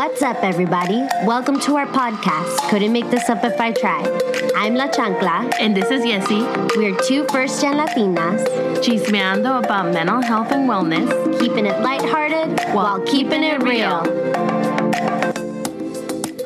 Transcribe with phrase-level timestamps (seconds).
[0.00, 1.06] What's up, everybody?
[1.26, 2.70] Welcome to our podcast.
[2.70, 4.08] Couldn't make this up if I tried.
[4.56, 6.40] I'm La Chancla, And this is Yessi,
[6.74, 8.42] we're two first gen Latinas,
[8.82, 11.38] chismeando about mental health and wellness.
[11.38, 14.00] keeping it lighthearted while keeping it real.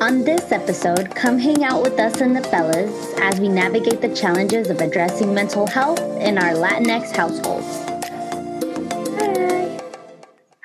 [0.01, 4.13] On this episode, come hang out with us and the fellas as we navigate the
[4.13, 7.85] challenges of addressing mental health in our Latinx households.
[9.15, 9.79] Hi.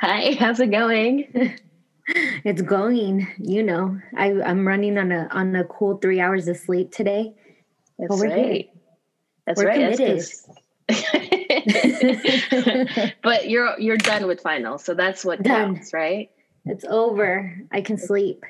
[0.01, 1.57] Hi, how's it going?
[2.45, 3.99] It's going, you know.
[4.17, 7.35] I, I'm running on a on a cool three hours of sleep today.
[7.99, 8.37] That's we're here.
[8.47, 8.71] right.
[9.47, 9.97] That's We're right.
[9.97, 10.27] committed.
[13.23, 15.77] But you're you're done with finals, so that's what Done.
[15.77, 16.31] counts, right?
[16.67, 17.55] It's over.
[17.73, 18.45] I can sleep.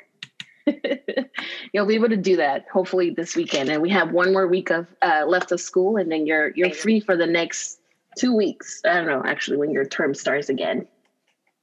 [1.73, 4.71] You'll be able to do that hopefully this weekend, and we have one more week
[4.71, 7.81] of uh, left of school, and then you're you're free for the next
[8.17, 8.81] two weeks.
[8.85, 10.87] I don't know actually when your term starts again.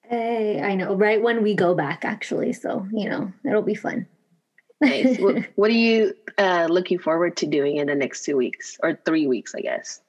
[0.10, 0.96] Hey, I know.
[0.96, 2.54] Right when we go back, actually.
[2.54, 4.08] So you know, it'll be fun.
[4.80, 5.18] Nice.
[5.20, 9.00] what, what are you uh, looking forward to doing in the next two weeks or
[9.06, 9.54] three weeks?
[9.56, 10.02] I guess.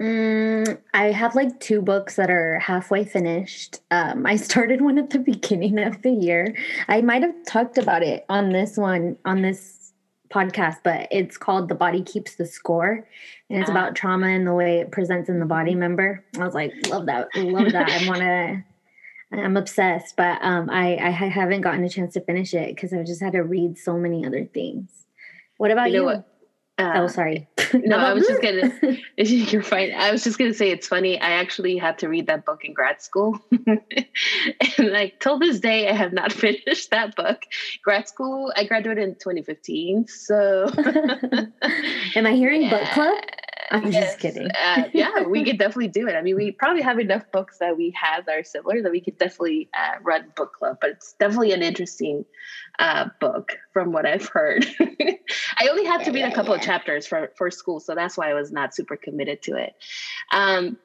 [0.00, 3.80] Mm, I have like two books that are halfway finished.
[3.90, 6.56] Um, I started one at the beginning of the year.
[6.88, 9.92] I might have talked about it on this one on this
[10.32, 13.06] podcast, but it's called "The Body Keeps the Score,"
[13.50, 13.72] and it's Ah.
[13.72, 15.74] about trauma and the way it presents in the body.
[15.74, 17.90] Member, I was like, love that, love that.
[17.90, 18.64] I want to.
[19.32, 23.06] I'm obsessed, but um, I I haven't gotten a chance to finish it because I've
[23.06, 24.90] just had to read so many other things.
[25.58, 26.04] What about You you?
[26.04, 26.26] what?
[26.78, 27.48] Uh, oh, sorry.
[27.74, 28.72] No, I was just gonna.
[29.16, 29.92] You're fine.
[29.92, 31.20] I was just gonna say it's funny.
[31.20, 35.88] I actually had to read that book in grad school, and like till this day,
[35.88, 37.42] I have not finished that book.
[37.84, 40.08] Grad school, I graduated in 2015.
[40.08, 40.68] So,
[42.16, 43.18] Am I hearing book club?
[43.72, 44.50] I'm just kidding.
[44.50, 46.14] uh, yeah, we could definitely do it.
[46.14, 49.00] I mean, we probably have enough books that we have that are similar that we
[49.00, 50.78] could definitely uh, run book club.
[50.80, 52.24] But it's definitely an interesting
[52.80, 54.66] uh, book from what I've heard.
[54.80, 58.16] I only had to read yeah, a couple of chapters for for school, so that's
[58.16, 59.74] why I was not super committed to it.
[60.32, 60.76] Um,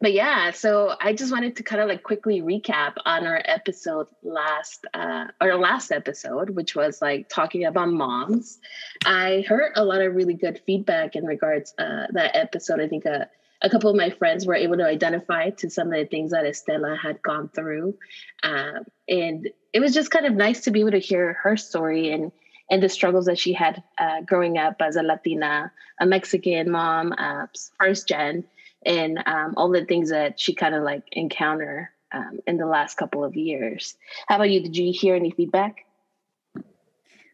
[0.00, 4.08] but yeah, so I just wanted to kind of like quickly recap on our episode
[4.22, 8.58] last, uh, our last episode, which was like talking about moms.
[9.06, 12.80] I heard a lot of really good feedback in regards uh, that episode.
[12.80, 13.28] I think a,
[13.62, 16.44] a couple of my friends were able to identify to some of the things that
[16.44, 17.96] Estela had gone through,
[18.42, 22.12] um, and it was just kind of nice to be able to hear her story
[22.12, 22.32] and
[22.68, 27.14] and the struggles that she had uh, growing up as a Latina, a Mexican mom,
[27.16, 27.46] uh,
[27.78, 28.44] first gen,
[28.86, 32.96] and um, all the things that she kind of like encounter um, in the last
[32.96, 33.96] couple of years.
[34.28, 34.62] How about you?
[34.62, 35.84] Did you hear any feedback?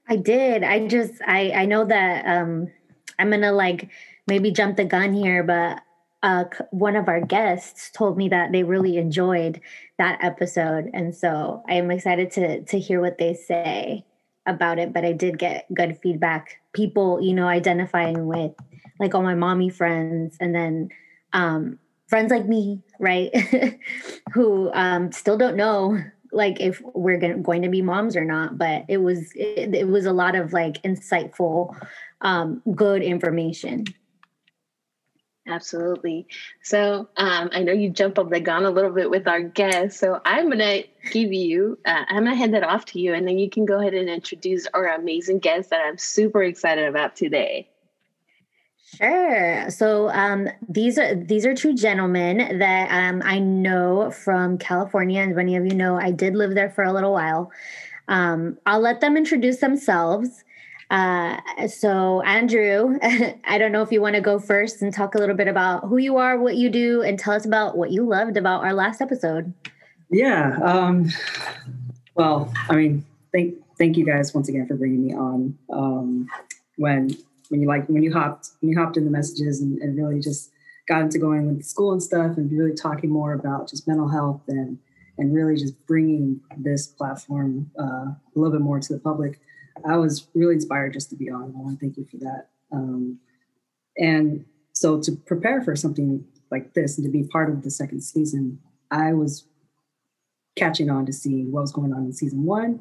[0.08, 0.64] I did.
[0.64, 2.68] I just I I know that um
[3.18, 3.88] I'm gonna like
[4.26, 5.80] maybe jump the gun here, but
[6.22, 9.60] uh one of our guests told me that they really enjoyed
[9.98, 14.04] that episode, and so I am excited to to hear what they say
[14.46, 14.92] about it.
[14.92, 16.58] But I did get good feedback.
[16.72, 18.52] People, you know, identifying with
[18.98, 20.88] like all my mommy friends, and then
[21.32, 23.34] um friends like me, right,
[24.32, 25.98] who um still don't know
[26.32, 30.06] like if we're going to be moms or not but it was it, it was
[30.06, 31.76] a lot of like insightful
[32.22, 33.84] um good information
[35.48, 36.28] Absolutely.
[36.62, 39.98] So um, I know you jump up the gun a little bit with our guest.
[39.98, 43.12] So I'm going to give you, uh, I'm going to hand that off to you,
[43.12, 46.86] and then you can go ahead and introduce our amazing guest that I'm super excited
[46.86, 47.68] about today.
[48.96, 55.20] Sure so um these are these are two gentlemen that um i know from california
[55.20, 57.50] and many of you know i did live there for a little while
[58.08, 60.44] um i'll let them introduce themselves
[60.92, 65.18] uh, so Andrew, I don't know if you want to go first and talk a
[65.18, 68.06] little bit about who you are, what you do, and tell us about what you
[68.06, 69.54] loved about our last episode.
[70.10, 70.58] Yeah.
[70.62, 71.08] Um,
[72.14, 75.58] well, I mean, thank thank you guys once again for bringing me on.
[75.72, 76.28] Um,
[76.76, 77.16] when
[77.52, 80.18] when you like when you hopped when you hopped in the messages and, and really
[80.18, 80.50] just
[80.88, 84.40] got into going with school and stuff and really talking more about just mental health
[84.48, 84.78] and
[85.18, 89.38] and really just bringing this platform uh, a little bit more to the public.
[89.86, 91.54] I was really inspired just to be on.
[91.54, 92.48] I want to thank you for that.
[92.72, 93.18] Um,
[93.98, 98.02] and so to prepare for something like this and to be part of the second
[98.02, 98.58] season,
[98.90, 99.46] I was
[100.56, 102.80] catching on to see what was going on in season one.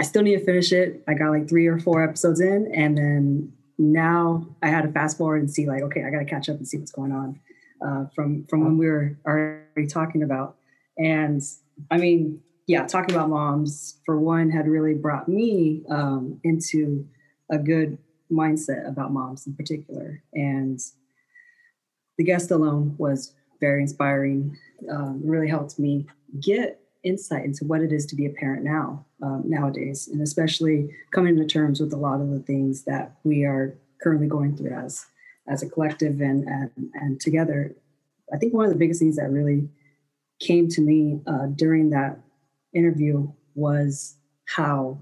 [0.00, 1.04] I still need to finish it.
[1.06, 5.18] I got like three or four episodes in, and then now I had to fast
[5.18, 7.40] forward and see like, okay, I got to catch up and see what's going on
[7.84, 10.56] uh, from from when we were already talking about.
[10.98, 11.42] And
[11.90, 17.06] I mean, yeah, talking about moms for one had really brought me um, into
[17.50, 17.98] a good
[18.30, 20.80] mindset about moms in particular, and
[22.16, 24.56] the guest alone was very inspiring.
[24.90, 26.06] Um, really helped me
[26.40, 30.90] get insight into what it is to be a parent now um, nowadays, and especially
[31.12, 34.74] coming to terms with a lot of the things that we are currently going through
[34.74, 35.06] as
[35.48, 37.74] as a collective and and, and together.
[38.32, 39.68] I think one of the biggest things that really
[40.40, 42.18] came to me uh, during that
[42.74, 44.16] interview was
[44.46, 44.98] how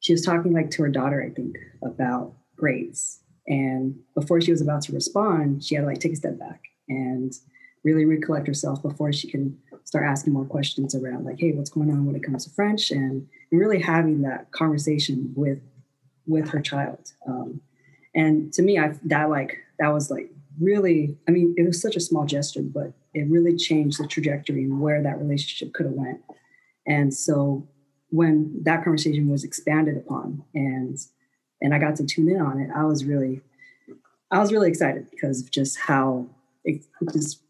[0.00, 3.20] she was talking like to her daughter, I think, about grades.
[3.46, 6.62] And before she was about to respond, she had to like take a step back
[6.88, 7.32] and
[7.84, 11.90] really recollect herself before she can start asking more questions around like, hey, what's going
[11.90, 15.60] on when it comes to French, and, and really having that conversation with
[16.26, 17.12] with her child.
[17.26, 17.60] Um,
[18.14, 21.96] and to me, I that like that was like really, I mean, it was such
[21.96, 25.94] a small gesture, but it really changed the trajectory and where that relationship could have
[25.94, 26.20] went.
[26.86, 27.66] And so
[28.10, 30.98] when that conversation was expanded upon and
[31.60, 33.40] and I got to tune in on it, I was really
[34.30, 36.26] I was really excited because of just how
[36.64, 36.82] it
[37.12, 37.40] just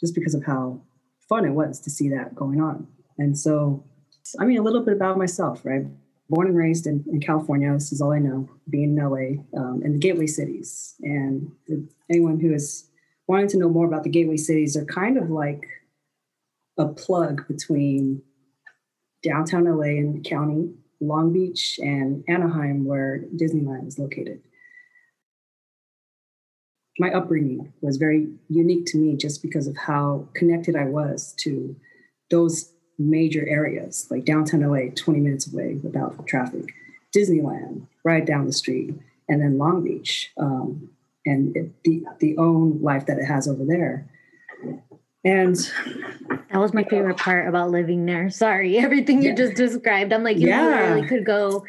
[0.00, 0.80] just because of how
[1.28, 2.86] fun it was to see that going on.
[3.18, 3.84] And so,
[4.38, 5.84] I mean, a little bit about myself, right?
[6.30, 9.82] Born and raised in, in California, this is all I know, being in LA, um,
[9.84, 10.94] and the gateway cities.
[11.02, 11.52] And
[12.10, 12.88] anyone who is
[13.28, 15.64] wanting to know more about the gateway cities are kind of like
[16.78, 18.22] a plug between
[19.22, 24.40] downtown LA and the county, Long Beach, and Anaheim, where Disneyland is located
[26.98, 31.74] my upbringing was very unique to me just because of how connected I was to
[32.30, 36.74] those major areas, like downtown LA, 20 minutes away without traffic,
[37.14, 38.94] Disneyland, right down the street,
[39.28, 40.90] and then Long Beach, um,
[41.26, 44.08] and it, the the own life that it has over there.
[45.24, 45.56] And
[46.50, 48.28] that was my favorite part about living there.
[48.30, 49.30] Sorry, everything yeah.
[49.30, 50.12] you just described.
[50.12, 50.66] I'm like, you yeah.
[50.66, 51.64] literally could go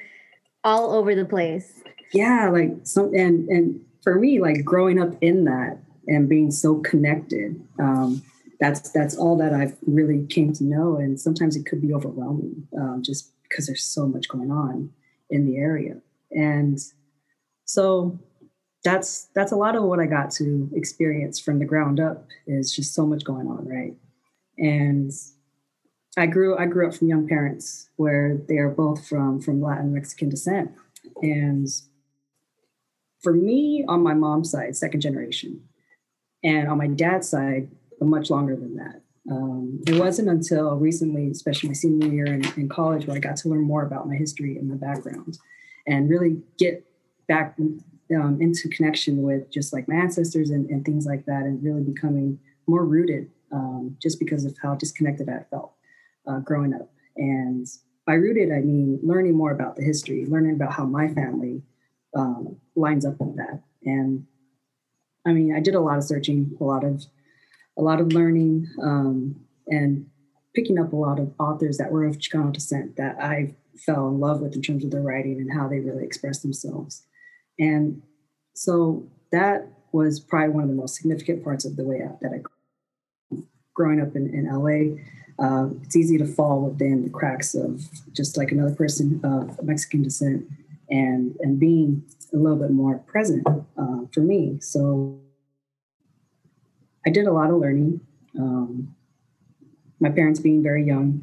[0.63, 1.81] all over the place.
[2.11, 6.75] Yeah, like some and and for me, like growing up in that and being so
[6.75, 8.23] connected, um,
[8.61, 10.95] that's that's all that I've really came to know.
[10.95, 14.91] And sometimes it could be overwhelming, um, just because there's so much going on
[15.29, 15.97] in the area.
[16.31, 16.79] And
[17.65, 18.17] so
[18.83, 22.27] that's that's a lot of what I got to experience from the ground up.
[22.47, 23.95] Is just so much going on, right?
[24.59, 25.11] And
[26.15, 29.93] I grew I grew up from young parents where they are both from from Latin
[29.95, 30.71] Mexican descent,
[31.23, 31.67] and
[33.25, 35.59] for me, on my mom's side, second generation,
[36.43, 39.01] and on my dad's side, much longer than that.
[39.31, 43.35] Um, it wasn't until recently, especially my senior year in, in, college, where I got
[43.37, 45.39] to learn more about my history and my background,
[45.87, 46.85] and really get
[47.27, 47.57] back
[48.15, 51.81] um, into connection with just like my ancestors and, and, things like that, and really
[51.81, 52.37] becoming
[52.67, 55.73] more rooted, um, just because of how disconnected I felt
[56.27, 56.91] uh, growing up.
[57.17, 57.65] And
[58.05, 61.63] by rooted, I mean learning more about the history, learning about how my family
[62.15, 63.61] um, lines up with that.
[63.83, 64.25] And
[65.25, 67.05] I mean, I did a lot of searching, a lot of
[67.77, 69.35] a lot of learning, um,
[69.67, 70.07] and
[70.55, 74.19] picking up a lot of authors that were of Chicano descent that I fell in
[74.19, 77.05] love with in terms of their writing and how they really express themselves.
[77.59, 78.01] And
[78.53, 82.41] so that was probably one of the most significant parts of the way that I
[83.73, 84.95] growing up in, in LA.
[85.37, 87.83] Uh, it's easy to fall within the cracks of
[88.13, 90.45] just like another person of Mexican descent
[90.89, 92.03] and and being
[92.33, 94.57] a little bit more present uh, for me.
[94.61, 95.19] So
[97.05, 98.01] I did a lot of learning.
[98.37, 98.95] Um,
[99.99, 101.21] my parents being very young,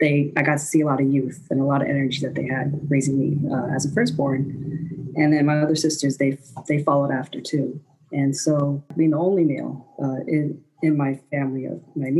[0.00, 2.34] they I got to see a lot of youth and a lot of energy that
[2.34, 6.82] they had raising me uh, as a firstborn, and then my other sisters they they
[6.82, 7.80] followed after too.
[8.12, 12.10] And so being the only male uh, in in my family of my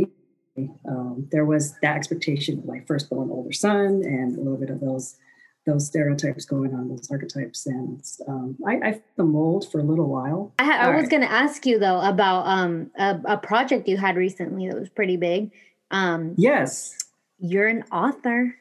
[0.87, 4.79] um, there was that expectation of my firstborn older son and a little bit of
[4.79, 5.17] those
[5.65, 10.07] those stereotypes going on, those archetypes, and um, I, I the mold for a little
[10.07, 10.53] while.
[10.59, 11.09] I, I was right.
[11.09, 14.89] going to ask you though about um, a, a, project you had recently that was
[14.89, 15.51] pretty big.
[15.89, 16.97] Um, yes,
[17.39, 18.55] you're an author.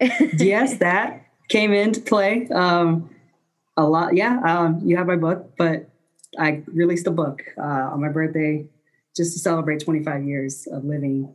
[0.00, 2.48] yes, that came into play.
[2.48, 3.10] Um,
[3.76, 4.40] a lot, yeah.
[4.44, 5.88] Um, you have my book, but
[6.38, 7.62] I released a book uh,
[7.92, 8.66] on my birthday
[9.16, 11.34] just to celebrate 25 years of living,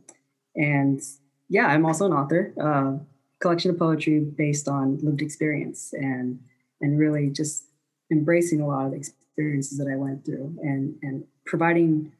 [0.54, 1.00] and
[1.48, 2.54] yeah, I'm also an author.
[2.60, 3.04] Uh,
[3.40, 6.40] collection of poetry based on lived experience and
[6.80, 7.64] and really just
[8.10, 12.12] embracing a lot of the experiences that I went through and and providing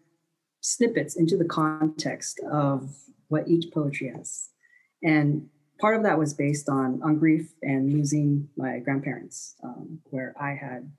[0.61, 2.91] snippets into the context of
[3.29, 4.51] what each poetry has.
[5.03, 5.49] And
[5.81, 10.51] part of that was based on on grief and losing my grandparents, um, where I
[10.51, 10.91] had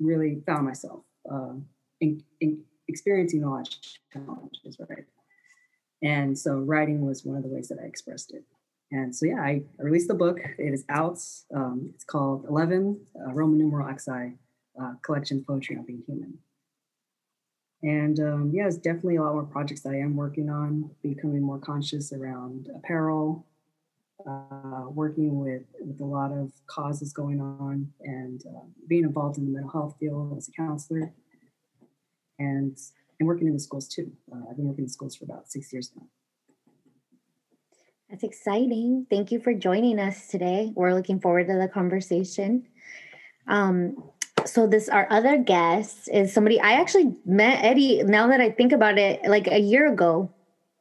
[0.00, 1.54] really found myself uh,
[2.00, 3.74] in, in experiencing a lot of
[4.12, 5.04] challenges, right?
[6.02, 8.44] And so writing was one of the ways that I expressed it.
[8.90, 10.38] And so, yeah, I, released the book.
[10.58, 11.18] It is out.
[11.54, 14.34] Um, it's called 11 uh, Roman numeral XI
[14.80, 16.38] uh, Collection Poetry on Being Human.
[17.82, 21.42] And um, yeah, it's definitely a lot more projects that I am working on, becoming
[21.42, 23.46] more conscious around apparel,
[24.26, 29.44] uh, working with, with a lot of causes going on, and uh, being involved in
[29.44, 31.12] the mental health field as a counselor,
[32.38, 32.76] and
[33.20, 34.10] and working in the schools too.
[34.32, 36.06] Uh, I've been working in schools for about six years now.
[38.10, 39.06] That's exciting.
[39.10, 40.72] Thank you for joining us today.
[40.74, 42.66] We're looking forward to the conversation.
[43.46, 44.02] Um,
[44.46, 48.02] so this our other guest is somebody I actually met Eddie.
[48.04, 50.30] Now that I think about it, like a year ago,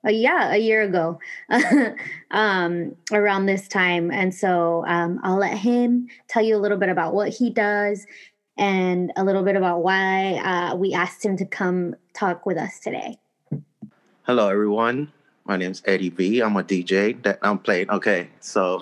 [0.08, 1.20] uh, yeah, a year ago,
[2.32, 6.88] um, around this time, and so um, I'll let him tell you a little bit
[6.88, 8.06] about what he does
[8.58, 12.80] and a little bit about why uh, we asked him to come talk with us
[12.80, 13.18] today.
[14.24, 15.12] Hello, everyone.
[15.48, 16.42] My name is Eddie V.
[16.42, 17.90] I'm a DJ that I'm playing.
[17.90, 18.82] Okay, so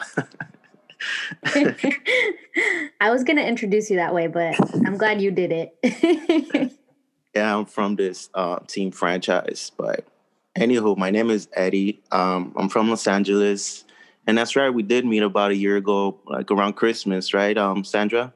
[1.46, 4.56] I was going to introduce you that way, but
[4.86, 6.74] I'm glad you did it.
[7.36, 9.72] yeah, I'm from this uh, team franchise.
[9.78, 10.08] But
[10.58, 12.02] anywho, my name is Eddie.
[12.12, 13.86] Um, I'm from Los Angeles.
[14.26, 17.84] And that's right, we did meet about a year ago, like around Christmas, right, um,
[17.84, 18.34] Sandra?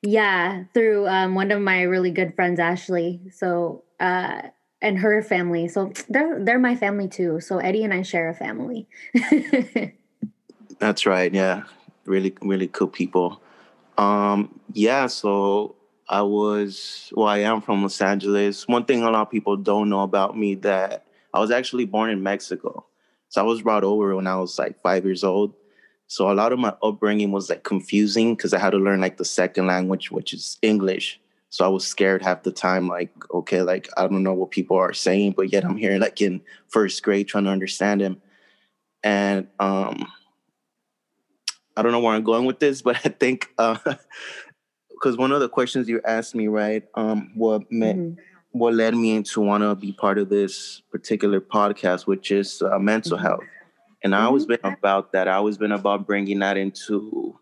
[0.00, 3.20] Yeah, through um, one of my really good friends, Ashley.
[3.32, 4.42] So, uh,
[4.82, 5.68] and her family.
[5.68, 7.40] So they're they're my family too.
[7.40, 8.88] So Eddie and I share a family.
[10.78, 11.32] That's right.
[11.32, 11.62] Yeah.
[12.04, 13.40] Really, really cool people.
[13.96, 15.06] Um, yeah.
[15.06, 15.76] So
[16.08, 18.66] I was, well, I am from Los Angeles.
[18.66, 22.10] One thing a lot of people don't know about me that I was actually born
[22.10, 22.84] in Mexico.
[23.28, 25.54] So I was brought over when I was like five years old.
[26.08, 29.16] So a lot of my upbringing was like confusing because I had to learn like
[29.16, 31.20] the second language, which is English.
[31.52, 34.78] So I was scared half the time, like, okay, like I don't know what people
[34.78, 38.22] are saying, but yet I'm here like in first grade trying to understand him.
[39.04, 40.06] And um
[41.76, 45.40] I don't know where I'm going with this, but I think because uh, one of
[45.40, 48.14] the questions you asked me, right, um, what mm-hmm.
[48.52, 52.78] what led me to want to be part of this particular podcast, which is uh,
[52.78, 53.26] mental mm-hmm.
[53.26, 53.44] health,
[54.02, 54.22] and mm-hmm.
[54.22, 55.28] I always been about that.
[55.28, 57.38] I always been about bringing that into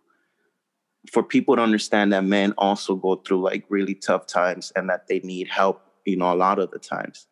[1.08, 5.06] for people to understand that men also go through like really tough times and that
[5.06, 7.26] they need help, you know, a lot of the times.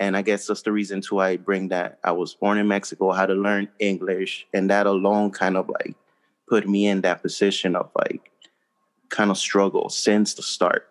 [0.00, 1.98] And I guess that's the reason too I bring that.
[2.02, 5.94] I was born in Mexico, had to learn English, and that alone kind of like
[6.48, 8.30] put me in that position of like
[9.10, 10.88] kind of struggle since the start.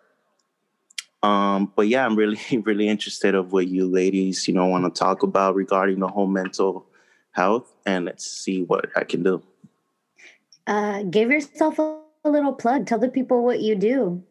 [1.22, 4.98] Um, but yeah, I'm really, really interested of what you ladies, you know, want to
[4.98, 6.86] talk about regarding the whole mental
[7.32, 9.42] health, and let's see what I can do.
[10.66, 12.86] Uh, give yourself a, a little plug.
[12.86, 14.22] Tell the people what you do.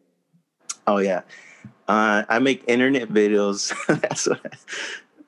[0.86, 1.22] Oh yeah,
[1.88, 3.72] uh, I make internet videos.
[4.00, 4.40] that's what.
[4.44, 4.56] I,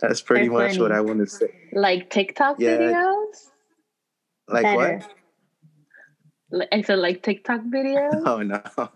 [0.01, 0.83] that's pretty They're much funny.
[0.83, 1.55] what I want to say.
[1.73, 2.77] Like TikTok yeah.
[2.77, 3.51] videos.
[4.49, 5.03] Like Better.
[6.51, 6.69] what?
[6.73, 8.23] I said like TikTok videos.
[8.27, 8.63] Oh no,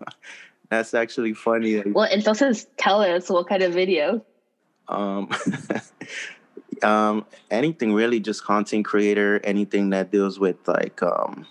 [0.69, 1.81] that's actually funny.
[1.81, 4.23] Well, entonces tell us what kind of video.
[4.87, 5.29] Um,
[6.83, 9.39] um, anything really, just content creator.
[9.43, 11.45] Anything that deals with like, um,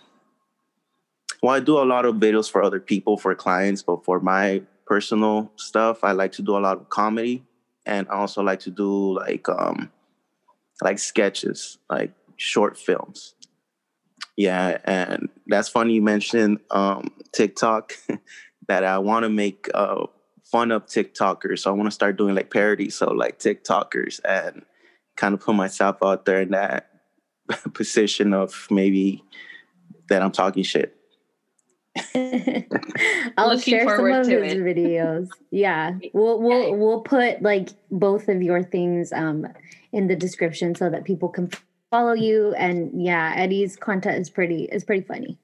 [1.43, 4.63] well, I do a lot of videos for other people, for clients, but for my
[4.87, 7.45] personal stuff, I like to do a lot of comedy,
[7.87, 9.91] and I also like to do like, um,
[10.83, 13.35] like sketches, like short films.
[14.37, 17.95] Yeah, and that's funny you mentioned um, TikTok.
[18.69, 20.07] that I want to make uh,
[20.45, 21.61] fun of TikTokers.
[21.61, 24.63] So I want to start doing like parodies, so like TikTokers, and
[25.17, 26.91] kind of put myself out there in that
[27.75, 29.25] position of maybe
[30.09, 30.95] that I'm talking shit.
[33.37, 34.59] I'll Looking share some of his it.
[34.59, 35.29] videos.
[35.51, 39.47] Yeah, we'll we'll we'll put like both of your things um
[39.93, 41.51] in the description so that people can
[41.91, 42.53] follow you.
[42.55, 45.39] And yeah eddie's content is pretty is pretty funny.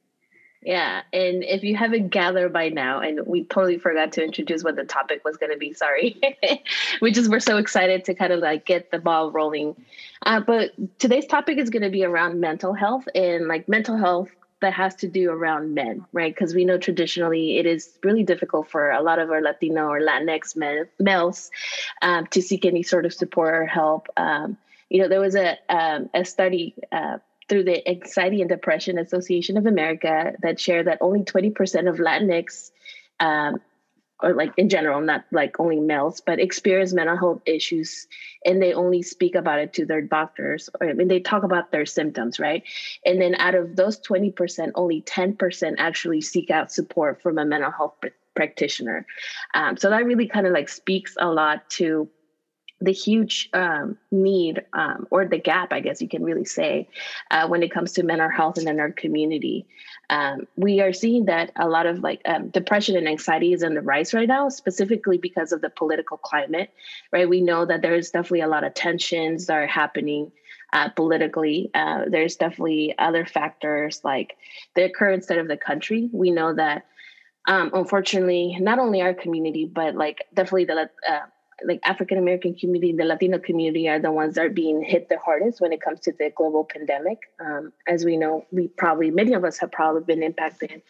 [0.65, 1.03] Yeah.
[1.13, 4.85] And if you haven't gathered by now and we totally forgot to introduce what the
[4.85, 6.19] topic was going to be sorry.
[7.03, 9.77] We just were so excited to kind of like get the ball rolling.
[10.25, 14.29] Uh, but today's topic is going to be around mental health and like mental health
[14.65, 16.35] that has to do around men, right?
[16.35, 20.01] Because we know traditionally it is really difficult for a lot of our Latino or
[20.01, 21.51] Latinx men, males
[22.01, 24.09] um, to seek any sort of support or help.
[24.17, 24.57] Um,
[24.89, 29.59] you know, there was a um, a study uh, through the Anxiety and Depression Association
[29.59, 32.71] of America that shared that only 20% of Latinx,
[33.21, 33.61] um,
[34.23, 38.07] or like in general, not like only males, but experience mental health issues,
[38.45, 41.73] and they only speak about it to their doctors, or I mean, they talk about
[41.73, 42.63] their symptoms, right?
[43.05, 47.71] And then out of those 20%, only 10% actually seek out support from a mental
[47.71, 49.07] health pr- practitioner.
[49.55, 52.09] Um, so that really kind of like speaks a lot to
[52.85, 56.89] the huge um, need um, or the gap, I guess you can really say,
[57.31, 59.67] uh, when it comes to mental health and in our community.
[60.11, 63.75] Um, we are seeing that a lot of like um, depression and anxiety is on
[63.75, 66.71] the rise right now, specifically because of the political climate,
[67.11, 67.29] right?
[67.29, 70.31] We know that there is definitely a lot of tensions that are happening
[70.73, 71.71] uh, politically.
[71.73, 74.37] Uh, there's definitely other factors like
[74.75, 76.11] the current state of the country.
[76.13, 76.85] We know that
[77.47, 81.19] um, unfortunately, not only our community, but like definitely the uh,
[81.65, 85.19] like African American community, the Latino community are the ones that are being hit the
[85.19, 87.19] hardest when it comes to the global pandemic.
[87.41, 90.83] Um, as we know, we probably many of us have probably been impacted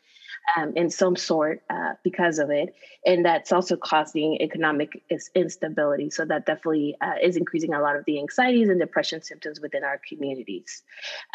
[0.56, 5.02] um, in some sort uh, because of it, and that's also causing economic
[5.35, 6.11] instability.
[6.11, 9.85] So that definitely uh, is increasing a lot of the anxieties and depression symptoms within
[9.85, 10.83] our communities.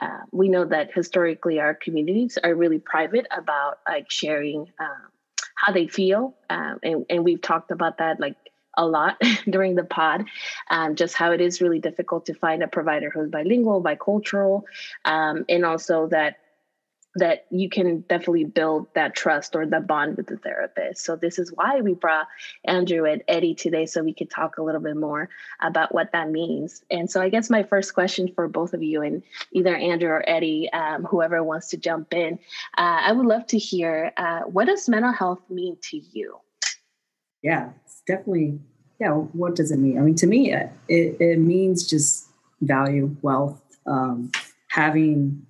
[0.01, 4.71] Uh, we know that historically our communities are really private about like sharing.
[4.79, 5.09] Um,
[5.55, 8.37] how they feel um, and, and we've talked about that like
[8.77, 10.25] a lot during the pod,
[10.69, 14.63] um, just how it is really difficult to find a provider who's bilingual, bicultural,
[15.05, 16.37] um, and also that
[17.15, 21.03] that you can definitely build that trust or the bond with the therapist.
[21.03, 22.27] So this is why we brought
[22.65, 26.29] Andrew and Eddie today so we could talk a little bit more about what that
[26.29, 26.83] means.
[26.91, 30.23] And so I guess my first question for both of you and either Andrew or
[30.27, 32.39] Eddie, um, whoever wants to jump in,
[32.77, 36.37] uh, I would love to hear uh, what does mental health mean to you?
[37.41, 37.69] Yeah,
[38.09, 38.59] definitely
[38.99, 39.97] yeah, what does it mean?
[39.97, 42.27] I mean, to me, it, it means just
[42.61, 44.31] value, wealth, um,
[44.67, 45.45] having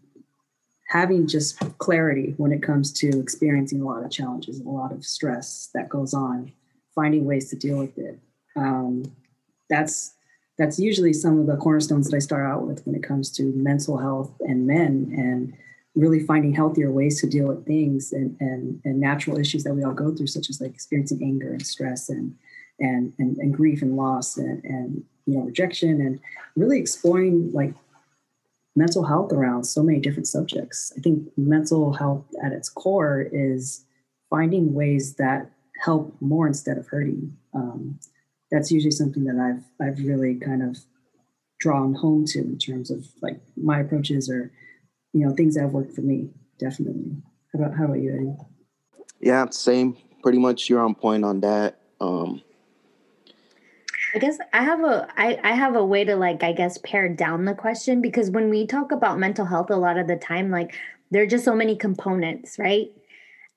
[0.89, 4.91] having just clarity when it comes to experiencing a lot of challenges and a lot
[4.91, 6.51] of stress that goes on,
[6.95, 8.19] finding ways to deal with it.
[8.55, 9.03] Um,
[9.69, 10.13] that's
[10.57, 13.43] that's usually some of the cornerstones that I start out with when it comes to
[13.55, 15.53] mental health and men and
[15.95, 19.83] really finding healthier ways to deal with things and, and, and natural issues that we
[19.83, 22.35] all go through, such as like experiencing anger and stress and
[22.79, 26.19] and and, and grief and loss and, and you know rejection and
[26.55, 27.73] really exploring like
[28.75, 30.93] mental health around so many different subjects.
[30.97, 33.85] I think mental health at its core is
[34.29, 35.51] finding ways that
[35.83, 37.35] help more instead of hurting.
[37.53, 37.99] Um,
[38.51, 40.77] that's usually something that I've I've really kind of
[41.59, 44.51] drawn home to in terms of like my approaches or
[45.13, 46.29] you know things that have worked for me.
[46.59, 47.17] Definitely.
[47.53, 48.35] How about how about you, Eddie?
[49.19, 49.97] Yeah, same.
[50.23, 51.79] Pretty much, you're on point on that.
[52.01, 52.41] Um,
[54.13, 57.09] I guess I have a I, I have a way to like I guess pare
[57.09, 60.49] down the question because when we talk about mental health a lot of the time
[60.49, 60.73] like
[61.11, 62.91] there are just so many components, right?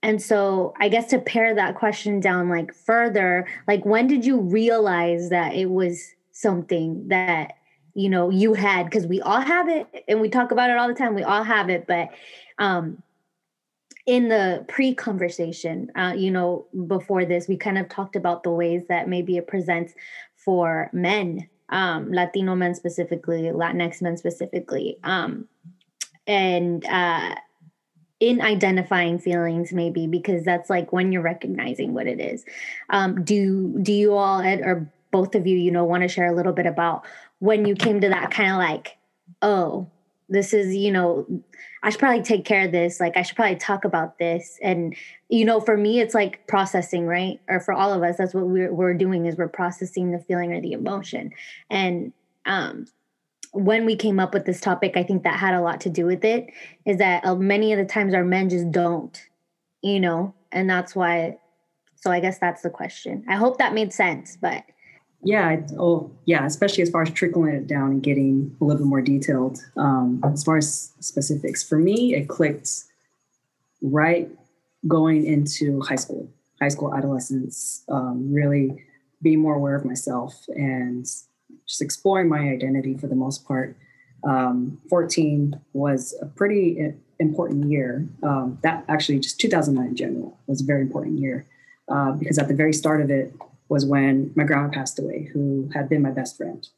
[0.02, 4.40] And so I guess to pare that question down like further, like when did you
[4.40, 7.54] realize that it was something that
[7.94, 10.88] you know you had because we all have it and we talk about it all
[10.88, 12.08] the time we all have it but
[12.58, 13.02] um
[14.06, 18.82] in the pre-conversation uh, you know before this we kind of talked about the ways
[18.88, 19.92] that maybe it presents
[20.44, 25.48] for men, um, Latino men specifically, Latinx men specifically, um,
[26.26, 27.34] and uh,
[28.20, 32.44] in identifying feelings, maybe because that's like when you're recognizing what it is.
[32.90, 36.34] Um, do do you all or both of you, you know, want to share a
[36.34, 37.04] little bit about
[37.38, 38.96] when you came to that kind of like,
[39.42, 39.88] oh,
[40.28, 41.26] this is you know
[41.82, 43.00] i should probably take care of this.
[43.00, 44.58] Like i should probably talk about this.
[44.62, 44.96] And
[45.28, 47.40] you know for me it's like processing right?
[47.48, 50.52] Or for all of us that's what we're, we're doing is we're processing the feeling
[50.52, 51.32] or the emotion.
[51.70, 52.12] And
[52.46, 52.86] um
[53.52, 56.06] when we came up with this topic i think that had a lot to do
[56.06, 56.46] with it
[56.86, 59.28] is that uh, many of the times our men just don't
[59.82, 60.32] you know?
[60.52, 61.38] And that's why
[61.96, 63.24] so i guess that's the question.
[63.28, 64.64] I hope that made sense but
[65.24, 68.88] yeah, oh yeah, especially as far as trickling it down and getting a little bit
[68.88, 69.58] more detailed.
[69.76, 72.70] Um, as far as specifics, for me, it clicked
[73.80, 74.28] right
[74.88, 76.28] going into high school,
[76.60, 78.84] high school adolescence, um, really
[79.22, 83.76] being more aware of myself and just exploring my identity for the most part.
[84.24, 88.08] Um, 14 was a pretty important year.
[88.24, 91.46] Um, that actually, just 2009 in general was a very important year
[91.88, 93.32] uh, because at the very start of it,
[93.72, 96.68] was when my grandma passed away, who had been my best friend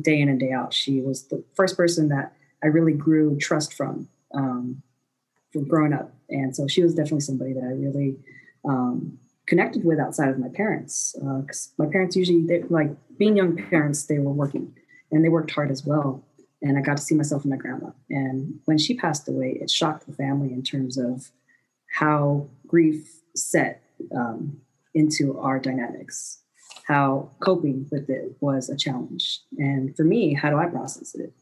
[0.00, 0.72] day in and day out.
[0.72, 4.80] She was the first person that I really grew trust from um,
[5.52, 8.18] from growing up, and so she was definitely somebody that I really
[8.64, 11.16] um, connected with outside of my parents.
[11.18, 14.72] Because uh, my parents usually, they, like being young parents, they were working
[15.10, 16.24] and they worked hard as well.
[16.62, 17.90] And I got to see myself in my grandma.
[18.10, 21.30] And when she passed away, it shocked the family in terms of
[21.92, 23.82] how grief set
[24.16, 24.58] um,
[24.94, 26.43] into our dynamics
[26.86, 29.40] how coping with it was a challenge.
[29.58, 31.32] And for me, how do I process it?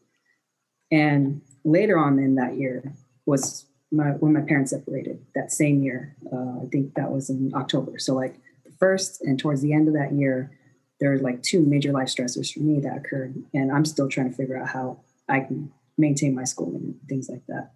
[0.91, 2.93] And later on in that year
[3.25, 6.15] was my, when my parents separated that same year.
[6.31, 7.99] Uh, I think that was in October.
[7.99, 10.51] So, like the first and towards the end of that year
[10.99, 14.29] there are like two major life stressors for me that occurred, and I'm still trying
[14.29, 17.71] to figure out how I can maintain my schooling and things like that.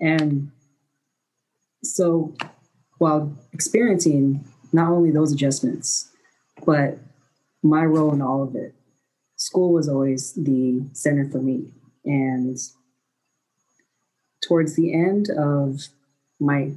[0.00, 0.50] And
[1.82, 2.34] so,
[2.98, 6.11] while experiencing not only those adjustments,
[6.64, 6.98] but
[7.62, 8.74] my role in all of it,
[9.36, 11.66] school was always the center for me.
[12.04, 12.58] And
[14.46, 15.80] towards the end of
[16.40, 16.72] my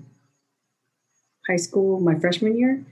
[1.47, 2.85] high school, my freshman year,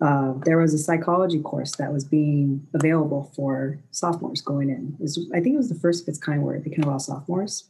[0.00, 4.96] uh, there was a psychology course that was being available for sophomores going in.
[5.00, 7.68] Was, I think it was the first of its kind where they can allow sophomores.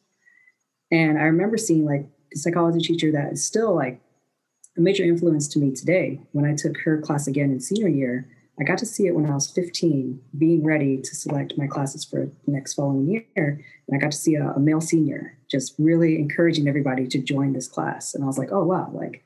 [0.91, 4.01] And I remember seeing like the psychology teacher that is still like
[4.77, 6.21] a major influence to me today.
[6.33, 8.29] When I took her class again in senior year,
[8.61, 12.05] I got to see it when I was 15, being ready to select my classes
[12.05, 13.25] for the next following year.
[13.87, 17.53] And I got to see a, a male senior just really encouraging everybody to join
[17.53, 18.15] this class.
[18.15, 19.23] And I was like, oh, wow, like,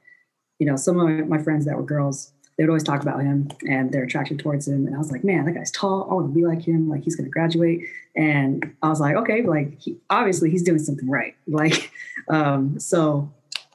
[0.58, 3.48] you know, some of my friends that were girls, they would always talk about him
[3.66, 4.86] and their attraction towards him.
[4.86, 6.08] And I was like, man, that guy's tall.
[6.10, 6.88] I want to be like him.
[6.88, 7.80] Like he's going to graduate.
[8.14, 11.34] And I was like, okay, like he, obviously he's doing something right.
[11.46, 11.90] Like,
[12.28, 13.32] um, so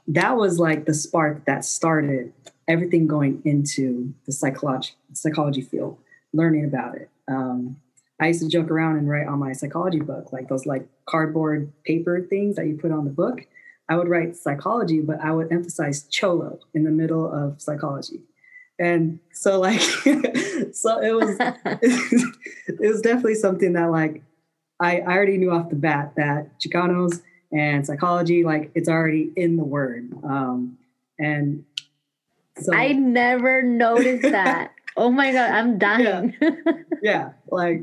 [0.07, 2.31] that was like the spark that started
[2.67, 5.97] everything going into the psychology psychology field,
[6.33, 7.09] learning about it.
[7.27, 7.77] Um,
[8.19, 11.71] I used to joke around and write on my psychology book, like those like cardboard
[11.83, 13.45] paper things that you put on the book.
[13.89, 18.21] I would write psychology, but I would emphasize cholo in the middle of psychology
[18.79, 19.81] and so like
[20.71, 21.37] so it was
[21.81, 24.23] it was definitely something that like
[24.79, 29.57] I, I already knew off the bat that Chicanos and psychology like it's already in
[29.57, 30.77] the word um
[31.17, 31.63] and
[32.59, 36.51] so I never noticed that oh my god I'm dying yeah,
[37.01, 37.81] yeah like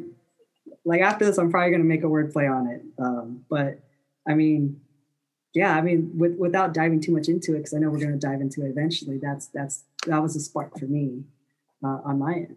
[0.85, 3.81] like after this I'm probably gonna make a word play on it um but
[4.29, 4.81] I mean
[5.55, 8.11] yeah, I mean, with, without diving too much into it, because I know we're going
[8.11, 9.19] to dive into it eventually.
[9.23, 11.23] That's that's that was a spark for me
[11.83, 12.57] uh, on my end.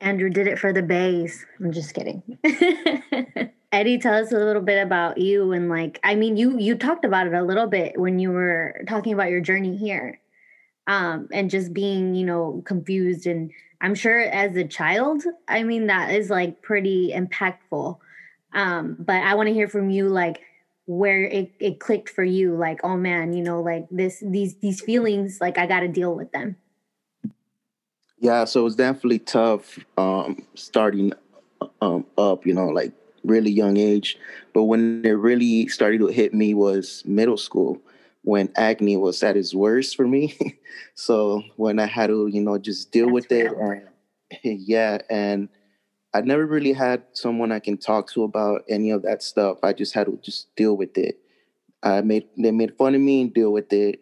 [0.00, 1.44] Andrew did it for the bass.
[1.58, 2.38] I'm just kidding.
[3.72, 7.04] Eddie, tell us a little bit about you and like, I mean, you you talked
[7.04, 10.20] about it a little bit when you were talking about your journey here,
[10.90, 13.24] um, and just being, you know, confused.
[13.24, 17.96] And I'm sure as a child, I mean, that is like pretty impactful.
[18.52, 20.42] Um, but I want to hear from you, like
[20.86, 24.80] where it, it clicked for you like oh man you know like this these these
[24.80, 26.56] feelings like i got to deal with them
[28.18, 31.12] yeah so it was definitely tough um starting
[31.80, 34.18] um up you know like really young age
[34.52, 37.80] but when it really started to hit me was middle school
[38.22, 40.36] when acne was at its worst for me
[40.94, 43.82] so when i had to you know just deal That's with it and
[44.42, 45.48] yeah and
[46.12, 49.58] I never really had someone I can talk to about any of that stuff.
[49.62, 51.20] I just had to just deal with it.
[51.82, 54.00] I made they made fun of me and deal with it.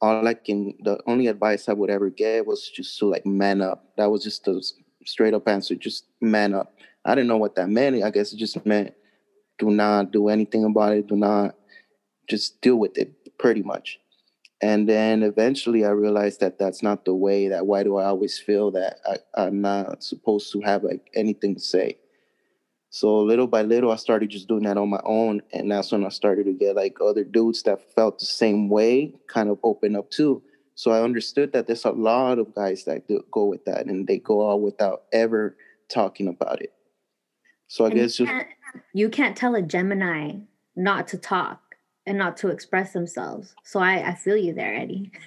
[0.00, 3.60] All I can the only advice I would ever get was just to like man
[3.60, 3.92] up.
[3.96, 4.62] That was just a
[5.04, 5.74] straight up answer.
[5.74, 6.74] Just man up.
[7.04, 8.02] I didn't know what that meant.
[8.04, 8.94] I guess it just meant
[9.58, 11.08] do not do anything about it.
[11.08, 11.56] Do not
[12.30, 13.98] just deal with it pretty much.
[14.60, 18.38] And then eventually I realized that that's not the way that why do I always
[18.38, 21.98] feel that I, I'm not supposed to have like anything to say.
[22.90, 25.42] So little by little, I started just doing that on my own.
[25.52, 29.14] And that's when I started to get like other dudes that felt the same way
[29.28, 30.42] kind of open up too.
[30.74, 34.18] So I understood that there's a lot of guys that go with that and they
[34.18, 35.56] go out without ever
[35.88, 36.72] talking about it.
[37.68, 38.26] So I and guess you.
[38.26, 38.48] Can't,
[38.92, 40.36] you can't tell a Gemini
[40.74, 41.67] not to talk
[42.08, 43.54] and not to express themselves.
[43.62, 45.12] So I, I feel you there, Eddie.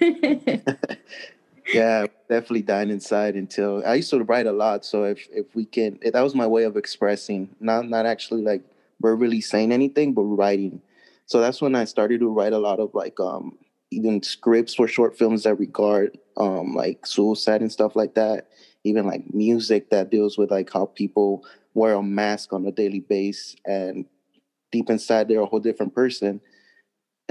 [1.72, 4.84] yeah, definitely dying inside until I used to write a lot.
[4.84, 8.42] So if if we can, if that was my way of expressing, not not actually
[8.42, 8.62] like
[9.00, 10.82] verbally saying anything, but writing.
[11.26, 13.56] So that's when I started to write a lot of like um
[13.90, 18.48] even scripts for short films that regard um like suicide and stuff like that.
[18.84, 23.00] Even like music that deals with like how people wear a mask on a daily
[23.00, 24.04] basis and
[24.72, 26.40] deep inside they're a whole different person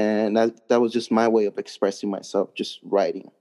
[0.01, 3.31] and that that was just my way of expressing myself just writing.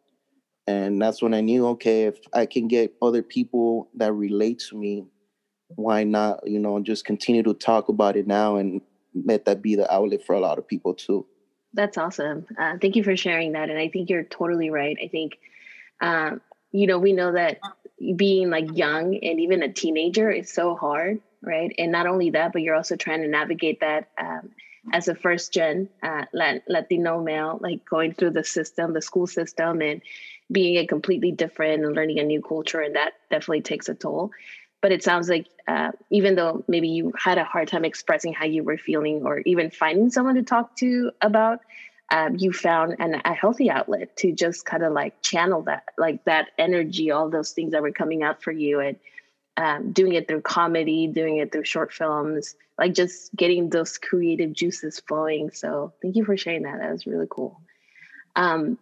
[0.67, 4.77] And that's when i knew okay if i can get other people that relate to
[4.77, 5.05] me
[5.77, 8.81] why not you know just continue to talk about it now and
[9.27, 11.27] let that be the outlet for a lot of people too.
[11.73, 12.47] That's awesome.
[12.57, 14.97] Uh, thank you for sharing that and i think you're totally right.
[15.03, 15.39] I think
[16.01, 17.59] um, you know we know that
[18.17, 21.73] being like young and even a teenager is so hard right?
[21.79, 24.51] And not only that but you're also trying to navigate that um,
[24.93, 29.83] as a first gen uh, Latino male, like going through the system, the school system,
[29.83, 30.01] and
[30.51, 34.31] being a completely different and learning a new culture, and that definitely takes a toll.
[34.81, 38.47] But it sounds like uh, even though maybe you had a hard time expressing how
[38.47, 41.61] you were feeling, or even finding someone to talk to about,
[42.11, 46.25] um, you found an, a healthy outlet to just kind of like channel that, like
[46.25, 48.97] that energy, all those things that were coming out for you, and
[49.57, 54.53] um, doing it through comedy, doing it through short films, like just getting those creative
[54.55, 55.51] juices flowing.
[55.53, 56.79] So thank you for sharing that.
[56.79, 57.61] That was really cool.
[58.35, 58.79] Um,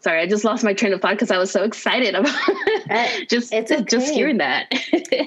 [0.00, 2.36] sorry, I just lost my train of thought because I was so excited about
[2.90, 3.82] uh, just it's okay.
[3.84, 4.72] just hearing that.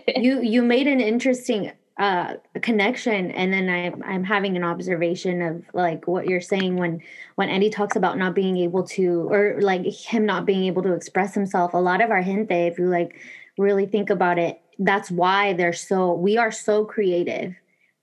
[0.15, 5.63] you you made an interesting uh connection and then I I'm having an observation of
[5.73, 7.01] like what you're saying when
[7.35, 10.93] when Eddie talks about not being able to or like him not being able to
[10.93, 13.19] express himself a lot of our gente if you like
[13.59, 17.55] really think about it that's why they're so we are so creative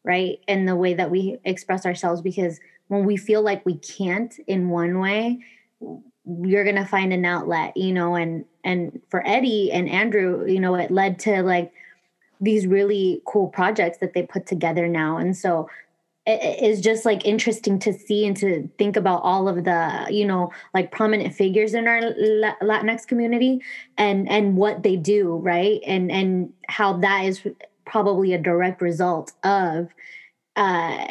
[0.04, 4.38] right in the way that we express ourselves because when we feel like we can't
[4.46, 5.38] in one way
[6.42, 10.74] you're gonna find an outlet you know and and for eddie and andrew you know
[10.74, 11.72] it led to like
[12.40, 15.18] these really cool projects that they put together now.
[15.18, 15.68] And so
[16.32, 20.52] is just like interesting to see and to think about all of the you know
[20.74, 22.00] like prominent figures in our
[22.62, 23.60] latinx community
[23.96, 25.80] and and what they do right?
[25.86, 27.46] And and how that is
[27.84, 29.88] probably a direct result of
[30.56, 31.08] uh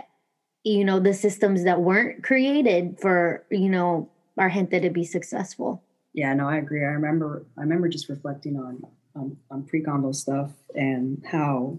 [0.63, 5.83] you know the systems that weren't created for you know our gente to be successful.
[6.13, 6.83] Yeah no i agree.
[6.83, 8.81] I remember i remember just reflecting on
[9.15, 11.77] on, on pre-combo stuff and how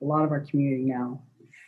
[0.00, 1.20] a lot of our community now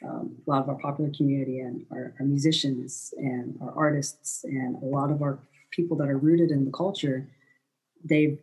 [0.06, 4.82] um, a lot of our popular community and our, our, musicians and our artists and
[4.82, 5.38] a lot of our
[5.70, 7.28] people that are rooted in the culture
[8.04, 8.38] they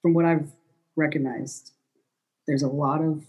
[0.00, 0.50] from what i've
[0.96, 1.72] recognized
[2.46, 3.24] there's a lot of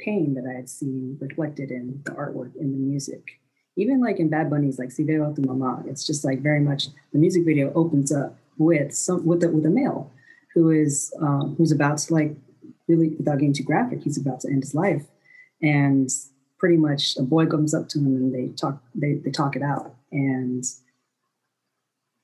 [0.00, 3.40] pain that i had seen reflected in the artwork in the music.
[3.76, 6.88] Even like in Bad Bunny's like Si Veo Tu Mama, it's just like very much
[7.12, 10.12] the music video opens up with some with a, with a male
[10.54, 12.36] who is um, who's about to like
[12.86, 15.06] really without getting too graphic, he's about to end his life,
[15.60, 16.08] and
[16.64, 19.62] pretty much a boy comes up to him and they talk they they talk it
[19.62, 20.64] out and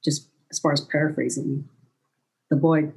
[0.02, 1.68] just as far as paraphrasing,
[2.48, 2.90] the boy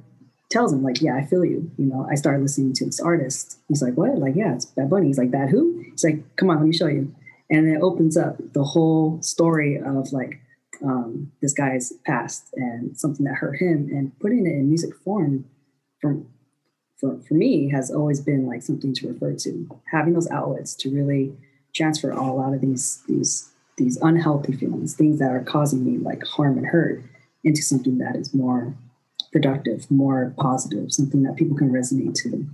[0.50, 3.58] tells him like, "Yeah, I feel you." You know, I started listening to this artist.
[3.68, 6.48] He's like, "What?" Like, "Yeah, it's Bad Bunny." He's like, "That who?" He's like, "Come
[6.48, 7.14] on, let me show you."
[7.50, 10.40] and it opens up the whole story of like
[10.82, 15.44] um, this guy's past and something that hurt him and putting it in music form
[16.00, 16.16] for,
[17.04, 19.68] for, for me has always been like something to refer to.
[19.90, 21.36] Having those outlets to really
[21.74, 26.22] transfer a lot of these these these unhealthy feelings things that are causing me like
[26.24, 27.02] harm and hurt
[27.42, 28.72] into something that is more
[29.32, 32.46] productive more positive something that people can resonate to.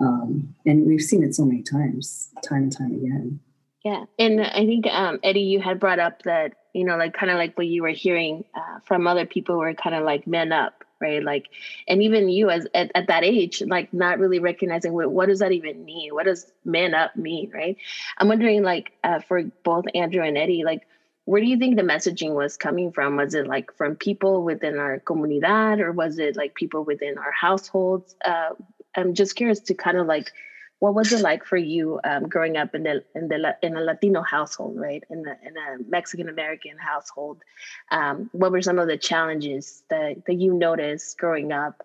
[0.00, 3.40] Um, and we've seen it so many times time and time again.
[3.84, 7.30] Yeah, and I think um, Eddie, you had brought up that you know, like kind
[7.32, 10.52] of like what you were hearing uh, from other people were kind of like men
[10.52, 11.22] up, right?
[11.22, 11.46] Like,
[11.86, 15.40] and even you as at, at that age, like not really recognizing what what does
[15.40, 16.14] that even mean?
[16.14, 17.76] What does man up mean, right?
[18.16, 20.86] I'm wondering, like, uh, for both Andrew and Eddie, like,
[21.24, 23.16] where do you think the messaging was coming from?
[23.16, 27.32] Was it like from people within our comunidad, or was it like people within our
[27.32, 28.14] households?
[28.24, 28.50] Uh,
[28.96, 30.32] I'm just curious to kind of like
[30.80, 33.80] what was it like for you um, growing up in the in the in a
[33.80, 35.02] Latino household, right?
[35.10, 37.42] In the in a Mexican American household,
[37.90, 41.84] um, what were some of the challenges that that you noticed growing up?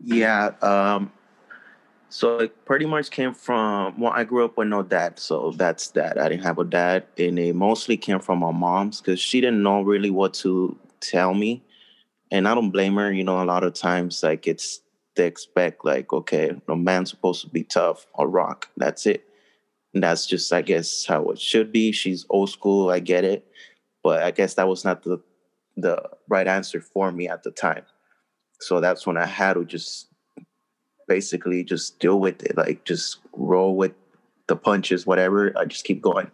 [0.00, 1.12] Yeah, um,
[2.08, 5.88] so it pretty much came from well, I grew up with no dad, so that's
[5.90, 6.18] that.
[6.18, 9.62] I didn't have a dad, and it mostly came from my mom's because she didn't
[9.62, 11.62] know really what to tell me,
[12.32, 13.12] and I don't blame her.
[13.12, 14.80] You know, a lot of times like it's
[15.16, 18.68] they expect like, okay, a man's supposed to be tough or rock.
[18.76, 19.24] That's it.
[19.92, 21.92] And that's just, I guess, how it should be.
[21.92, 22.90] She's old school.
[22.90, 23.46] I get it,
[24.02, 25.22] but I guess that was not the
[25.76, 27.84] the right answer for me at the time.
[28.60, 30.08] So that's when I had to just
[31.08, 33.92] basically just deal with it, like just roll with
[34.46, 35.52] the punches, whatever.
[35.58, 36.30] I just keep going,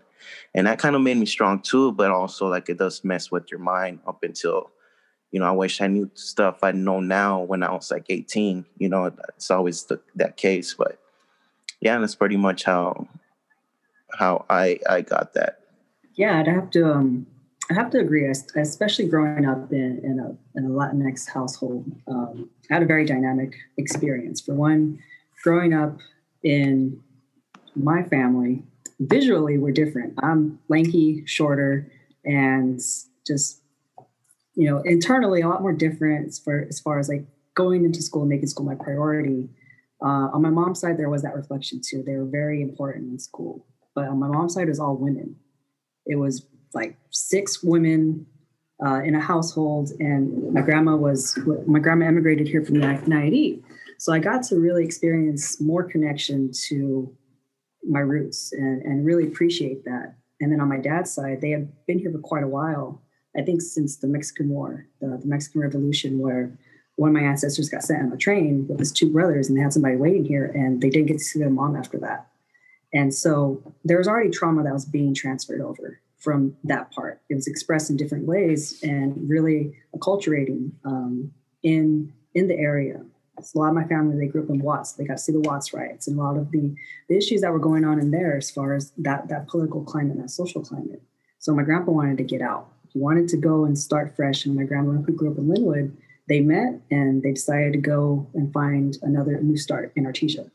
[0.54, 1.92] and that kind of made me strong too.
[1.92, 4.70] But also, like, it does mess with your mind up until
[5.30, 8.64] you know, I wish I knew stuff I know now when I was like 18.
[8.78, 10.98] You know, it's always the, that case, but
[11.80, 13.08] yeah, that's pretty much how
[14.18, 15.60] how I I got that.
[16.14, 17.26] Yeah, I'd have to um
[17.70, 21.90] I have to agree, especially growing up in, in a in a Latinx household.
[22.08, 24.40] Um, I had a very dynamic experience.
[24.40, 24.98] For one,
[25.44, 25.98] growing up
[26.42, 27.00] in
[27.76, 28.64] my family,
[28.98, 30.14] visually we're different.
[30.20, 31.90] I'm lanky, shorter,
[32.24, 32.80] and
[33.24, 33.59] just
[34.60, 38.22] you know, internally a lot more difference for as, far as like going into school,
[38.22, 39.48] and making school my priority.
[40.02, 42.02] Uh, on my mom's side, there was that reflection too.
[42.02, 45.36] They were very important in school, but on my mom's side, it was all women.
[46.04, 48.26] It was like six women
[48.84, 53.62] uh, in a household, and my grandma was my grandma emigrated here from the Nayarit,
[53.96, 57.10] so I got to really experience more connection to
[57.82, 60.16] my roots and, and really appreciate that.
[60.38, 63.02] And then on my dad's side, they had been here for quite a while,
[63.36, 66.52] I think since the Mexican War, the, the Mexican Revolution, where
[66.96, 69.62] one of my ancestors got sent on a train with his two brothers and they
[69.62, 72.26] had somebody waiting here and they didn't get to see their mom after that.
[72.92, 77.22] And so there was already trauma that was being transferred over from that part.
[77.30, 83.02] It was expressed in different ways and really acculturating um, in in the area.
[83.42, 84.92] So a lot of my family they grew up in Watts.
[84.92, 86.74] They got to see the Watts riots and a lot of the,
[87.08, 90.18] the issues that were going on in there as far as that that political climate,
[90.18, 91.02] that social climate.
[91.38, 92.70] So my grandpa wanted to get out.
[92.92, 94.44] He wanted to go and start fresh.
[94.44, 95.96] And my grandma, who grew up in Lynwood,
[96.28, 100.50] they met and they decided to go and find another new start in Artesia,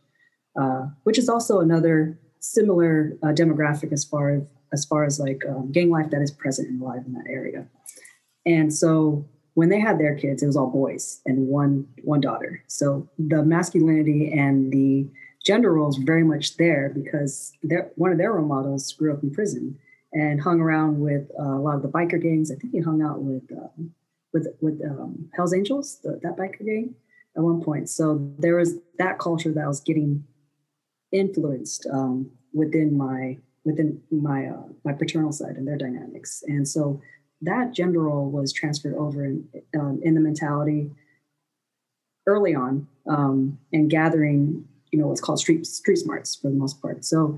[0.59, 4.43] uh, which is also another similar uh, demographic as far as
[4.73, 7.65] as far as like um, gang life that is present and alive in that area.
[8.45, 12.63] And so when they had their kids, it was all boys and one one daughter.
[12.67, 15.07] So the masculinity and the
[15.45, 17.53] gender roles very much there because
[17.95, 19.77] one of their role models grew up in prison
[20.15, 22.49] and hung around with uh, a lot of the biker gangs.
[22.49, 23.93] I think he hung out with um,
[24.33, 26.95] with with um, Hell's Angels, the, that biker gang,
[27.35, 27.89] at one point.
[27.89, 30.23] So there was that culture that was getting
[31.11, 37.01] influenced um, within my within my uh, my paternal side and their dynamics, and so
[37.41, 39.47] that gender role was transferred over in
[39.77, 40.89] um, in the mentality
[42.25, 46.81] early on um, and gathering you know what's called street street smarts for the most
[46.81, 47.03] part.
[47.03, 47.37] So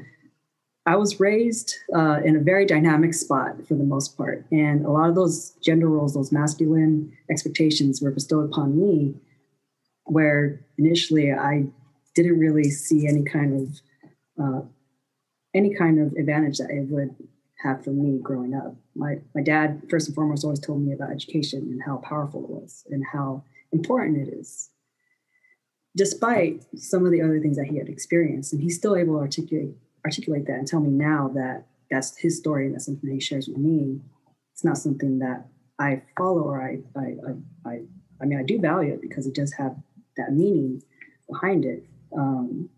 [0.87, 4.45] I was raised uh, in a very dynamic spot for the most part.
[4.53, 9.15] And a lot of those gender roles, those masculine expectations were bestowed upon me,
[10.05, 11.65] where initially I
[12.15, 13.81] didn't really see any kind of
[14.41, 14.61] uh,
[15.53, 17.13] any kind of advantage that it would
[17.63, 18.73] have for me growing up.
[18.95, 22.49] My my dad, first and foremost, always told me about education and how powerful it
[22.49, 24.69] was and how important it is.
[25.97, 29.19] Despite some of the other things that he had experienced, and he's still able to
[29.19, 29.75] articulate
[30.07, 33.47] articulate that and tell me now that that's his story and that's something he shares
[33.47, 33.99] with me.
[34.53, 35.45] It's not something that
[35.79, 37.81] I follow or I I I I,
[38.21, 39.75] I mean I do value it because it does have
[40.17, 40.81] that meaning
[41.29, 41.83] behind it.
[42.17, 42.69] Um,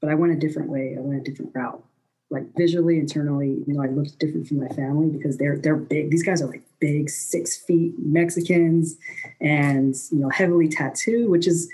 [0.00, 0.94] but I went a different way.
[0.96, 1.82] I went a different route.
[2.30, 6.10] Like visually, internally, you know, I looked different from my family because they're they're big.
[6.10, 8.96] These guys are like big, six feet Mexicans,
[9.40, 11.70] and you know, heavily tattooed, which is,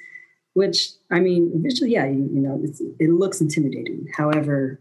[0.53, 2.63] which I mean, visually, yeah, you, you know,
[3.01, 4.07] it looks intimidating.
[4.17, 4.81] However,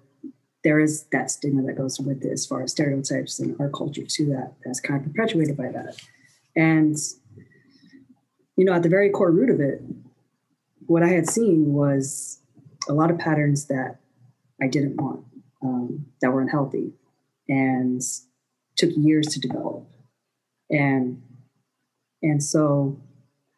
[0.63, 4.03] there is that stigma that goes with it as far as stereotypes and our culture
[4.07, 5.95] to that that's kind of perpetuated by that.
[6.55, 6.97] And
[8.55, 9.81] you know at the very core root of it
[10.85, 12.39] what i had seen was
[12.87, 13.97] a lot of patterns that
[14.61, 15.25] i didn't want
[15.63, 16.93] um, that were unhealthy
[17.47, 18.01] and
[18.75, 19.87] took years to develop.
[20.69, 21.21] And
[22.21, 22.99] and so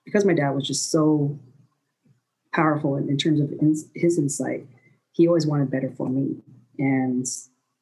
[0.06, 1.39] because my dad was just so
[2.54, 4.65] powerful in, in terms of in, his insight
[5.12, 6.38] he always wanted better for me
[6.80, 7.26] and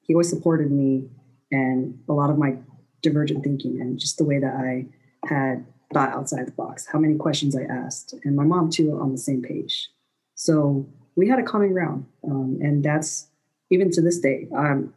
[0.01, 1.09] he always supported me
[1.51, 2.55] and a lot of my
[3.01, 4.85] divergent thinking and just the way that I
[5.27, 9.11] had thought outside the box, how many questions I asked, and my mom too on
[9.11, 9.89] the same page.
[10.35, 13.27] So we had a common ground, um, and that's
[13.69, 14.47] even to this day.
[14.55, 14.93] I'm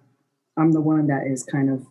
[0.56, 1.86] I'm the one that is kind of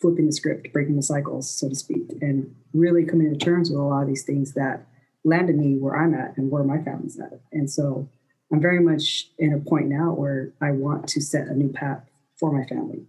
[0.00, 3.78] flipping the script, breaking the cycles, so to speak, and really coming to terms with
[3.78, 4.86] a lot of these things that
[5.24, 7.40] landed me where I'm at and where my family's at.
[7.52, 8.08] And so
[8.52, 12.02] I'm very much in a point now where I want to set a new path
[12.36, 13.04] for my family,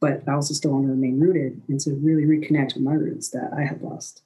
[0.00, 3.30] but I also still want to remain rooted and to really reconnect with my roots
[3.30, 4.22] that I had lost.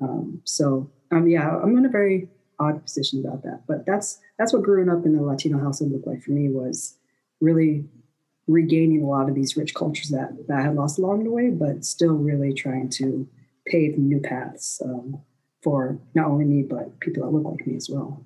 [0.00, 4.52] Um, so, um, yeah, I'm in a very odd position about that, but that's that's
[4.52, 6.96] what growing up in the Latino household looked like for me was
[7.40, 7.84] really
[8.46, 11.50] regaining a lot of these rich cultures that, that I had lost along the way,
[11.50, 13.28] but still really trying to
[13.66, 15.20] pave new paths um,
[15.62, 18.24] for not only me but people that look like me as well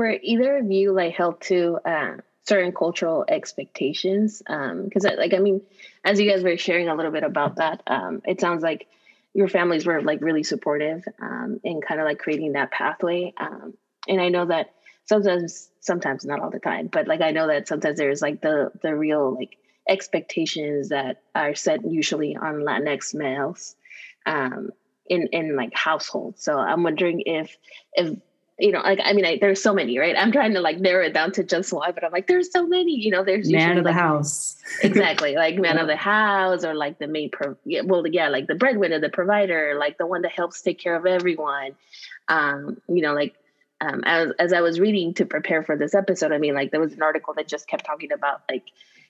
[0.00, 2.16] were either of you like held to uh,
[2.48, 4.38] certain cultural expectations?
[4.38, 5.60] Because um, like i mean
[6.02, 8.88] as you guys were sharing a little bit about that um, it sounds like
[9.34, 13.32] your families were like really supportive um, in kind of like creating that pathway.
[13.36, 13.74] Um,
[14.08, 14.70] and i know that
[15.04, 18.70] sometimes sometimes not all the time but like i know that sometimes there's like the
[18.82, 23.76] the real like expectations that are set usually on latinx males
[24.24, 24.70] um,
[25.06, 26.42] in in like households.
[26.42, 27.56] So i'm wondering if
[27.92, 28.16] if
[28.60, 30.14] you know, like I mean, I, there's so many, right?
[30.16, 32.66] I'm trying to like narrow it down to just one, but I'm like, there's so
[32.66, 32.92] many.
[32.92, 35.82] You know, there's man of the house, exactly, like man yeah.
[35.82, 39.08] of the house, or like the main, pro- yeah, well, yeah, like the breadwinner, the
[39.08, 41.72] provider, like the one that helps take care of everyone.
[42.28, 43.34] Um, you know, like
[43.80, 46.80] um, as as I was reading to prepare for this episode, I mean, like there
[46.80, 48.64] was an article that just kept talking about like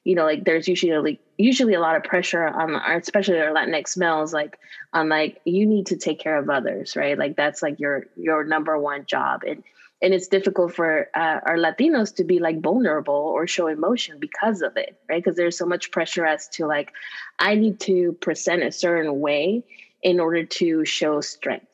[0.05, 3.53] you know, like there's usually like usually a lot of pressure on our, especially our
[3.53, 4.59] Latinx males, like
[4.93, 7.19] on like you need to take care of others, right?
[7.19, 9.63] Like that's like your your number one job, and
[10.03, 14.63] and it's difficult for uh, our Latinos to be like vulnerable or show emotion because
[14.63, 15.23] of it, right?
[15.23, 16.93] Because there's so much pressure as to like
[17.39, 19.65] I need to present a certain way
[20.03, 21.67] in order to show strength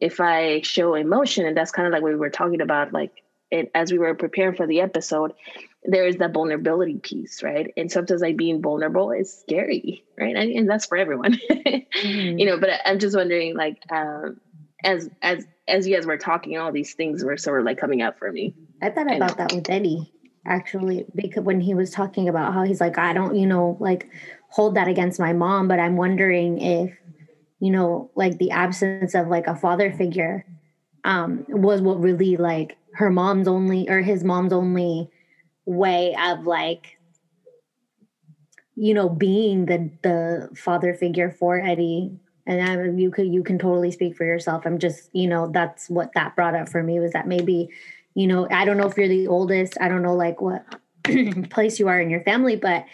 [0.00, 3.22] if I show emotion, and that's kind of like what we were talking about, like
[3.50, 5.34] it, as we were preparing for the episode,
[5.84, 7.72] there is that vulnerability piece, right?
[7.76, 10.36] And sometimes like being vulnerable is scary, right?
[10.36, 12.38] And, and that's for everyone, mm-hmm.
[12.38, 12.58] you know.
[12.58, 14.40] But I'm just wondering, like, um,
[14.84, 18.02] as as as you guys were talking, all these things were sort of like coming
[18.02, 18.54] up for me.
[18.82, 20.12] I thought about that with Eddie
[20.46, 24.08] actually because when he was talking about how he's like, I don't, you know, like
[24.48, 26.96] hold that against my mom, but I'm wondering if,
[27.60, 30.44] you know, like the absence of like a father figure
[31.04, 35.10] um was what really like her mom's only or his mom's only
[35.70, 36.98] way of like
[38.76, 42.12] you know being the the father figure for Eddie.
[42.46, 44.66] And I, you could you can totally speak for yourself.
[44.66, 47.68] I'm just you know that's what that brought up for me was that maybe
[48.14, 50.64] you know i don't know if you're the oldest i don't know like what
[51.50, 52.84] place you are in your family but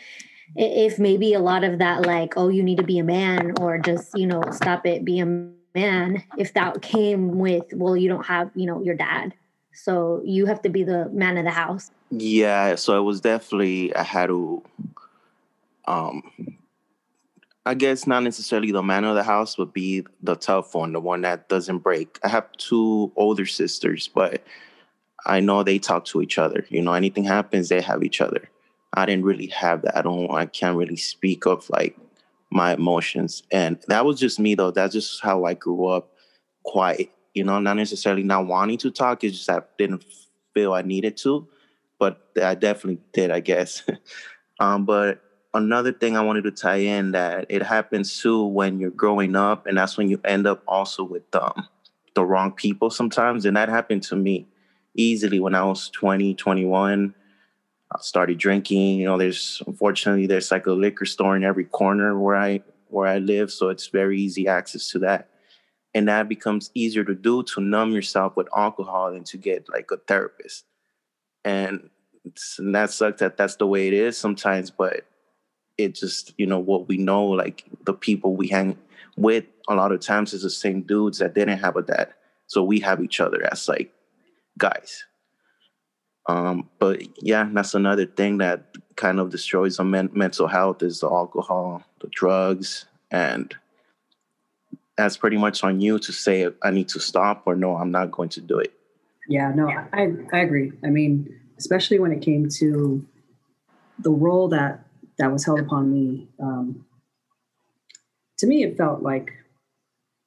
[0.55, 3.79] if maybe a lot of that like oh you need to be a man or
[3.79, 5.27] just you know stop it be a
[5.75, 9.35] man if that came with well you don't have you know your dad
[9.77, 11.91] so you have to be the man of the house.
[12.11, 14.63] Yeah, so it was definitely I had to
[15.87, 16.23] um
[17.65, 21.01] I guess not necessarily the man of the house, but be the tough one, the
[21.01, 22.19] one that doesn't break.
[22.23, 24.43] I have two older sisters, but
[25.27, 26.65] I know they talk to each other.
[26.69, 28.49] You know, anything happens, they have each other.
[28.95, 29.97] I didn't really have that.
[29.97, 31.99] I don't I can't really speak of like
[32.51, 33.43] my emotions.
[33.51, 34.71] And that was just me though.
[34.71, 36.13] That's just how I grew up
[36.63, 39.23] quiet you know, not necessarily not wanting to talk.
[39.23, 40.03] It's just I didn't
[40.55, 41.47] feel I needed to,
[41.99, 43.83] but I definitely did, I guess.
[44.59, 45.23] um, but
[45.53, 49.67] another thing I wanted to tie in that it happens too when you're growing up,
[49.67, 51.69] and that's when you end up also with um,
[52.15, 53.45] the wrong people sometimes.
[53.45, 54.47] And that happened to me
[54.95, 57.15] easily when I was 20, 21.
[57.93, 58.99] I started drinking.
[58.99, 63.07] You know, there's unfortunately there's like a liquor store in every corner where I where
[63.07, 65.29] I live, so it's very easy access to that
[65.97, 69.91] and that becomes easier to do to numb yourself with alcohol than to get like
[69.91, 70.67] a therapist.
[71.43, 71.89] And,
[72.59, 75.07] and that sucks that that's the way it is sometimes but
[75.79, 78.77] it just you know what we know like the people we hang
[79.17, 82.13] with a lot of times is the same dudes that didn't have a dad.
[82.47, 83.91] So we have each other as like
[84.59, 85.03] guys.
[86.29, 91.01] Um but yeah that's another thing that kind of destroys the men- mental health is
[91.01, 93.57] the alcohol the drugs and
[94.97, 98.11] that's pretty much on you to say I need to stop or no, I'm not
[98.11, 98.73] going to do it.
[99.29, 100.73] Yeah, no, I I agree.
[100.85, 103.07] I mean, especially when it came to
[103.99, 104.87] the role that
[105.19, 106.29] that was held upon me.
[106.41, 106.85] Um,
[108.39, 109.33] to me, it felt like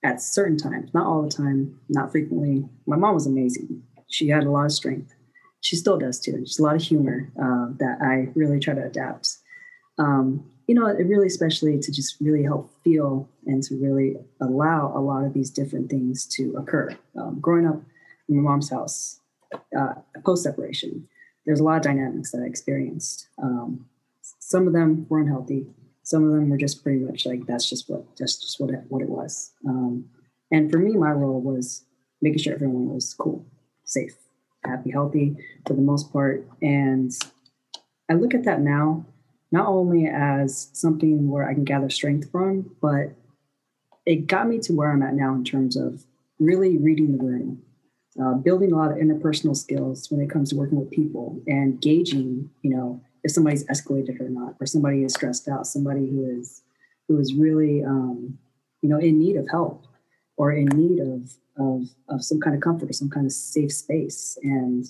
[0.04, 2.68] at certain times, not all the time, not frequently.
[2.88, 3.84] My mom was amazing.
[4.10, 5.14] She had a lot of strength.
[5.62, 6.40] She still does too.
[6.40, 9.38] Just a lot of humor uh, that I really try to adapt.
[9.98, 14.94] Um, you know, it really especially to just really help feel and to really allow
[14.96, 16.96] a lot of these different things to occur.
[17.16, 17.82] Um, growing up
[18.28, 19.20] in my mom's house,
[19.76, 21.08] uh, post separation,
[21.48, 23.30] there's a lot of dynamics that I experienced.
[23.42, 23.88] Um,
[24.38, 25.66] some of them were unhealthy.
[26.04, 28.82] Some of them were just pretty much like that's just what that's just what it,
[28.90, 29.52] what it was.
[29.68, 30.06] Um,
[30.52, 31.84] and for me, my role was
[32.22, 33.44] making sure everyone was cool,
[33.86, 34.14] safe,
[34.64, 36.48] happy, healthy for the most part.
[36.62, 37.12] And
[38.08, 39.08] I look at that now
[39.52, 43.16] not only as something where I can gather strength from, but
[44.06, 46.04] it got me to where I'm at now in terms of
[46.40, 47.62] really reading the room,
[48.22, 51.82] uh, building a lot of interpersonal skills when it comes to working with people and
[51.82, 56.40] gauging, you know, if somebody's escalated or not, or somebody is stressed out, somebody who
[56.40, 56.62] is
[57.08, 58.38] who is really, um,
[58.82, 59.86] you know, in need of help
[60.38, 63.74] or in need of, of of some kind of comfort or some kind of safe
[63.74, 64.86] space, and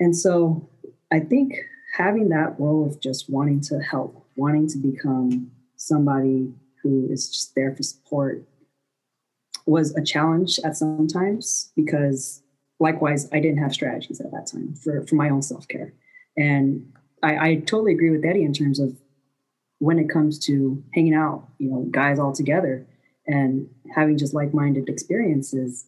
[0.00, 0.68] and so
[1.12, 1.54] I think
[1.96, 7.54] having that role of just wanting to help, wanting to become somebody who is just
[7.54, 8.42] there for support
[9.66, 12.42] was a challenge at some times because
[12.80, 15.94] likewise I didn't have strategies at that time for, for my own self-care.
[16.36, 16.92] And
[17.22, 18.96] I, I totally agree with Eddie in terms of
[19.78, 22.86] when it comes to hanging out, you know, guys all together
[23.26, 25.86] and having just like-minded experiences,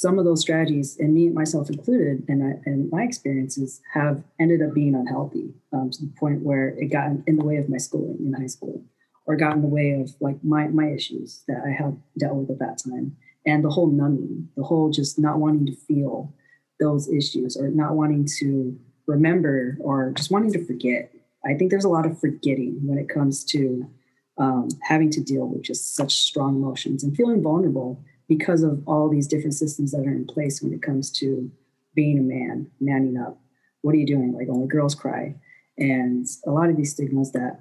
[0.00, 4.60] some of those strategies, and me myself included, and, I, and my experiences have ended
[4.62, 7.78] up being unhealthy um, to the point where it got in the way of my
[7.78, 8.84] schooling in high school,
[9.26, 12.50] or got in the way of like my my issues that I had dealt with
[12.50, 13.16] at that time,
[13.46, 16.34] and the whole numbing, the whole just not wanting to feel
[16.78, 21.12] those issues, or not wanting to remember, or just wanting to forget.
[21.44, 23.88] I think there's a lot of forgetting when it comes to
[24.36, 29.08] um, having to deal with just such strong emotions and feeling vulnerable because of all
[29.08, 31.50] these different systems that are in place when it comes to
[31.94, 33.40] being a man, manning up.
[33.82, 34.32] What are you doing?
[34.32, 35.36] Like only girls cry.
[35.78, 37.60] And a lot of these stigmas that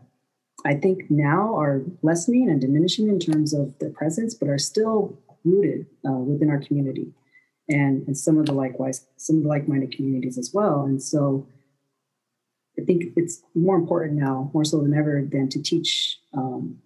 [0.65, 5.19] I think now are lessening and diminishing in terms of their presence, but are still
[5.43, 7.13] rooted uh, within our community
[7.69, 10.83] and, and some of the likewise, some of the like-minded communities as well.
[10.83, 11.47] And so
[12.79, 16.79] I think it's more important now, more so than ever, than to teach, um,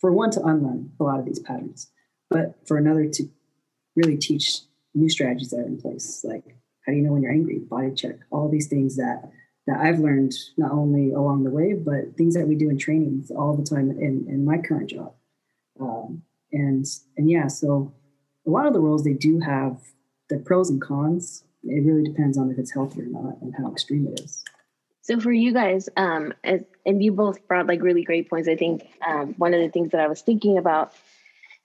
[0.00, 1.90] for one, to unlearn a lot of these patterns,
[2.30, 3.28] but for another to
[3.96, 4.60] really teach
[4.94, 6.24] new strategies that are in place.
[6.24, 6.44] Like,
[6.86, 7.58] how do you know when you're angry?
[7.58, 9.30] Body check, all these things that
[9.66, 13.30] that I've learned not only along the way, but things that we do in trainings
[13.30, 15.12] all the time in, in my current job.
[15.78, 16.22] Um,
[16.52, 17.92] and and yeah, so
[18.46, 19.78] a lot of the roles they do have
[20.30, 21.44] the pros and cons.
[21.64, 24.42] It really depends on if it's healthy or not and how extreme it is.
[25.02, 28.48] So for you guys, um, as, and you both brought like really great points.
[28.48, 30.92] I think um, one of the things that I was thinking about,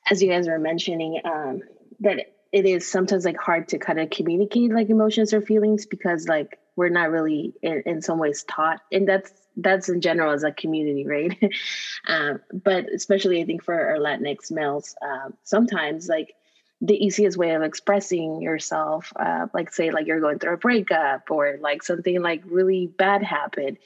[0.09, 1.61] as you guys were mentioning, um,
[2.01, 6.27] that it is sometimes like hard to kind of communicate like emotions or feelings because
[6.27, 10.43] like we're not really in, in some ways taught, and that's that's in general as
[10.43, 11.37] a community, right?
[12.07, 16.35] um, but especially I think for our Latinx males, uh, sometimes like
[16.83, 21.31] the easiest way of expressing yourself uh, like say like you're going through a breakup
[21.31, 23.77] or like something like really bad happened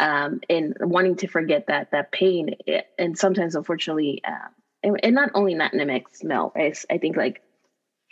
[0.00, 4.48] um, and wanting to forget that that pain eh, and sometimes unfortunately uh,
[4.82, 7.42] and, not only Latinx male right I think like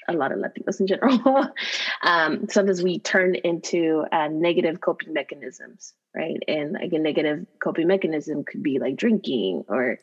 [0.09, 1.49] a lot of Latinos in general
[2.03, 7.87] um, sometimes we turn into uh, negative coping mechanisms right and like a negative coping
[7.87, 9.99] mechanism could be like drinking or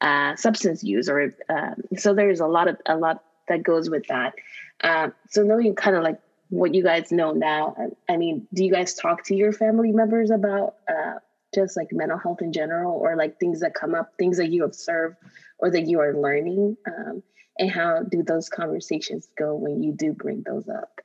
[0.00, 4.06] uh, substance use or um, so there's a lot of a lot that goes with
[4.08, 4.34] that.
[4.82, 7.76] Um, so knowing kind of like what you guys know now,
[8.08, 11.14] I mean, do you guys talk to your family members about uh,
[11.54, 14.64] just like mental health in general, or like things that come up, things that you
[14.64, 15.16] observe,
[15.58, 17.22] or that you are learning, um,
[17.58, 21.00] and how do those conversations go when you do bring those up?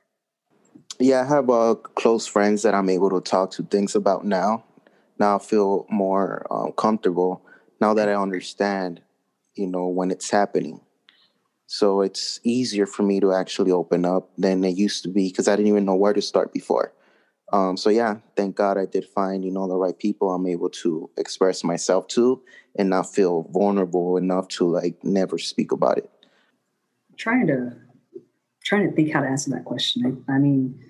[1.00, 4.64] Yeah, I have uh, close friends that I'm able to talk to things about now.
[5.18, 7.42] Now I feel more um, comfortable
[7.80, 9.00] now that I understand,
[9.54, 10.80] you know, when it's happening.
[11.66, 15.48] So it's easier for me to actually open up than it used to be because
[15.48, 16.92] I didn't even know where to start before.
[17.54, 20.70] Um, so yeah, thank God I did find you know the right people I'm able
[20.70, 22.42] to express myself to
[22.74, 26.10] and not feel vulnerable enough to like never speak about it.
[27.16, 27.72] trying to
[28.64, 30.24] trying to think how to answer that question.
[30.28, 30.82] I, I mean,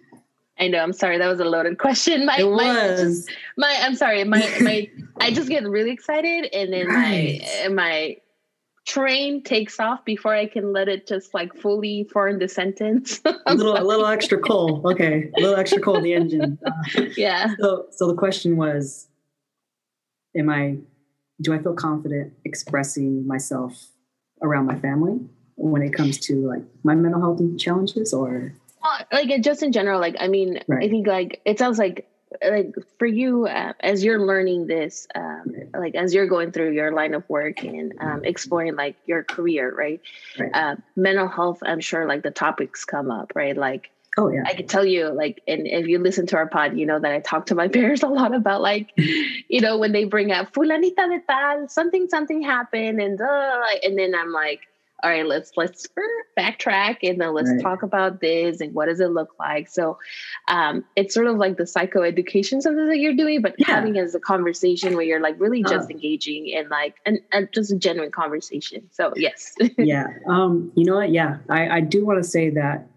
[0.58, 0.78] I know.
[0.78, 1.18] I'm sorry.
[1.18, 2.24] That was a loaded question.
[2.24, 3.28] My, it was.
[3.58, 4.24] My, my I'm sorry.
[4.24, 4.88] My, my,
[5.20, 7.42] I just get really excited, and then right.
[7.64, 8.16] my, my
[8.84, 13.20] train takes off before I can let it just like fully form the sentence.
[13.46, 14.82] a little, a little extra coal.
[14.84, 16.58] Okay, a little extra coal in the engine.
[16.96, 17.54] Uh, yeah.
[17.60, 19.08] So, so the question was,
[20.36, 20.76] am I?
[21.40, 23.88] Do I feel confident expressing myself
[24.42, 25.20] around my family
[25.56, 28.54] when it comes to like my mental health challenges, or?
[29.12, 30.84] like just in general, like I mean, right.
[30.84, 32.08] I think like it sounds like
[32.42, 36.92] like for you uh, as you're learning this um, like as you're going through your
[36.92, 40.00] line of work and um, exploring like your career right,
[40.38, 40.50] right.
[40.54, 43.56] Uh, mental health i'm sure like the topics come up right?
[43.56, 44.42] Like oh yeah.
[44.46, 47.12] I can tell you like and if you listen to our pod you know that
[47.12, 50.52] i talk to my parents a lot about like you know when they bring up
[50.52, 54.60] fulanita de tal something something happened and uh, and then i'm like
[55.04, 55.86] all right, let's let's
[56.38, 57.60] backtrack and then let's right.
[57.60, 59.68] talk about this and what does it look like.
[59.68, 59.98] So
[60.48, 63.66] um, it's sort of like the psychoeducation something that you're doing, but yeah.
[63.66, 67.70] having as a conversation where you're like really just engaging in like and, and just
[67.70, 68.88] a genuine conversation.
[68.90, 69.54] So yes.
[69.78, 70.06] yeah.
[70.26, 71.10] Um, you know what?
[71.10, 71.36] Yeah.
[71.50, 72.88] I, I do want to say that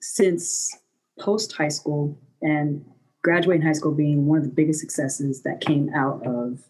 [0.00, 0.76] since
[1.20, 2.84] post high school and
[3.22, 6.60] graduating high school being one of the biggest successes that came out of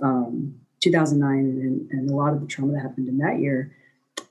[0.00, 3.74] um, 2009 and, and, a lot of the trauma that happened in that year,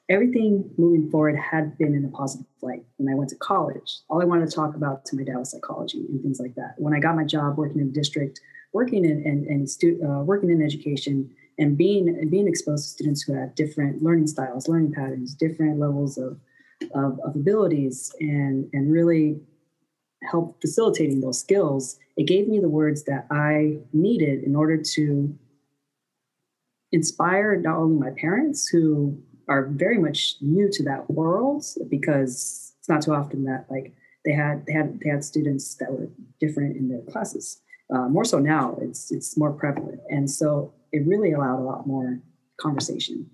[0.10, 2.86] everything moving forward had been in a positive light.
[2.98, 5.52] When I went to college, all I wanted to talk about to my dad was
[5.52, 6.76] psychology and things like that.
[6.78, 8.40] When I got my job working in the district,
[8.74, 13.22] working in and, and stu- uh, working in education, and being being exposed to students
[13.22, 16.40] who have different learning styles, learning patterns, different levels of
[16.94, 19.40] of, of abilities, and and really
[20.24, 25.38] help facilitating those skills, it gave me the words that I needed in order to
[26.92, 32.89] inspire not only my parents who are very much new to that world because it's
[32.89, 33.93] not too often that like
[34.26, 37.62] they had they had they had students that were different in their classes.
[37.93, 41.86] Uh, more so now, it's it's more prevalent, and so it really allowed a lot
[41.86, 42.20] more
[42.60, 43.30] conversation,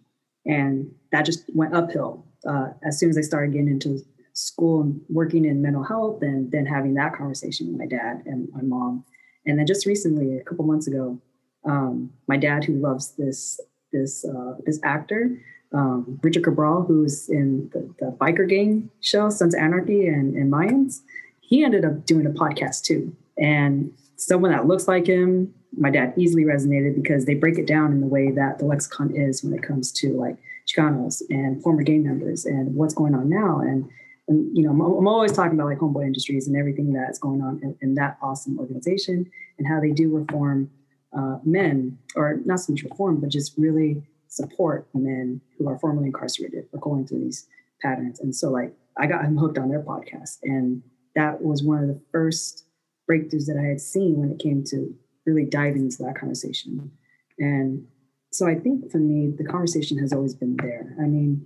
[0.45, 2.25] and that just went uphill.
[2.45, 3.99] Uh, as soon as I started getting into
[4.33, 8.49] school and working in mental health, and then having that conversation with my dad and
[8.51, 9.05] my mom,
[9.45, 11.21] and then just recently, a couple months ago,
[11.63, 13.59] um, my dad, who loves this
[13.93, 15.39] this uh, this actor,
[15.73, 20.51] um, Richard Cabral, who's in the, the, biker gang show Sons of Anarchy and, and
[20.51, 21.01] Mayans,
[21.39, 23.15] he ended up doing a podcast too.
[23.37, 27.91] And someone that looks like him, my dad easily resonated because they break it down
[27.91, 31.83] in the way that the lexicon is when it comes to like Chicanos and former
[31.83, 33.59] gang members and what's going on now.
[33.59, 33.89] And,
[34.27, 37.41] and you know, I'm, I'm always talking about like Homeboy Industries and everything that's going
[37.41, 40.69] on in, in that awesome organization and how they do reform
[41.17, 44.01] uh, men, or not so much reform, but just really
[44.31, 47.47] support the men who are formerly incarcerated or going through these
[47.81, 48.19] patterns.
[48.19, 50.81] And so, like, I got him hooked on their podcast, and
[51.15, 52.65] that was one of the first
[53.09, 56.91] breakthroughs that I had seen when it came to really diving into that conversation.
[57.37, 57.85] And
[58.31, 60.95] so, I think for me, the conversation has always been there.
[60.99, 61.45] I mean,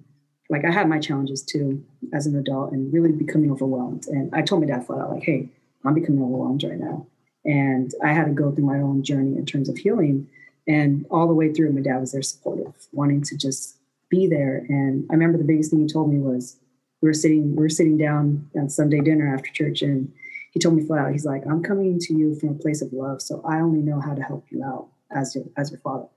[0.49, 1.83] like I had my challenges too
[2.13, 4.05] as an adult and really becoming overwhelmed.
[4.07, 5.49] And I told my dad flat out, like, hey,
[5.83, 7.07] I'm becoming overwhelmed right now.
[7.45, 10.27] And I had to go through my own journey in terms of healing.
[10.67, 13.77] And all the way through, my dad was there supportive, wanting to just
[14.09, 14.65] be there.
[14.67, 16.57] And I remember the biggest thing he told me was
[17.01, 20.11] we were sitting, we were sitting down at Sunday dinner after church, and
[20.51, 22.93] he told me flat out, he's like, I'm coming to you from a place of
[22.93, 23.21] love.
[23.21, 26.07] So I only know how to help you out as your as your father.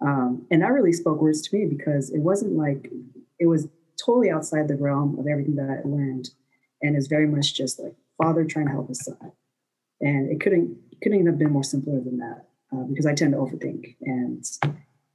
[0.00, 2.90] Um, and that really spoke words to me because it wasn't like
[3.38, 3.68] it was
[4.02, 6.30] totally outside the realm of everything that I learned.
[6.80, 9.32] And it's very much just like father trying to help his son
[10.02, 13.38] and it couldn't couldn't have been more simpler than that uh, because I tend to
[13.38, 14.44] overthink, and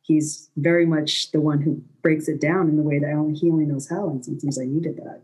[0.01, 3.49] he's very much the one who breaks it down in the way that only he
[3.49, 5.21] only knows how, and sometimes I needed that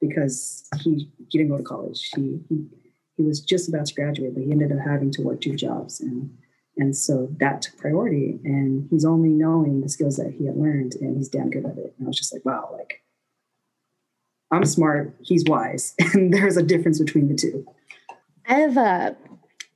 [0.00, 2.10] because he he didn't go to college.
[2.14, 2.66] He he
[3.16, 6.00] he was just about to graduate, but he ended up having to work two jobs,
[6.00, 6.36] and
[6.76, 8.38] and so that took priority.
[8.44, 11.78] And he's only knowing the skills that he had learned, and he's damn good at
[11.78, 11.94] it.
[11.98, 13.02] And I was just like, wow, like
[14.50, 17.66] I'm smart, he's wise, and there's a difference between the two.
[18.48, 19.16] I have a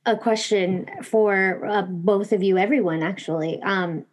[0.05, 4.05] a question for uh, both of you, everyone actually, um,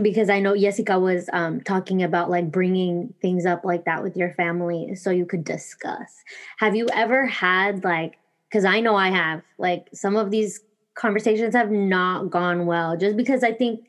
[0.00, 4.16] because I know Jessica was um, talking about like bringing things up like that with
[4.16, 6.22] your family so you could discuss.
[6.58, 8.18] Have you ever had like?
[8.48, 10.60] Because I know I have like some of these
[10.94, 13.86] conversations have not gone well just because I think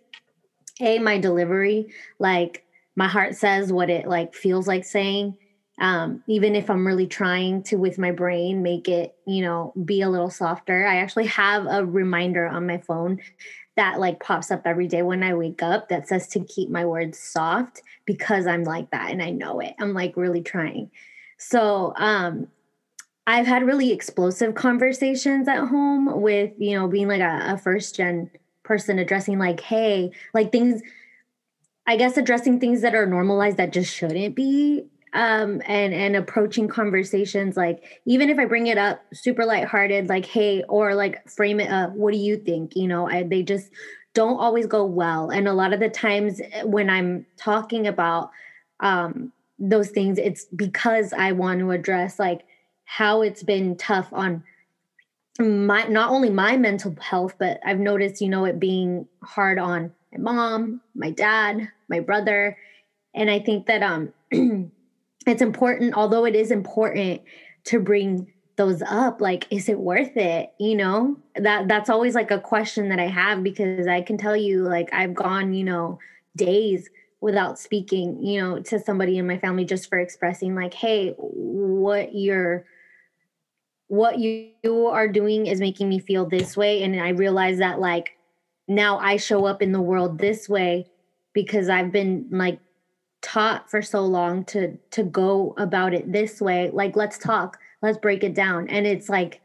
[0.79, 2.63] a my delivery like
[2.95, 5.37] my heart says what it like feels like saying
[5.83, 10.01] um, even if I'm really trying to, with my brain, make it, you know, be
[10.01, 10.87] a little softer.
[10.87, 13.19] I actually have a reminder on my phone
[13.75, 16.85] that like pops up every day when I wake up that says to keep my
[16.85, 19.73] words soft because I'm like that and I know it.
[19.77, 20.89] I'm like really trying.
[21.37, 22.47] So, um,
[23.27, 27.95] I've had really explosive conversations at home with, you know, being like a, a first
[27.95, 28.31] gen
[28.63, 30.81] person addressing like, hey, like things,
[31.85, 36.67] I guess addressing things that are normalized that just shouldn't be um, and and approaching
[36.67, 41.59] conversations like even if I bring it up super lighthearted, like hey, or like frame
[41.59, 42.75] it up, what do you think?
[42.75, 43.69] You know, I, they just
[44.13, 45.29] don't always go well.
[45.29, 48.31] And a lot of the times eh, when I'm talking about
[48.79, 52.41] um, those things, it's because I want to address like
[52.85, 54.43] how it's been tough on
[55.39, 59.91] my not only my mental health, but I've noticed, you know, it being hard on
[60.11, 62.57] my mom, my dad, my brother.
[63.15, 64.13] And I think that um
[65.27, 67.21] it's important although it is important
[67.65, 70.51] to bring those up like is it worth it?
[70.59, 74.35] You know that that's always like a question that i have because i can tell
[74.35, 75.97] you like i've gone you know
[76.35, 76.89] days
[77.21, 82.13] without speaking you know to somebody in my family just for expressing like hey what
[82.13, 82.65] you're
[83.87, 86.83] what you are doing is making me feel this way.
[86.83, 88.17] And i realize that like
[88.67, 90.85] now i show up in the world this way
[91.33, 92.59] because i've been like
[93.23, 97.99] taught for so long to to go about it this way like let's talk let's
[97.99, 98.67] break it down.
[98.69, 99.41] And it's like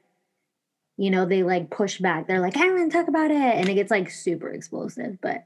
[0.97, 2.27] you know they like push back.
[2.27, 3.37] They're like i don't want to talk about it.
[3.37, 5.19] And it gets like super explosive.
[5.21, 5.45] But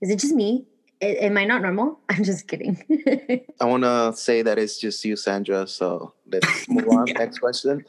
[0.00, 0.66] is it just me?
[1.02, 2.00] I, am i not normal?
[2.08, 2.82] I'm just kidding.
[3.60, 5.66] I want to say that it's just you sandra.
[5.66, 7.04] So let's move on.
[7.04, 7.84] Next question.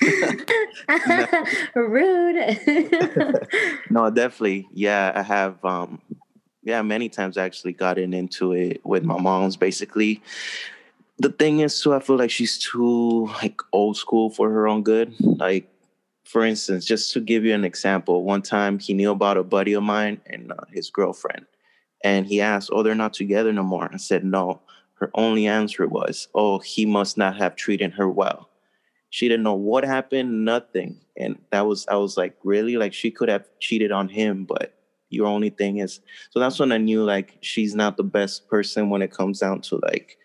[1.74, 2.58] Rude.
[3.90, 4.68] No definitely.
[4.72, 6.00] Yeah i have um
[6.68, 10.22] yeah, many times I actually gotten into it with my mom's basically.
[11.16, 14.82] The thing is too, I feel like she's too like old school for her own
[14.82, 15.14] good.
[15.18, 15.66] Like,
[16.24, 19.72] for instance, just to give you an example, one time he knew about a buddy
[19.72, 21.46] of mine and uh, his girlfriend.
[22.04, 23.88] And he asked, Oh, they're not together no more.
[23.90, 24.60] I said, No.
[24.96, 28.50] Her only answer was, Oh, he must not have treated her well.
[29.08, 31.00] She didn't know what happened, nothing.
[31.16, 32.76] And that was, I was like, Really?
[32.76, 34.74] Like she could have cheated on him, but
[35.10, 36.00] your only thing is.
[36.30, 39.60] So that's when i knew like she's not the best person when it comes down
[39.62, 40.18] to like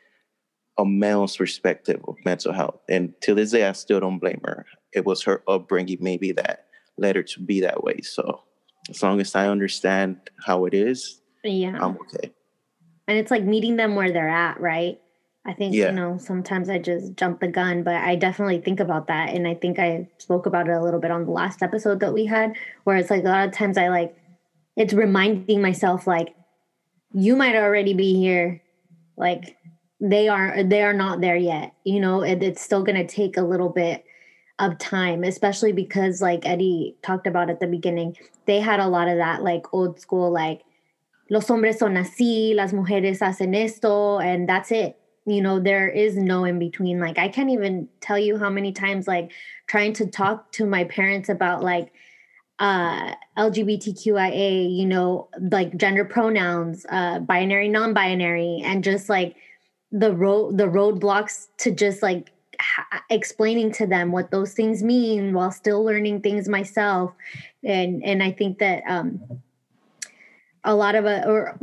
[0.78, 2.80] a male's perspective of mental health.
[2.90, 4.66] And to this day i still don't blame her.
[4.94, 6.66] It was her upbringing maybe that
[6.98, 8.02] led her to be that way.
[8.02, 8.44] So
[8.90, 11.78] as long as i understand how it is yeah.
[11.80, 12.32] I'm okay.
[13.08, 15.00] And it's like meeting them where they're at right?
[15.46, 15.88] I think yeah.
[15.88, 19.34] you know sometimes i just jump the gun but i definitely think about that.
[19.34, 22.14] And i think i spoke about it a little bit on the last episode that
[22.14, 22.56] we had
[22.86, 24.16] where it's like a lot of times i like
[24.76, 26.36] it's reminding myself like
[27.14, 28.62] you might already be here.
[29.18, 29.58] Like
[30.00, 32.24] they are they are not there yet you know?
[32.24, 34.04] It, it's still going to take a little bit
[34.60, 38.16] of time especially because like eddie talked about at the beginning
[38.46, 40.62] they had a lot of that like old school like
[41.30, 44.98] los hombres son así las mujeres hacen esto and that's it.
[45.26, 47.00] You know there is no in between.
[47.00, 49.32] Like i can't even tell you how many times like
[49.68, 51.92] trying to talk to my parents about like
[52.60, 59.36] uh lgbtqia you know like gender pronouns uh binary non-binary and just like
[59.92, 65.34] the road the roadblocks to just like ha- explaining to them what those things mean
[65.34, 67.14] while still learning things myself.
[67.64, 69.22] And and i think that um
[70.64, 71.58] a lot of a or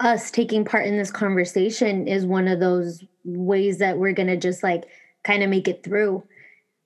[0.00, 4.62] us taking part in this conversation is one of those ways that we're to just
[4.62, 4.84] like
[5.24, 6.22] kind of make it through.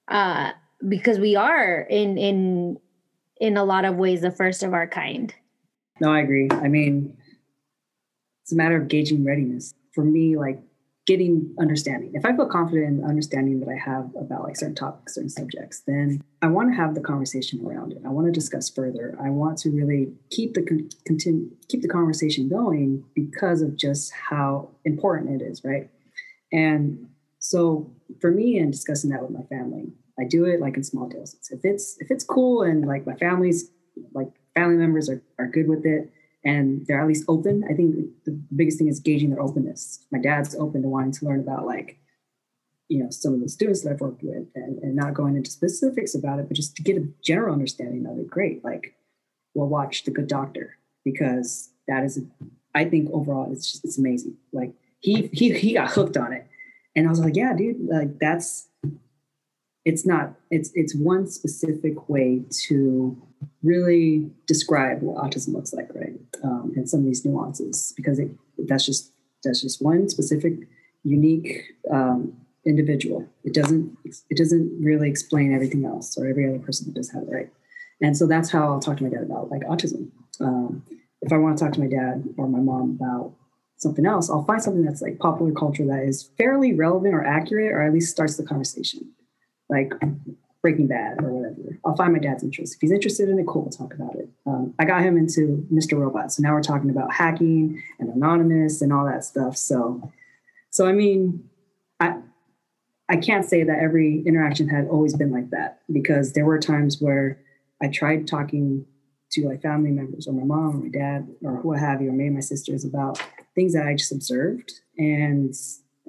[0.08, 0.52] Uh
[0.88, 2.78] because we are in in
[3.40, 5.34] in a lot of ways the first of our kind
[6.00, 7.16] no i agree i mean
[8.42, 10.60] it's a matter of gauging readiness for me like
[11.06, 12.12] getting understanding.
[12.14, 15.30] If I feel confident in the understanding that I have about like certain topics, certain
[15.30, 18.02] subjects, then I want to have the conversation around it.
[18.06, 19.18] I want to discuss further.
[19.20, 24.12] I want to really keep the con- continue keep the conversation going because of just
[24.12, 25.90] how important it is, right?
[26.52, 27.08] And
[27.38, 29.90] so for me and discussing that with my family,
[30.22, 31.50] I do it like in small doses.
[31.50, 33.70] If it's if it's cool and like my family's
[34.14, 36.12] like family members are, are good with it,
[36.44, 37.64] and they're at least open.
[37.70, 40.06] I think the biggest thing is gauging their openness.
[40.12, 41.98] My dad's open to wanting to learn about like,
[42.88, 45.50] you know, some of the students that I've worked with and, and not going into
[45.50, 48.28] specifics about it, but just to get a general understanding of it.
[48.28, 48.64] Great.
[48.64, 48.94] Like
[49.54, 52.20] we'll watch The Good Doctor because that is,
[52.74, 54.36] I think overall it's just, it's amazing.
[54.52, 56.46] Like he, he, he got hooked on it.
[56.94, 58.68] And I was like, yeah, dude, like that's,
[59.84, 63.20] it's not, it's, it's one specific way to
[63.62, 66.14] really describe what autism looks like, right?
[66.44, 69.12] Um, and some of these nuances, because it, that's just
[69.44, 70.54] that's just one specific,
[71.02, 72.32] unique um,
[72.64, 73.26] individual.
[73.44, 77.24] It doesn't it doesn't really explain everything else or every other person that does have
[77.24, 77.50] it, right?
[78.00, 80.10] And so that's how I'll talk to my dad about like autism.
[80.40, 80.82] Um,
[81.20, 83.34] if I want to talk to my dad or my mom about
[83.76, 87.72] something else, I'll find something that's like popular culture that is fairly relevant or accurate,
[87.72, 89.12] or at least starts the conversation.
[89.68, 89.92] Like
[90.62, 91.78] Breaking Bad or whatever.
[91.84, 92.74] I'll find my dad's interest.
[92.74, 94.28] If he's interested in it, cool, we'll talk about it.
[94.46, 95.98] Um, I got him into Mr.
[95.98, 99.56] Robot, so now we're talking about hacking and anonymous and all that stuff.
[99.56, 100.12] So,
[100.70, 101.48] so I mean,
[101.98, 102.14] I
[103.08, 106.98] I can't say that every interaction had always been like that because there were times
[107.00, 107.40] where
[107.82, 108.86] I tried talking
[109.32, 112.12] to like family members or my mom or my dad or what have you, or
[112.12, 113.20] maybe my sisters about
[113.54, 115.54] things that I just observed and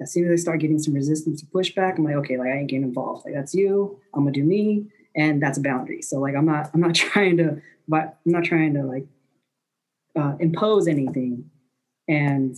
[0.00, 2.58] as soon as I start getting some resistance to pushback, I'm like, okay, like I
[2.58, 3.24] ain't getting involved.
[3.24, 3.98] Like that's you.
[4.14, 4.86] I'm gonna do me,
[5.16, 6.02] and that's a boundary.
[6.02, 9.06] So like I'm not I'm not trying to but I'm not trying to like
[10.18, 11.50] uh, impose anything,
[12.08, 12.56] and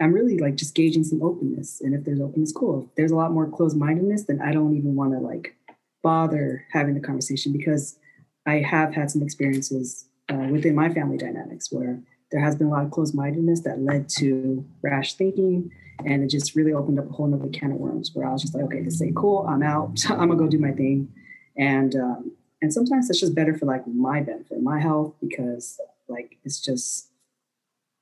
[0.00, 1.80] I'm really like just gauging some openness.
[1.80, 2.86] And if there's openness, cool.
[2.88, 5.56] If there's a lot more closed mindedness, then I don't even want to like
[6.02, 7.98] bother having the conversation because
[8.46, 12.00] I have had some experiences uh, within my family dynamics where
[12.34, 15.70] there has been a lot of closed mindedness that led to rash thinking
[16.04, 18.42] and it just really opened up a whole nother can of worms where I was
[18.42, 19.46] just like, okay, this ain't cool.
[19.48, 20.04] I'm out.
[20.10, 21.14] I'm gonna go do my thing.
[21.56, 25.78] And um, and sometimes it's just better for like my benefit, my health, because
[26.08, 27.08] like it's just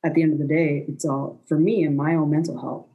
[0.03, 2.87] at the end of the day, it's all for me and my own mental health.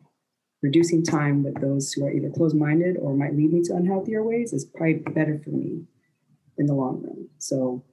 [0.63, 4.53] Reducing time with those who are either closed-minded or might lead me to unhealthier ways
[4.53, 5.83] is probably better for me
[6.57, 7.29] in the long run.
[7.37, 7.83] So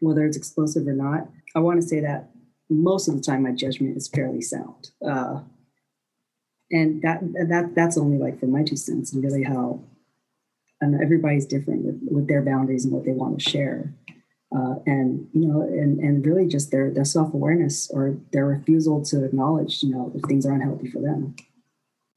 [0.00, 2.33] whether it's explosive or not, I want to say that
[2.70, 4.90] most of the time my judgment is fairly sound.
[5.06, 5.40] Uh,
[6.70, 9.80] and that that that's only like for my two cents and really how
[10.80, 13.94] and everybody's different with, with their boundaries and what they want to share
[14.56, 19.24] uh, and you know and and really just their their self-awareness or their refusal to
[19.24, 21.34] acknowledge you know if things are unhealthy for them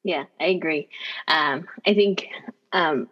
[0.03, 0.87] yeah i agree
[1.27, 2.27] um, i think
[2.73, 3.07] um,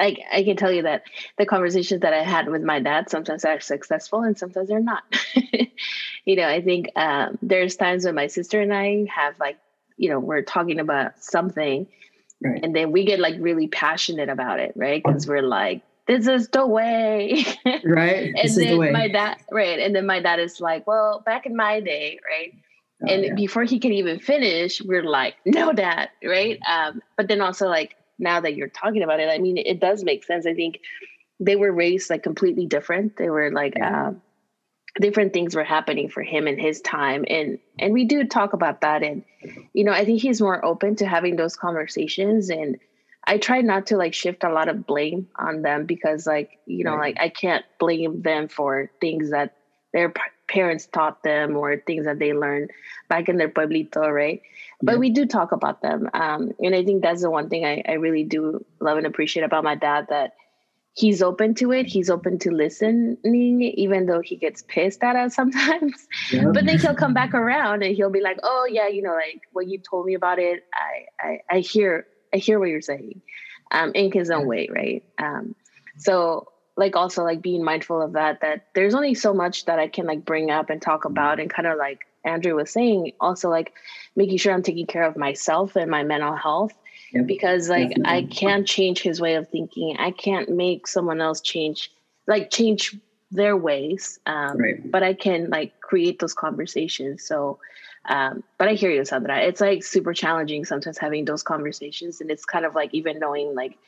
[0.00, 1.04] I, I can tell you that
[1.38, 5.04] the conversations that I had with my dad sometimes are successful and sometimes they're not.
[6.24, 9.58] you know, I think um, there's times when my sister and I have like
[9.96, 11.86] you know we're talking about something
[12.42, 12.60] right.
[12.62, 15.02] and then we get like really passionate about it right?
[15.04, 17.44] Because we're like this is the way.
[17.84, 18.26] Right?
[18.26, 21.46] And this then the my dad right and then my dad is like well back
[21.46, 22.54] in my day right?
[23.02, 23.34] Oh, and yeah.
[23.34, 26.58] before he can even finish we're like no dad right?
[26.68, 30.04] Um, but then also like now that you're talking about it i mean it does
[30.04, 30.46] make sense.
[30.46, 30.80] I think
[31.40, 33.16] they were raised like completely different.
[33.16, 34.08] They were like yeah.
[34.08, 34.22] um,
[35.00, 38.82] different things were happening for him in his time and and we do talk about
[38.82, 39.24] that and
[39.72, 42.78] you know i think he's more open to having those conversations and
[43.24, 46.84] i try not to like shift a lot of blame on them because like you
[46.84, 47.16] know right.
[47.16, 49.56] like i can't blame them for things that
[49.92, 50.12] they're
[50.48, 52.70] parents taught them or things that they learned
[53.08, 54.42] back in their pueblito, right?
[54.82, 54.98] But yeah.
[54.98, 56.10] we do talk about them.
[56.12, 59.44] Um, and I think that's the one thing I, I really do love and appreciate
[59.44, 60.34] about my dad that
[60.94, 61.86] he's open to it.
[61.86, 66.06] He's open to listening, even though he gets pissed at us sometimes.
[66.32, 66.50] Yeah.
[66.52, 69.42] But then he'll come back around and he'll be like, "Oh yeah, you know, like
[69.52, 70.64] what you told me about it.
[70.72, 73.20] I I, I hear I hear what you're saying,
[73.70, 75.04] um, in his own way, right?
[75.18, 75.54] Um,
[75.98, 78.40] so like also like being mindful of that.
[78.40, 81.50] That there's only so much that I can like bring up and talk about, and
[81.50, 83.72] kind of like Andrew was saying, also like
[84.16, 86.72] making sure I'm taking care of myself and my mental health
[87.14, 87.26] yep.
[87.26, 88.12] because like Definitely.
[88.12, 89.96] I can't change his way of thinking.
[89.98, 91.90] I can't make someone else change
[92.26, 92.96] like change
[93.30, 94.18] their ways.
[94.26, 94.90] Um, right.
[94.90, 97.24] but I can like create those conversations.
[97.24, 97.58] So
[98.06, 99.40] um, but I hear you, Sandra.
[99.40, 102.20] It's like super challenging sometimes having those conversations.
[102.20, 103.78] And it's kind of like even knowing like,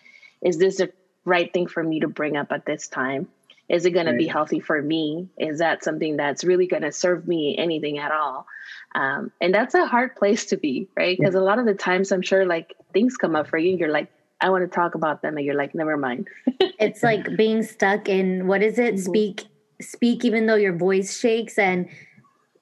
[0.43, 0.91] is this the
[1.25, 3.29] right thing for me to bring up at this time?
[3.69, 4.13] Is it going right.
[4.13, 5.29] to be healthy for me?
[5.39, 8.47] Is that something that's really going to serve me anything at all?
[8.95, 11.19] Um, and that's a hard place to be, right?
[11.19, 11.41] Because yeah.
[11.41, 13.71] a lot of the times I'm sure like things come up for you.
[13.71, 14.11] and You're like,
[14.41, 15.37] I want to talk about them.
[15.37, 16.29] And you're like, never mind.
[16.61, 18.95] it's like being stuck in what is it?
[18.95, 19.03] Mm-hmm.
[19.03, 19.45] Speak,
[19.81, 21.59] speak, even though your voice shakes.
[21.59, 21.89] And,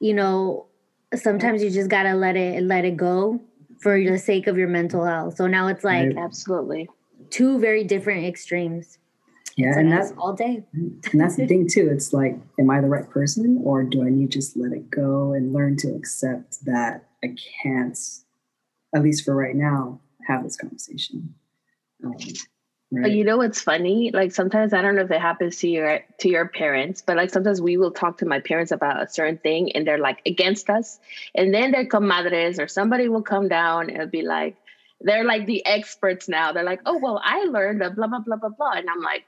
[0.00, 0.66] you know,
[1.14, 3.40] sometimes you just got to let it, let it go
[3.80, 5.36] for the sake of your mental health.
[5.36, 6.88] So now it's like, absolutely
[7.34, 8.98] two very different extremes.
[9.56, 10.64] Yeah, and that's all day.
[10.72, 11.88] and that's the thing too.
[11.90, 14.90] It's like, am I the right person, or do I need to just let it
[14.90, 17.98] go and learn to accept that I can't,
[18.94, 21.34] at least for right now, have this conversation.
[22.04, 22.16] Um,
[22.90, 23.12] right?
[23.12, 24.10] You know what's funny?
[24.12, 27.30] Like sometimes I don't know if it happens to your to your parents, but like
[27.30, 30.68] sometimes we will talk to my parents about a certain thing, and they're like against
[30.68, 30.98] us,
[31.34, 34.56] and then their comadres or somebody will come down and be like,
[35.00, 36.52] they're like the experts now.
[36.52, 39.24] They're like, oh well, I learned a blah blah blah blah blah, and I'm like,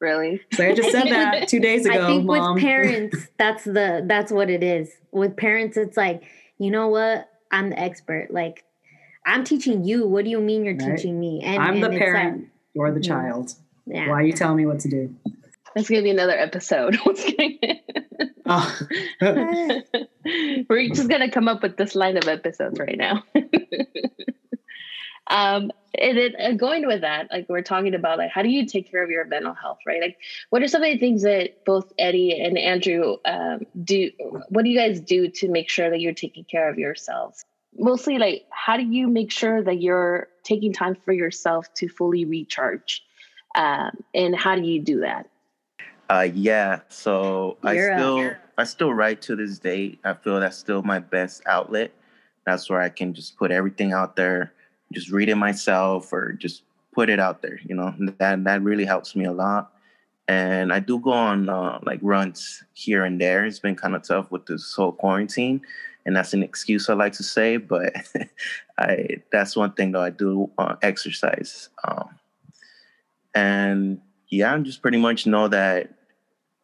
[0.00, 0.40] really?
[0.52, 2.04] So I just said that two days ago.
[2.04, 2.54] I think Mom.
[2.54, 4.90] with parents, that's the that's what it is.
[5.12, 6.22] With parents, it's like,
[6.58, 7.28] you know what?
[7.50, 8.28] I'm the expert.
[8.30, 8.64] Like,
[9.26, 10.06] I'm teaching you.
[10.06, 10.96] What do you mean you're right.
[10.96, 11.42] teaching me?
[11.44, 12.40] And I'm the parent.
[12.40, 13.08] Like, you're the mm-hmm.
[13.08, 13.54] child.
[13.86, 14.08] Yeah.
[14.08, 15.14] Why are you telling me what to do?
[15.74, 16.98] That's gonna be another episode.
[18.46, 18.80] oh.
[20.68, 23.22] We're just gonna come up with this line of episodes right now.
[25.28, 28.66] Um, and then uh, going with that, like we're talking about, like how do you
[28.66, 30.00] take care of your mental health, right?
[30.00, 30.18] Like,
[30.50, 34.10] what are some of the things that both Eddie and Andrew um, do?
[34.48, 37.44] What do you guys do to make sure that you're taking care of yourselves?
[37.76, 42.24] Mostly, like, how do you make sure that you're taking time for yourself to fully
[42.24, 43.02] recharge?
[43.54, 45.28] Um, and how do you do that?
[46.10, 49.98] Uh, yeah, so you're I still I still write to this day.
[50.04, 51.92] I feel that's still my best outlet.
[52.46, 54.54] That's where I can just put everything out there
[54.92, 56.62] just read it myself or just
[56.92, 57.60] put it out there.
[57.64, 59.72] You know, that that really helps me a lot.
[60.26, 63.46] And I do go on uh, like runs here and there.
[63.46, 65.62] It's been kind of tough with this whole quarantine,
[66.04, 67.56] and that's an excuse I like to say.
[67.56, 67.94] But
[68.78, 71.70] I that's one thing though I do uh, exercise.
[71.84, 72.08] Um,
[73.34, 75.94] and yeah, I just pretty much know that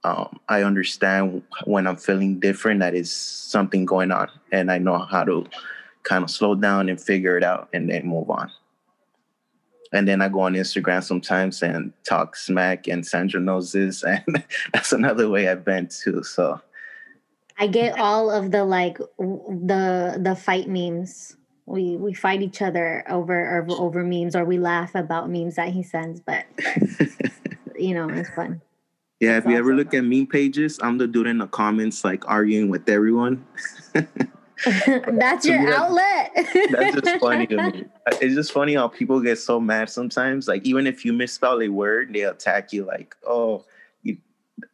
[0.05, 4.99] um, I understand when I'm feeling different that is something going on, and I know
[4.99, 5.47] how to
[6.05, 8.51] kind of slow down and figure it out and then move on.
[9.93, 14.45] And then I go on Instagram sometimes and talk smack, and Sandra knows this, and
[14.73, 16.23] that's another way I've been too.
[16.23, 16.61] So
[17.59, 21.37] I get all of the like the the fight memes.
[21.67, 25.69] We we fight each other over over, over memes, or we laugh about memes that
[25.69, 26.21] he sends.
[26.21, 26.45] But
[27.79, 28.61] you know, it's fun.
[29.21, 32.05] Yeah, it's if you ever look at meme pages, I'm the dude in the comments
[32.05, 33.47] like arguing with everyone.
[34.87, 36.33] that's your outlet.
[36.71, 37.85] that's just funny to me.
[38.21, 40.47] It's just funny how people get so mad sometimes.
[40.47, 42.85] Like even if you misspell a word, they attack you.
[42.85, 43.65] Like, oh,
[44.03, 44.19] you,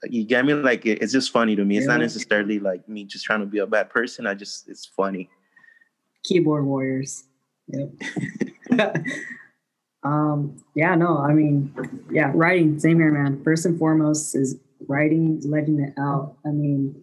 [0.09, 0.55] you get me?
[0.55, 1.77] Like it, it's just funny to me.
[1.77, 1.93] It's yeah.
[1.93, 4.27] not necessarily like me just trying to be a bad person.
[4.27, 5.31] I just it's funny.
[6.25, 7.25] Keyboard warriors.
[7.69, 7.91] Yep.
[10.03, 10.63] um.
[10.75, 10.95] Yeah.
[10.97, 11.19] No.
[11.19, 11.73] I mean,
[12.11, 12.33] yeah.
[12.35, 12.79] Writing.
[12.81, 13.43] Same here, man.
[13.45, 14.57] First and foremost is
[14.89, 16.37] writing, letting it out.
[16.45, 17.01] I mean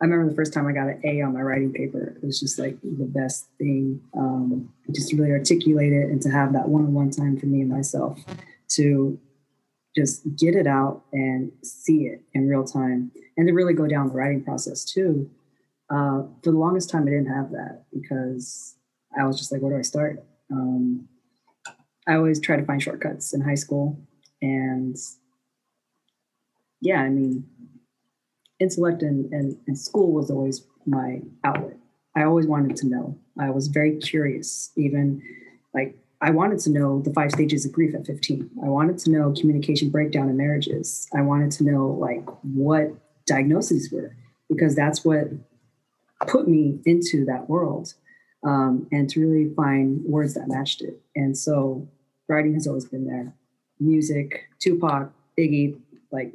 [0.00, 2.18] I remember the first time I got an A on my writing paper.
[2.22, 4.02] It was just like the best thing.
[4.16, 7.70] Um, just to really articulate it and to have that one-on-one time for me and
[7.70, 8.20] myself
[8.68, 9.18] to
[9.96, 14.08] just get it out and see it in real time, and to really go down
[14.08, 15.30] the writing process too.
[15.88, 18.76] Uh, for the longest time, I didn't have that because
[19.18, 20.22] I was just like, "Where do I start?"
[20.52, 21.08] Um,
[22.06, 23.98] I always try to find shortcuts in high school,
[24.42, 24.94] and
[26.82, 27.48] yeah, I mean,
[28.58, 31.76] intellect and, and, and school was always my outlet.
[32.14, 33.18] I always wanted to know.
[33.38, 35.22] I was very curious, even
[35.74, 38.50] like I wanted to know the five stages of grief at 15.
[38.64, 41.08] I wanted to know communication breakdown in marriages.
[41.14, 42.92] I wanted to know like what
[43.26, 44.16] diagnoses were.
[44.48, 45.28] because that's what
[46.26, 47.92] put me into that world
[48.44, 51.00] um, and to really find words that matched it.
[51.14, 51.86] And so
[52.28, 53.34] writing has always been there.
[53.80, 55.78] Music, Tupac, Iggy,
[56.10, 56.32] like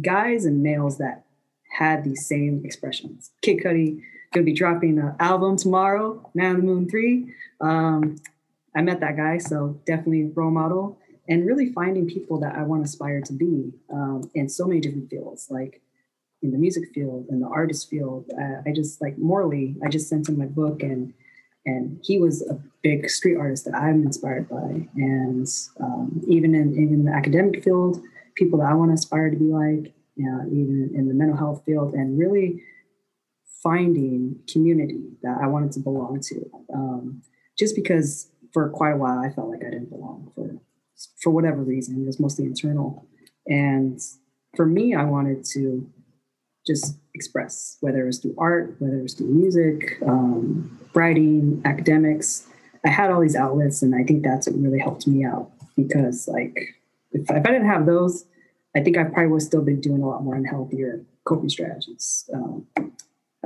[0.00, 1.24] guys and males that
[1.72, 3.30] had these same expressions.
[3.40, 4.02] Kid Cudi
[4.32, 7.34] gonna be dropping an album tomorrow, Man on the Moon 3.
[7.60, 8.16] Um,
[8.74, 10.98] I met that guy, so definitely role model.
[11.28, 14.80] And really finding people that I want to aspire to be um, in so many
[14.80, 15.80] different fields, like
[16.42, 18.28] in the music field, in the artist field.
[18.36, 21.14] Uh, I just like Morley, I just sent him my book and
[21.64, 24.88] and he was a big street artist that I'm inspired by.
[24.96, 25.46] And
[25.78, 28.02] um, even in even the academic field,
[28.34, 31.62] people that I want to aspire to be like, know, even in the mental health
[31.64, 32.62] field, and really
[33.62, 36.50] finding community that I wanted to belong to.
[36.74, 37.22] Um,
[37.58, 40.58] just because for quite a while I felt like I didn't belong for
[41.22, 42.02] for whatever reason.
[42.02, 43.06] It was mostly internal,
[43.46, 44.00] and
[44.56, 45.90] for me, I wanted to
[46.66, 52.46] just express, whether it was through art, whether it was through music, um, writing, academics.
[52.84, 56.28] I had all these outlets, and I think that's what really helped me out because,
[56.28, 56.56] like,
[57.12, 58.24] if, if I didn't have those,
[58.74, 62.66] I think I probably would still been doing a lot more unhealthier coping strategies um,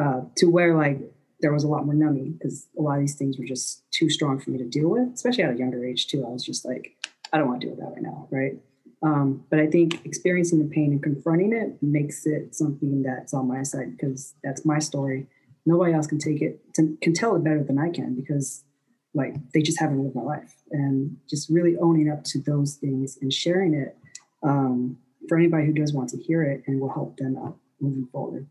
[0.01, 1.01] uh, to where, like,
[1.41, 4.09] there was a lot more numbing because a lot of these things were just too
[4.09, 6.25] strong for me to deal with, especially at a younger age, too.
[6.25, 6.97] I was just like,
[7.33, 8.55] I don't want to deal with that right now, right?
[9.03, 13.47] Um, but I think experiencing the pain and confronting it makes it something that's on
[13.47, 15.27] my side because that's my story.
[15.67, 18.65] Nobody else can take it, to, can tell it better than I can because
[19.13, 20.55] like they just haven't lived my life.
[20.71, 23.97] And just really owning up to those things and sharing it
[24.43, 24.99] um,
[25.29, 28.47] for anybody who does want to hear it and will help them out moving forward.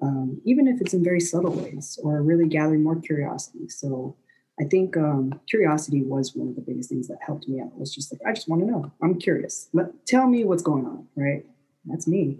[0.00, 3.68] Um, even if it's in very subtle ways or really gathering more curiosity.
[3.68, 4.16] So
[4.60, 7.68] I think um, curiosity was one of the biggest things that helped me out.
[7.68, 8.92] It was just like I just want to know.
[9.02, 9.68] I'm curious.
[9.72, 11.06] Let tell me what's going on.
[11.16, 11.44] Right.
[11.84, 12.38] That's me.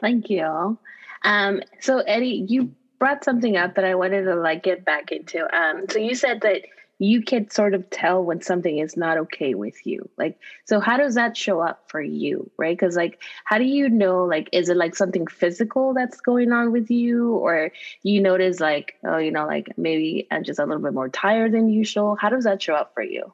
[0.00, 0.78] Thank you.
[1.24, 5.44] Um, so Eddie, you brought something up that I wanted to like get back into.
[5.54, 6.62] Um, so you said that
[6.98, 10.08] you can sort of tell when something is not okay with you.
[10.16, 12.76] Like so how does that show up for you right?
[12.76, 16.72] Because like how do you know like is it like something physical that's going on
[16.72, 17.34] with you?
[17.34, 17.70] Or
[18.02, 21.52] you notice like oh you know like maybe i'm just a little bit more tired
[21.52, 22.16] than usual?
[22.16, 23.32] How does that show up for you?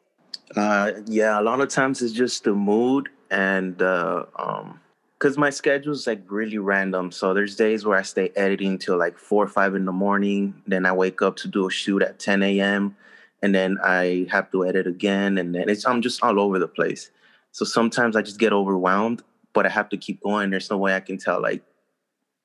[0.57, 4.81] Uh yeah a lot of times it's just the mood and uh um
[5.19, 7.13] because my schedule is like really random.
[7.13, 10.61] So there's days where I stay editing till like four or five in the morning.
[10.67, 12.97] Then I wake up to do a shoot at 10 a.m
[13.43, 16.69] and then I have to edit again, and then it's I'm just all over the
[16.69, 17.11] place.
[17.51, 19.23] So sometimes I just get overwhelmed,
[19.53, 20.51] but I have to keep going.
[20.51, 21.63] There's no way I can tell like,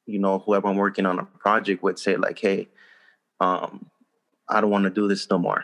[0.06, 2.68] you know, whoever I'm working on a project would say like, hey,
[3.39, 3.86] um,
[4.50, 5.64] I don't want to do this no more.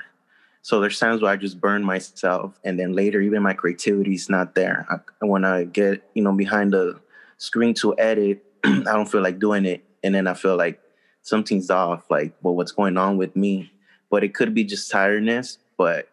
[0.61, 4.29] So there's times where I just burn myself, and then later even my creativity is
[4.29, 4.85] not there.
[4.89, 7.01] I, when I get you know behind the
[7.37, 10.79] screen to edit, I don't feel like doing it, and then I feel like
[11.21, 12.09] something's off.
[12.09, 13.72] Like, well, what's going on with me?
[14.13, 15.57] But it could be just tiredness.
[15.75, 16.07] But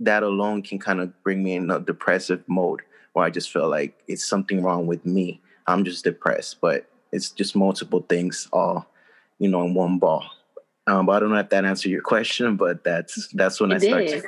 [0.00, 2.80] that alone can kind of bring me in a depressive mode
[3.12, 5.40] where I just feel like it's something wrong with me.
[5.68, 8.88] I'm just depressed, but it's just multiple things all,
[9.38, 10.24] you know, in one ball.
[10.88, 13.76] Um, but I don't know if that answered your question, but that's that's when it
[13.76, 14.24] I started.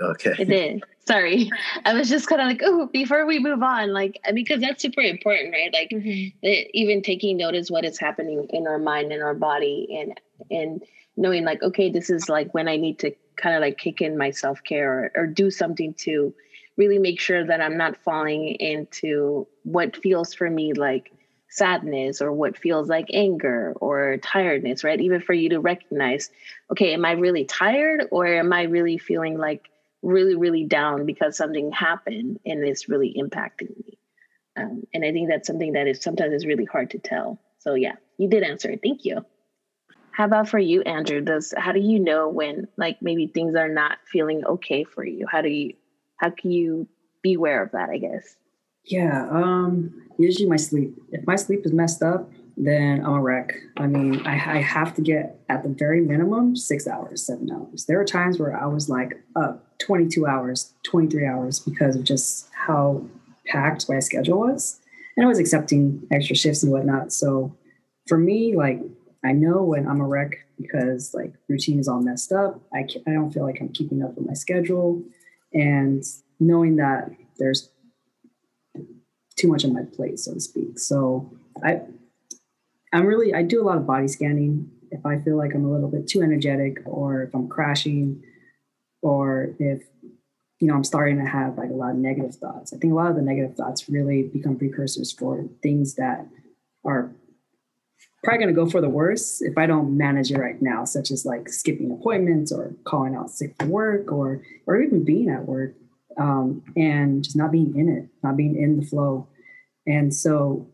[0.00, 0.34] Okay.
[0.38, 0.82] It did.
[1.06, 1.50] Sorry.
[1.84, 5.02] I was just kind of like, oh, before we move on, like, because that's super
[5.02, 5.72] important, right?
[5.72, 6.48] Like, mm-hmm.
[6.72, 10.20] even taking notice what is happening in our mind and our body and,
[10.50, 10.82] and,
[11.16, 14.18] knowing like okay this is like when i need to kind of like kick in
[14.18, 16.34] my self-care or, or do something to
[16.76, 21.12] really make sure that i'm not falling into what feels for me like
[21.48, 26.30] sadness or what feels like anger or tiredness right even for you to recognize
[26.70, 29.68] okay am i really tired or am i really feeling like
[30.04, 33.98] really really down because something happened and it's really impacting me
[34.56, 37.74] um, and i think that's something that is sometimes is really hard to tell so
[37.74, 39.24] yeah you did answer it thank you
[40.14, 41.20] how about for you, Andrew?
[41.20, 45.26] Does how do you know when like maybe things are not feeling okay for you?
[45.28, 45.74] How do you
[46.18, 46.86] how can you
[47.20, 48.36] be aware of that, I guess?
[48.84, 50.94] Yeah, um, usually my sleep.
[51.10, 53.54] If my sleep is messed up, then I'm a wreck.
[53.76, 57.86] I mean, I, I have to get at the very minimum six hours, seven hours.
[57.86, 62.48] There are times where I was like up 22 hours, 23 hours because of just
[62.54, 63.04] how
[63.46, 64.80] packed my schedule was.
[65.16, 67.12] And I was accepting extra shifts and whatnot.
[67.12, 67.54] So
[68.06, 68.80] for me, like
[69.24, 72.60] I know when I'm a wreck because like routine is all messed up.
[72.72, 75.02] I I don't feel like I'm keeping up with my schedule,
[75.52, 76.02] and
[76.40, 77.70] knowing that there's
[79.36, 80.78] too much on my plate, so to speak.
[80.78, 81.30] So
[81.62, 81.80] I
[82.92, 84.70] I'm really I do a lot of body scanning.
[84.90, 88.22] If I feel like I'm a little bit too energetic, or if I'm crashing,
[89.04, 89.82] or if
[90.60, 92.72] you know I'm starting to have like a lot of negative thoughts.
[92.72, 96.26] I think a lot of the negative thoughts really become precursors for things that
[96.84, 97.12] are
[98.24, 101.10] probably going to go for the worst if I don't manage it right now, such
[101.10, 105.46] as like skipping appointments or calling out sick for work or or even being at
[105.46, 105.74] work
[106.18, 109.28] um, and just not being in it, not being in the flow.
[109.86, 110.66] And so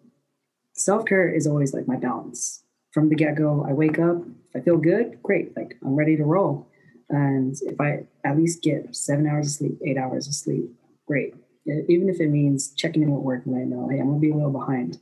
[0.74, 2.62] self care is always like my balance
[2.92, 3.66] from the get go.
[3.68, 4.18] I wake up,
[4.48, 6.69] if I feel good, great, like I'm ready to roll.
[7.10, 10.70] And if I at least get seven hours of sleep, eight hours of sleep,
[11.06, 11.34] great.
[11.66, 14.30] Even if it means checking in with work when I know, hey, I'm gonna be
[14.30, 14.98] a little behind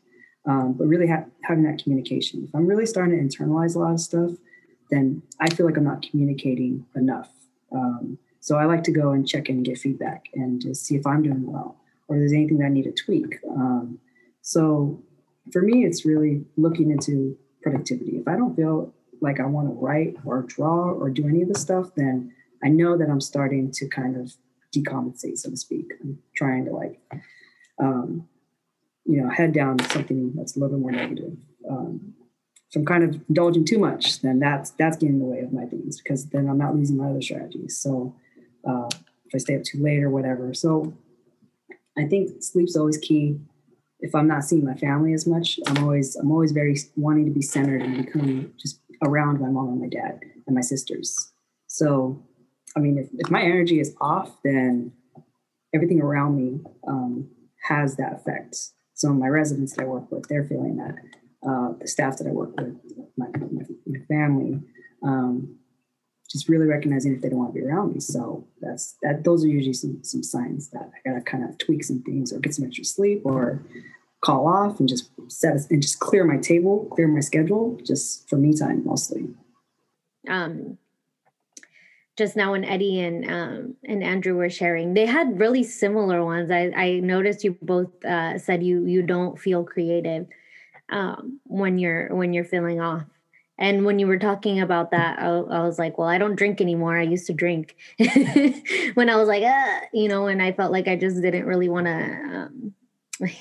[0.49, 2.45] um, but really ha- having that communication.
[2.49, 4.33] If I'm really starting to internalize a lot of stuff,
[4.91, 7.31] then I feel like I'm not communicating enough.
[7.71, 10.97] Um, so I like to go and check in and get feedback and just see
[10.97, 11.77] if I'm doing well
[12.09, 13.39] or if there's anything that I need to tweak.
[13.51, 13.99] Um,
[14.41, 15.03] so
[15.53, 18.17] for me, it's really looking into productivity.
[18.17, 21.49] If I don't feel like I want to write or draw or do any of
[21.49, 24.33] the stuff, then I know that I'm starting to kind of
[24.75, 25.93] decompensate, so to speak.
[26.03, 27.01] I'm trying to like
[27.81, 28.29] um,
[29.09, 31.33] you know, head down something that's a little bit more negative.
[31.69, 32.15] Um,
[32.69, 35.53] if I'm kind of indulging too much, then that's that's getting in the way of
[35.53, 37.79] my things because then I'm not losing my other strategies.
[37.79, 38.15] So
[38.69, 38.89] uh,
[39.25, 40.93] if I stay up too late or whatever, so
[41.97, 43.41] I think sleep's always key.
[44.01, 47.31] If I'm not seeing my family as much, I'm always I'm always very wanting to
[47.31, 51.33] be centered and become just around my mom and my dad and my sisters.
[51.67, 52.23] So,
[52.77, 54.93] I mean, if, if my energy is off, then
[55.75, 57.29] everything around me um,
[57.63, 58.57] has that effect
[59.05, 60.97] of my residents that I work with, they're feeling that.
[61.49, 62.75] Uh, the staff that I work with,
[63.17, 64.61] my, my, my family,
[65.05, 65.57] um,
[66.29, 68.01] just really recognizing if they don't want to be around me.
[68.01, 69.23] So that's that.
[69.23, 72.41] Those are usually some some signs that I gotta kind of tweak some things or
[72.41, 73.63] get some extra sleep or
[74.21, 78.37] call off and just set and just clear my table, clear my schedule, just for
[78.37, 79.29] me time mostly.
[80.29, 80.79] Um,
[82.17, 86.51] just now when Eddie and um, and Andrew were sharing, they had really similar ones.
[86.51, 90.27] I, I noticed you both uh, said you you don't feel creative
[90.91, 93.05] um, when you're when you're feeling off.
[93.61, 96.61] And when you were talking about that, I, I, was like, well, I don't drink
[96.61, 96.97] anymore.
[96.97, 97.75] I used to drink
[98.95, 101.69] when I was like, ah, you know, and I felt like I just didn't really
[101.69, 102.75] want to um,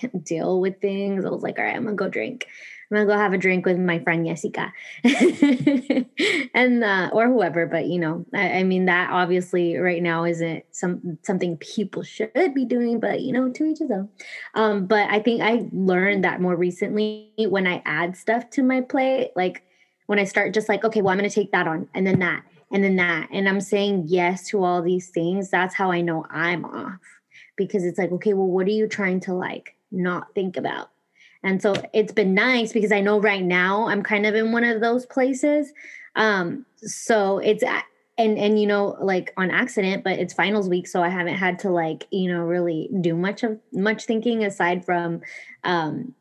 [0.23, 1.25] deal with things.
[1.25, 2.47] I was like, all right, I'm gonna go drink.
[2.89, 4.71] I'm gonna go have a drink with my friend Jessica,
[6.53, 7.65] and uh, or whoever.
[7.65, 12.31] But you know, I, I, mean, that obviously right now isn't some something people should
[12.53, 12.99] be doing.
[12.99, 14.09] But you know, to each his own.
[14.55, 18.81] Um, but I think I learned that more recently when I add stuff to my
[18.81, 19.63] plate, like
[20.05, 22.43] when I start just like, okay, well, I'm gonna take that on, and then that,
[22.71, 25.49] and then that, and I'm saying yes to all these things.
[25.49, 27.16] That's how I know I'm off
[27.57, 30.89] because it's like, okay, well, what are you trying to like not think about?
[31.43, 34.63] And so it's been nice because I know right now I'm kind of in one
[34.63, 35.71] of those places.
[36.15, 37.63] Um, so it's
[38.17, 41.59] and and you know like on accident, but it's finals week, so I haven't had
[41.59, 45.21] to like you know really do much of much thinking aside from
[45.63, 46.15] um,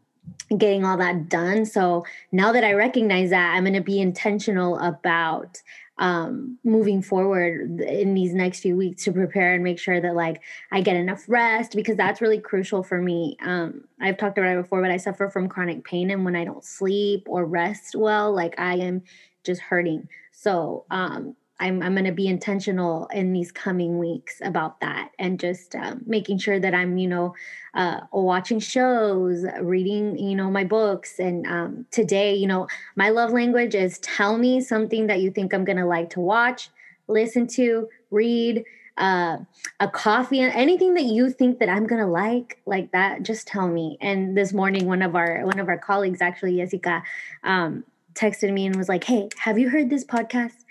[0.57, 1.65] getting all that done.
[1.65, 5.63] So now that I recognize that, I'm going to be intentional about
[5.99, 10.43] um, moving forward in these next few weeks to prepare and make sure that like
[10.71, 13.37] I get enough rest because that's really crucial for me.
[13.43, 16.45] Um, I've talked about it before, but I suffer from chronic pain, and when I
[16.45, 19.03] don't sleep or rest well, like I am
[19.45, 20.09] just hurting.
[20.33, 25.41] So um, I'm, I'm going to be intentional in these coming weeks about that and
[25.41, 27.35] just um, making sure that I'm, you know,
[27.75, 31.19] uh, watching shows, reading, you know, my books.
[31.19, 35.55] And um, today, you know, my love language is tell me something that you think
[35.55, 36.69] I'm going to like to watch,
[37.09, 38.65] listen to, read,
[38.99, 39.39] uh,
[39.81, 43.99] a coffee, anything that you think that I'm gonna like, like that, just tell me.
[44.01, 47.03] And this morning, one of our one of our colleagues, actually, Jessica,
[47.45, 47.85] um,
[48.15, 50.65] texted me and was like, "Hey, have you heard this podcast?"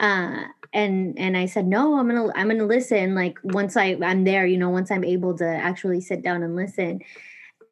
[0.00, 3.14] Uh, and and I said, no, I'm gonna I'm gonna listen.
[3.14, 6.56] Like once I I'm there, you know, once I'm able to actually sit down and
[6.56, 7.00] listen.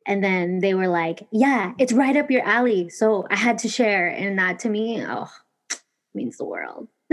[0.07, 2.89] And then they were like, yeah, it's right up your alley.
[2.89, 5.29] So I had to share, and that to me, oh,
[6.15, 6.89] means the world.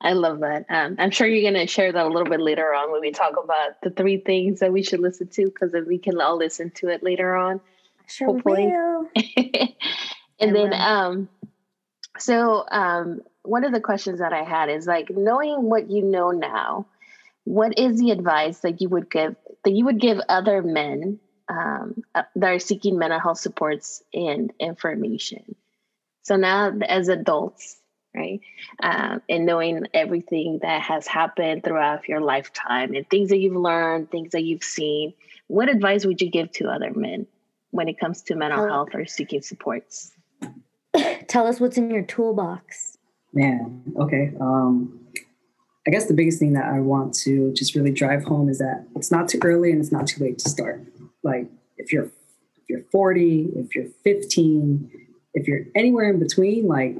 [0.00, 0.66] I love that.
[0.68, 3.10] Um, I'm sure you're going to share that a little bit later on when we
[3.10, 6.36] talk about the three things that we should listen to, because then we can all
[6.36, 7.60] listen to it later on.
[8.06, 8.66] Sure hopefully.
[8.66, 9.08] will.
[10.38, 10.74] and I then, will.
[10.74, 11.28] um,
[12.18, 16.30] so um, one of the questions that I had is like knowing what you know
[16.30, 16.86] now,
[17.44, 22.02] what is the advice that you would give that you would give other men um,
[22.14, 25.54] uh, that are seeking mental health supports and information?
[26.22, 27.76] So now, as adults,
[28.14, 28.40] right,
[28.82, 34.10] um, and knowing everything that has happened throughout your lifetime and things that you've learned,
[34.10, 35.12] things that you've seen,
[35.48, 37.26] what advice would you give to other men
[37.72, 40.12] when it comes to mental health or seeking supports?
[41.28, 42.93] Tell us what's in your toolbox.
[43.34, 44.32] Man, okay.
[44.40, 45.00] Um,
[45.86, 48.86] I guess the biggest thing that I want to just really drive home is that
[48.96, 50.82] it's not too early and it's not too late to start.
[51.22, 54.90] Like if you're if you're 40, if you're 15,
[55.34, 56.96] if you're anywhere in between, like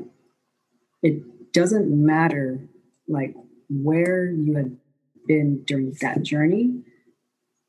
[1.03, 2.61] it doesn't matter
[3.09, 3.35] like
[3.71, 4.77] where you had
[5.27, 6.83] been during that journey.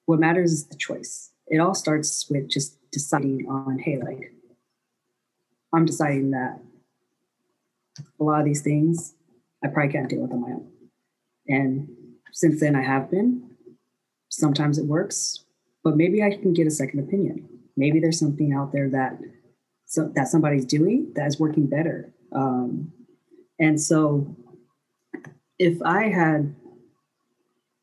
[0.08, 1.32] What matters is the choice.
[1.48, 4.34] It all starts with just deciding on, hey, like
[5.74, 6.60] I'm deciding that
[8.20, 9.16] a lot of these things
[9.64, 10.68] I probably can't deal with on my own.
[11.48, 11.88] And
[12.32, 13.52] since then I have been.
[14.30, 15.46] Sometimes it works,
[15.84, 17.48] but maybe I can get a second opinion.
[17.78, 19.20] Maybe there's something out there that
[19.86, 22.14] so that somebody's doing that is working better.
[22.34, 22.92] Um,
[23.60, 24.36] and so
[25.58, 26.56] if I had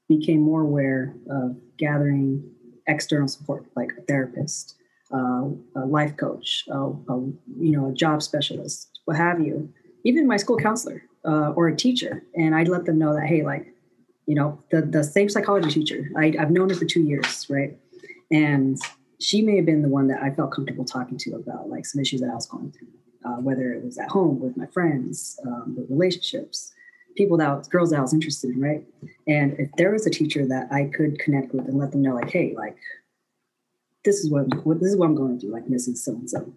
[0.09, 2.51] became more aware of gathering
[2.87, 4.75] external support, like a therapist,
[5.15, 5.45] uh,
[5.77, 7.17] a life coach, uh, a,
[7.59, 9.73] you know, a job specialist, what have you,
[10.05, 13.43] even my school counselor uh, or a teacher, and I'd let them know that hey,
[13.43, 13.67] like,
[14.27, 17.77] you know, the the same psychology teacher, I, I've known her for two years, right,
[18.31, 18.79] and
[19.21, 22.01] she may have been the one that I felt comfortable talking to about like some
[22.01, 22.89] issues that I was going through,
[23.25, 26.73] uh, whether it was at home with my friends, um, with relationships,
[27.17, 28.85] people that was, girls that I was interested in, right?
[29.29, 32.15] And if there was a teacher that I could connect with and let them know,
[32.15, 32.77] like, hey, like,
[34.05, 35.99] this is what, what this is what I'm going through, like Mrs.
[35.99, 36.53] So and so,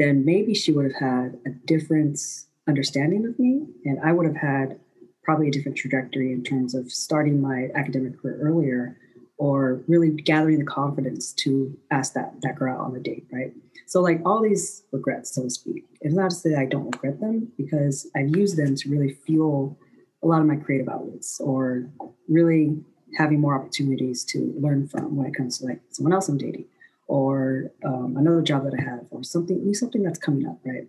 [0.00, 2.18] then maybe she would have had a different
[2.66, 4.80] understanding of me, and I would have had
[5.22, 8.96] probably a different trajectory in terms of starting my academic career earlier
[9.36, 13.52] or really gathering the confidence to ask that that girl out on a date, right?
[13.86, 15.84] So like all these regrets, so to speak.
[16.00, 19.78] It's not to say I don't regret them because I've used them to really fuel
[20.22, 21.90] a lot of my creative outlets or
[22.26, 22.82] really
[23.18, 26.64] having more opportunities to learn from when it comes to like someone else I'm dating
[27.10, 30.86] or um, another job that I have or something something that's coming up, right?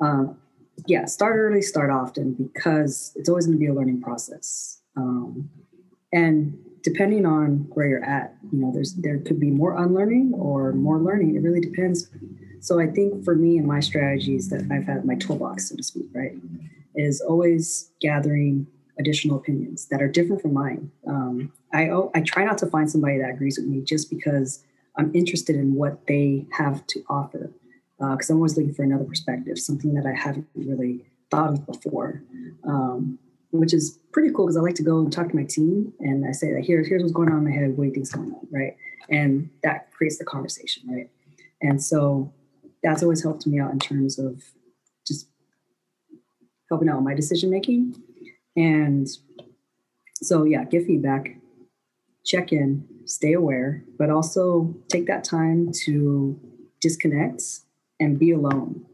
[0.00, 0.36] Um,
[0.88, 4.82] yeah, start early, start often because it's always going to be a learning process.
[4.96, 5.48] Um,
[6.12, 10.72] and depending on where you're at, you know, there's there could be more unlearning or
[10.72, 11.36] more learning.
[11.36, 12.10] It really depends.
[12.58, 15.82] So I think for me and my strategies that I've had my toolbox, so to
[15.84, 16.32] speak, right,
[16.96, 18.66] is always gathering
[18.98, 20.90] additional opinions that are different from mine.
[21.06, 24.64] Um, I I try not to find somebody that agrees with me just because
[24.96, 27.50] I'm interested in what they have to offer,
[27.98, 31.66] because uh, I'm always looking for another perspective, something that I haven't really thought of
[31.66, 32.22] before.
[32.64, 33.18] Um,
[33.52, 36.26] which is pretty cool because I like to go and talk to my team and
[36.26, 38.10] I say that here, here's what's going on in my head, what do you think's
[38.10, 38.76] going on, right?
[39.10, 41.10] And that creates the conversation, right?
[41.60, 42.32] And so
[42.82, 44.42] that's always helped me out in terms of
[45.06, 45.28] just
[46.70, 47.94] helping out with my decision making.
[48.56, 49.06] And
[50.14, 51.36] so yeah, give feedback,
[52.24, 56.38] check in, stay aware, but also take that time to
[56.80, 57.42] disconnect
[58.00, 58.84] and be alone.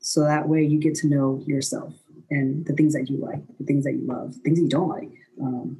[0.00, 1.94] So that way you get to know yourself
[2.30, 5.12] and the things that you like, the things that you love, things you don't like.
[5.40, 5.78] Um,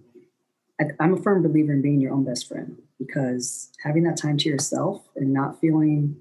[0.80, 4.36] I, I'm a firm believer in being your own best friend because having that time
[4.38, 6.20] to yourself and not feeling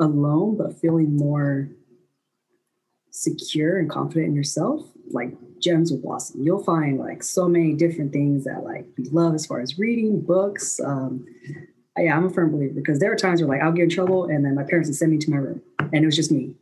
[0.00, 1.68] alone, but feeling more
[3.10, 6.42] secure and confident in yourself, like gems will blossom.
[6.42, 10.20] You'll find like so many different things that like you love as far as reading,
[10.20, 10.80] books.
[10.80, 11.26] Um,
[11.96, 14.24] yeah, I'm a firm believer because there are times where like I'll get in trouble
[14.26, 16.54] and then my parents would send me to my room and it was just me.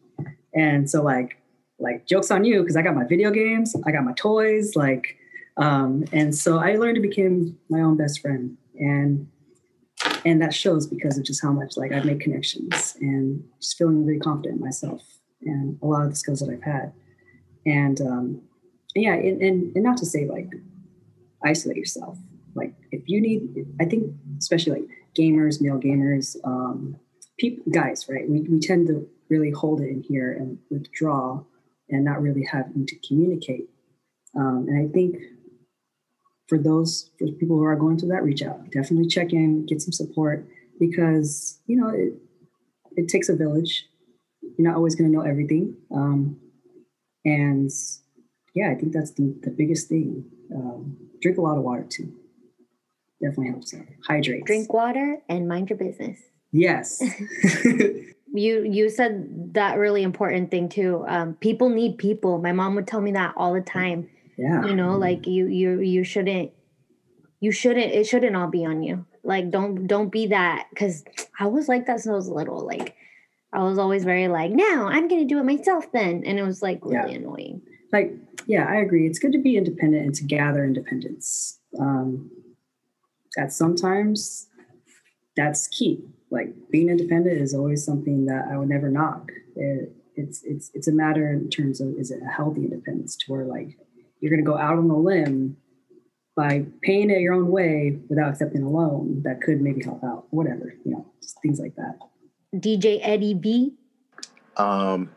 [0.55, 1.39] And so like
[1.79, 5.17] like jokes on you because I got my video games, I got my toys, like,
[5.57, 9.29] um, and so I learned to become my own best friend, and
[10.25, 14.05] and that shows because of just how much like I've made connections and just feeling
[14.05, 15.03] really confident in myself
[15.43, 16.93] and a lot of the skills that I've had,
[17.67, 18.43] and um,
[18.95, 20.49] yeah, and, and and not to say like
[21.45, 22.17] isolate yourself.
[22.55, 24.89] Like if you need, I think especially like
[25.19, 26.97] gamers, male gamers, um,
[27.39, 28.29] people, guys, right?
[28.29, 31.43] We we tend to really hold it in here and withdraw
[31.91, 33.69] and not really having to communicate.
[34.37, 35.17] Um, and I think
[36.49, 38.71] for those for people who are going through that, reach out.
[38.71, 40.47] Definitely check in, get some support
[40.79, 42.15] because you know it
[42.97, 43.87] it takes a village.
[44.43, 46.39] You're not always going to know everything, um,
[47.27, 47.71] and
[48.55, 50.25] yeah, I think that's the, the biggest thing.
[50.55, 52.15] Um, drink a lot of water too.
[53.21, 53.87] Definitely helps out.
[54.07, 54.45] Hydrate.
[54.45, 56.19] Drink water and mind your business.
[56.53, 57.03] Yes.
[58.33, 62.87] you you said that really important thing too um, people need people my mom would
[62.87, 66.51] tell me that all the time yeah you know like you you you shouldn't
[67.41, 71.05] you shouldn't it shouldn't all be on you like don't don't be that because
[71.39, 72.96] i was like that since i was little like
[73.57, 76.63] i was always very like now i'm gonna do it myself then and it was
[76.63, 77.19] like really yeah.
[77.19, 77.61] annoying
[77.93, 78.13] like
[78.47, 82.31] yeah i agree it's good to be independent and to gather independence um
[83.37, 84.49] that sometimes
[85.37, 89.31] that's key like being independent is always something that I would never knock.
[89.55, 93.33] It, it's it's it's a matter in terms of is it a healthy independence to
[93.33, 93.79] where like
[94.21, 95.57] you're going to go out on a limb
[96.35, 100.27] by paying it your own way without accepting a loan that could maybe help out,
[100.31, 101.99] whatever you know, just things like that.
[102.61, 103.73] DJ Eddie B?
[104.57, 105.11] Um,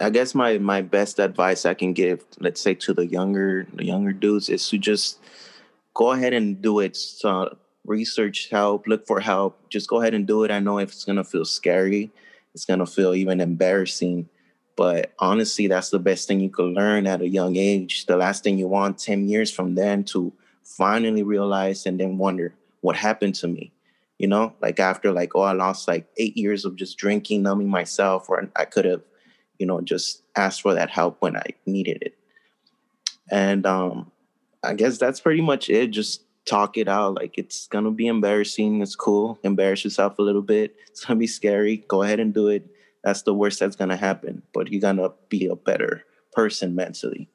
[0.00, 3.84] I guess my my best advice I can give, let's say to the younger the
[3.84, 5.18] younger dudes, is to just
[5.94, 6.96] go ahead and do it.
[6.96, 9.68] So research help, look for help.
[9.68, 10.50] Just go ahead and do it.
[10.50, 12.10] I know if it's gonna feel scary,
[12.54, 14.28] it's gonna feel even embarrassing.
[14.76, 18.06] But honestly, that's the best thing you could learn at a young age.
[18.06, 20.32] The last thing you want 10 years from then to
[20.64, 23.72] finally realize and then wonder what happened to me.
[24.20, 27.70] You know, like after like, oh, I lost like eight years of just drinking, numbing
[27.70, 29.00] myself, or I could have,
[29.58, 32.18] you know, just asked for that help when I needed it.
[33.30, 34.12] And um,
[34.62, 35.86] I guess that's pretty much it.
[35.86, 37.14] Just talk it out.
[37.14, 38.82] Like it's gonna be embarrassing.
[38.82, 39.38] It's cool.
[39.42, 40.76] Embarrass yourself a little bit.
[40.88, 41.78] It's gonna be scary.
[41.88, 42.66] Go ahead and do it.
[43.02, 44.42] That's the worst that's gonna happen.
[44.52, 47.30] But you're gonna be a better person mentally.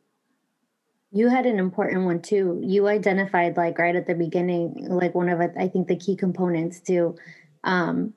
[1.15, 2.61] You had an important one too.
[2.61, 6.81] You identified like right at the beginning, like one of I think the key components
[6.81, 7.15] to
[7.63, 8.13] um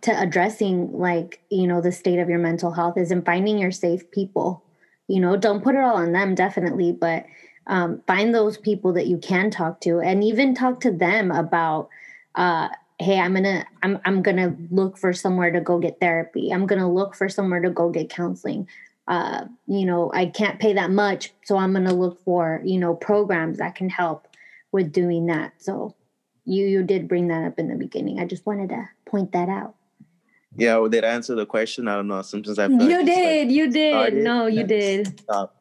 [0.00, 3.70] to addressing like, you know, the state of your mental health is in finding your
[3.70, 4.64] safe people.
[5.06, 7.24] You know, don't put it all on them, definitely, but
[7.68, 11.88] um, find those people that you can talk to and even talk to them about
[12.34, 12.68] uh,
[13.00, 16.92] hey i'm gonna I'm, I'm gonna look for somewhere to go get therapy i'm gonna
[16.92, 18.68] look for somewhere to go get counseling
[19.10, 22.94] uh, you know i can't pay that much so i'm gonna look for you know
[22.94, 24.28] programs that can help
[24.70, 25.94] with doing that so
[26.44, 28.20] you you did bring that up in the beginning.
[28.20, 29.74] i just wanted to point that out
[30.56, 33.48] yeah well, did i answer the question i don't know sometimes i you like did
[33.48, 35.56] like, you did no you did stop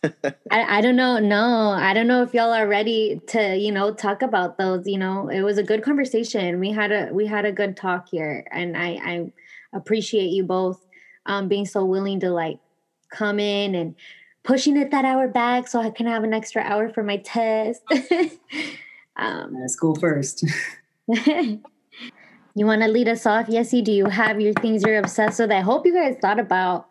[0.04, 1.18] I, I don't know.
[1.18, 4.86] No, I don't know if y'all are ready to, you know, talk about those.
[4.86, 6.60] You know, it was a good conversation.
[6.60, 9.32] We had a we had a good talk here, and I I
[9.72, 10.86] appreciate you both
[11.26, 12.60] um, being so willing to like
[13.10, 13.94] come in and
[14.42, 17.82] pushing it that hour back so I can have an extra hour for my test.
[19.16, 20.44] um, school first.
[21.06, 21.60] you
[22.54, 23.84] want to lead us off, Yessie?
[23.84, 25.50] Do you have your things you're obsessed with?
[25.50, 26.88] I hope you guys thought about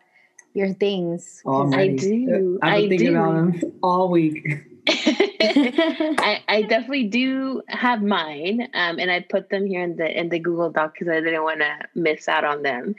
[0.54, 1.42] your things.
[1.46, 2.58] Oh, I do.
[2.62, 3.16] I've been I thinking do.
[3.18, 4.46] about them all week.
[6.18, 10.28] I, I, definitely do have mine, um, and I put them here in the in
[10.28, 12.94] the Google Doc because I didn't want to miss out on them.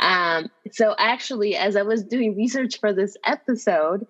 [0.00, 4.06] Um, so actually, as I was doing research for this episode,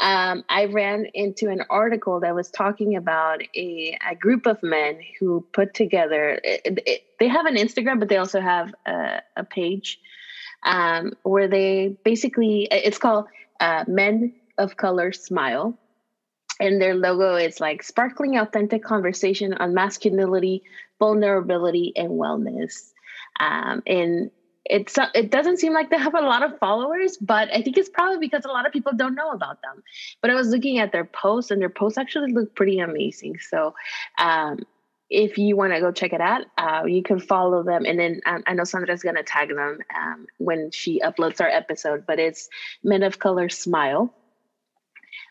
[0.00, 4.98] um, I ran into an article that was talking about a, a group of men
[5.20, 6.40] who put together.
[6.42, 10.00] It, it, they have an Instagram, but they also have a, a page
[10.64, 13.26] um, where they basically it's called
[13.60, 15.78] uh, Men of Color Smile,
[16.60, 20.62] and their logo is like sparkling, authentic conversation on masculinity,
[20.98, 22.92] vulnerability, and wellness.
[23.40, 24.30] Um, and
[24.64, 27.88] it's it doesn't seem like they have a lot of followers, but I think it's
[27.88, 29.82] probably because a lot of people don't know about them.
[30.20, 33.38] But I was looking at their posts, and their posts actually look pretty amazing.
[33.38, 33.74] So
[34.18, 34.60] um,
[35.10, 37.86] if you want to go check it out, uh, you can follow them.
[37.86, 41.48] And then um, I know Sandra's going to tag them um, when she uploads our
[41.48, 42.48] episode, but it's
[42.84, 44.14] Men of Color Smile.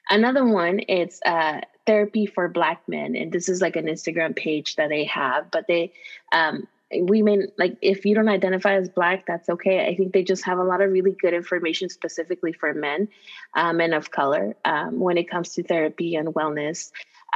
[0.10, 3.16] Another one, it's uh, Therapy for Black Men.
[3.16, 5.94] And this is like an Instagram page that they have, but they,
[6.32, 10.46] um, women like if you don't identify as black that's okay i think they just
[10.46, 13.10] have a lot of really good information specifically for men
[13.56, 16.92] uh, men of color um, when it comes to therapy and wellness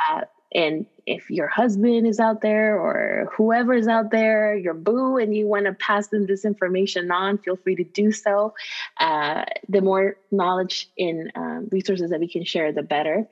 [0.10, 0.22] uh,
[0.53, 5.36] and if your husband is out there or whoever is out there, your boo, and
[5.36, 8.53] you want to pass them this information on, feel free to do so.
[8.99, 13.28] Uh, the more knowledge and um, resources that we can share, the better.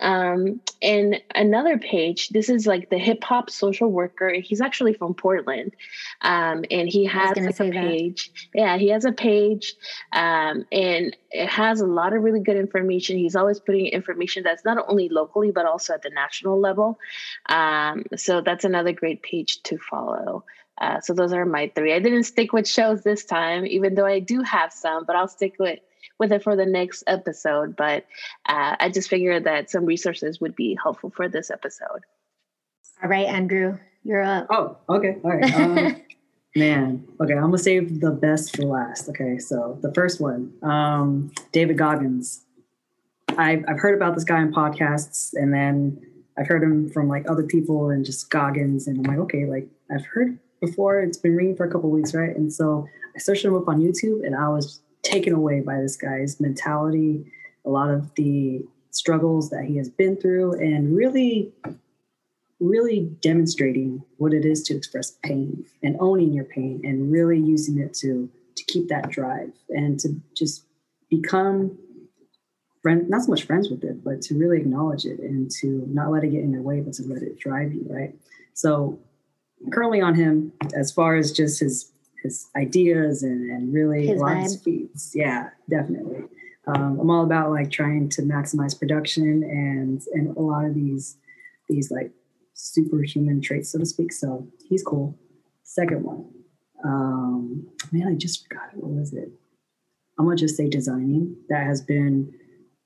[0.00, 4.32] Um, and another page, this is like the hip hop social worker.
[4.34, 5.74] He's actually from Portland.
[6.22, 8.30] Um, and he has like a page.
[8.54, 8.60] That.
[8.60, 9.74] Yeah, he has a page.
[10.12, 13.18] Um, and it has a lot of really good information.
[13.18, 16.98] He's always putting information that's not only locally, but also at the national level.
[17.48, 20.44] Um, so that's another great page to follow.
[20.80, 21.92] Uh, so those are my three.
[21.92, 25.26] I didn't stick with shows this time, even though I do have some, but I'll
[25.26, 25.80] stick with
[26.18, 27.76] with it for the next episode.
[27.76, 28.04] But
[28.46, 32.04] uh, I just figured that some resources would be helpful for this episode.
[33.02, 34.48] All right, Andrew, you're up.
[34.50, 35.16] Oh, okay.
[35.22, 35.54] All right.
[35.54, 36.02] Um,
[36.56, 39.08] man, okay, I'm gonna save the best for last.
[39.08, 42.44] Okay, so the first one, um, David Goggins.
[43.36, 46.00] I've I've heard about this guy in podcasts, and then
[46.36, 49.68] I've heard him from like other people and just Goggins, and I'm like, okay, like
[49.90, 51.00] I've heard before.
[51.00, 52.34] It's been ringing for a couple weeks, right?
[52.34, 55.96] And so I searched him up on YouTube, and I was taken away by this
[55.96, 57.24] guy's mentality,
[57.64, 61.52] a lot of the struggles that he has been through, and really,
[62.60, 67.78] really demonstrating what it is to express pain and owning your pain and really using
[67.78, 70.64] it to to keep that drive and to just
[71.08, 71.78] become
[72.82, 76.10] friend not so much friends with it but to really acknowledge it and to not
[76.10, 78.14] let it get in your way but to let it drive you right?
[78.54, 78.98] So
[79.70, 81.92] currently on him as far as just his
[82.22, 85.12] his ideas and, and really His a lot of feats.
[85.14, 86.24] Yeah, definitely.
[86.66, 91.16] Um, I'm all about like trying to maximize production and and a lot of these
[91.68, 92.12] these like
[92.54, 94.12] superhuman traits, so to speak.
[94.12, 95.18] So he's cool.
[95.62, 96.26] Second one,
[96.84, 98.70] um, man, I just forgot.
[98.74, 99.30] What was it?
[100.18, 101.36] I'm gonna just say designing.
[101.48, 102.34] That has been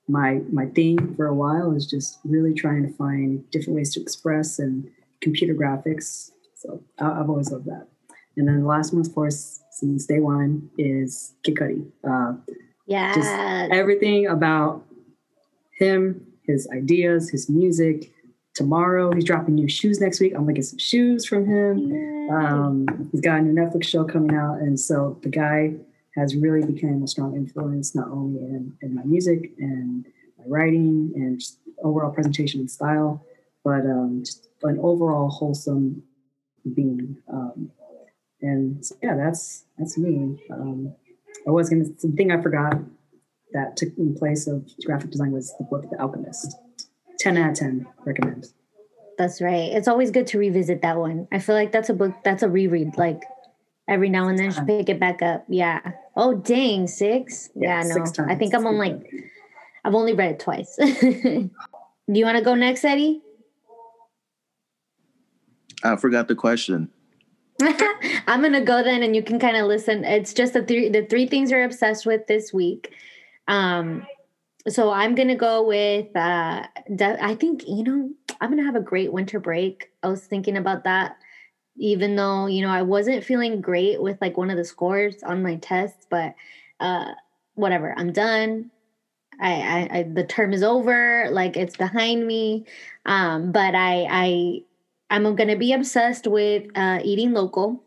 [0.09, 1.73] my my thing for a while.
[1.73, 4.89] Is just really trying to find different ways to express and
[5.21, 6.31] computer graphics.
[6.55, 7.89] So I, I've always loved that.
[8.37, 11.87] And then the last one, of course, since day one, is Kid Cudi.
[12.05, 12.35] Uh,
[12.87, 13.15] Yeah.
[13.15, 13.31] Just
[13.73, 14.85] everything about
[15.79, 18.13] him, his ideas, his music.
[18.55, 20.33] Tomorrow, he's dropping new shoes next week.
[20.35, 22.29] I'm gonna get some shoes from him.
[22.31, 25.75] Um, he's got a new Netflix show coming out, and so the guy
[26.17, 30.05] has really become a strong influence not only in, in my music and
[30.39, 33.25] my writing and just overall presentation and style,
[33.65, 36.03] but um, just an overall wholesome
[36.75, 37.17] being.
[37.33, 37.71] Um,
[38.43, 40.39] and yeah, that's that's me.
[40.51, 40.95] Um,
[41.47, 42.79] I was gonna the thing I forgot
[43.53, 46.57] that took in place of graphic design was the book The Alchemist.
[47.19, 48.47] Ten out of ten, recommend.
[49.19, 49.71] That's right.
[49.73, 51.29] It's always good to revisit that one.
[51.31, 52.97] I feel like that's a book that's a reread.
[52.97, 53.23] Like
[53.89, 55.45] every now and then just pick it back up.
[55.49, 55.81] Yeah.
[56.17, 57.51] Oh dang, six?
[57.55, 57.95] Yeah, no.
[57.95, 58.55] six I think.
[58.55, 59.01] I'm on like
[59.85, 60.77] I've only read it twice.
[60.77, 63.23] Do you want to go next, Eddie?
[65.85, 66.91] I forgot the question.
[68.27, 70.05] I'm gonna go then, and you can kind of listen.
[70.05, 72.93] It's just the three the three things you're obsessed with this week.
[73.49, 74.07] Um,
[74.69, 76.15] so I'm gonna go with.
[76.17, 76.67] Uh,
[77.01, 78.11] I think you know
[78.41, 79.91] I'm gonna have a great winter break.
[80.03, 81.17] I was thinking about that,
[81.77, 85.43] even though you know I wasn't feeling great with like one of the scores on
[85.43, 86.35] my tests, but
[86.81, 87.13] uh,
[87.55, 87.95] whatever.
[87.97, 88.71] I'm done.
[89.41, 91.29] I, I, I the term is over.
[91.31, 92.67] Like it's behind me.
[93.07, 94.63] Um, but I I
[95.13, 97.85] I'm going to be obsessed with uh, eating local.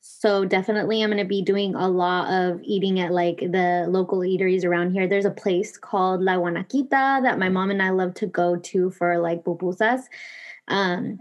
[0.00, 4.18] So definitely, I'm going to be doing a lot of eating at like the local
[4.18, 5.06] eateries around here.
[5.06, 8.90] There's a place called La Guanaquita that my mom and I love to go to
[8.90, 10.02] for like pupusas.
[10.66, 11.20] Um,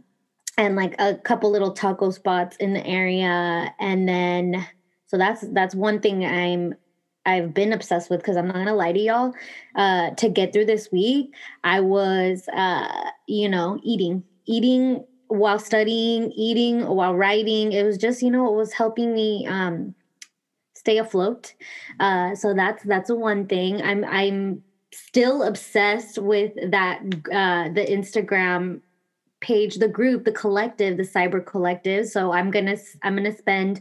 [0.57, 3.71] and like a couple little taco spots in the area.
[3.79, 4.67] And then,
[5.05, 6.73] so that's that's one thing I'm
[7.27, 9.33] I've been obsessed with because I'm not gonna lie to y'all.
[9.75, 11.31] Uh, to get through this week,
[11.63, 17.71] I was, uh, you know, eating, eating while studying, eating while writing.
[17.71, 19.95] It was just, you know, it was helping me um,
[20.75, 21.53] stay afloat.
[21.99, 23.81] Uh, so that's that's one thing.
[23.81, 24.63] I'm I'm
[24.93, 27.01] still obsessed with that
[27.31, 28.81] uh, the Instagram
[29.39, 33.79] page the group the collective the cyber collective so i'm gonna i'm gonna spend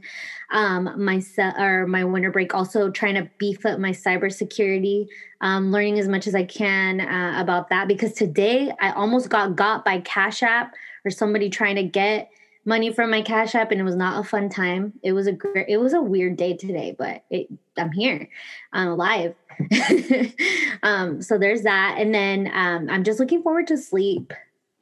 [0.50, 5.06] um my se- or my winter break also trying to beef up my cybersecurity
[5.40, 9.56] um learning as much as i can uh, about that because today i almost got
[9.56, 10.74] got by cash app
[11.06, 12.30] or somebody trying to get
[12.64, 14.92] money from my cash app and it was not a fun time.
[15.02, 17.46] It was a great it was a weird day today but it,
[17.78, 18.28] i'm here.
[18.72, 19.34] I'm alive.
[20.82, 21.96] Um so there's that.
[21.98, 24.32] And then um i'm just looking forward to sleep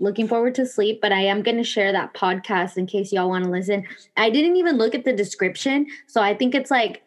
[0.00, 3.28] looking forward to sleep but i am going to share that podcast in case y'all
[3.28, 3.86] want to listen.
[4.16, 7.02] I didn't even look at the description so i think it's like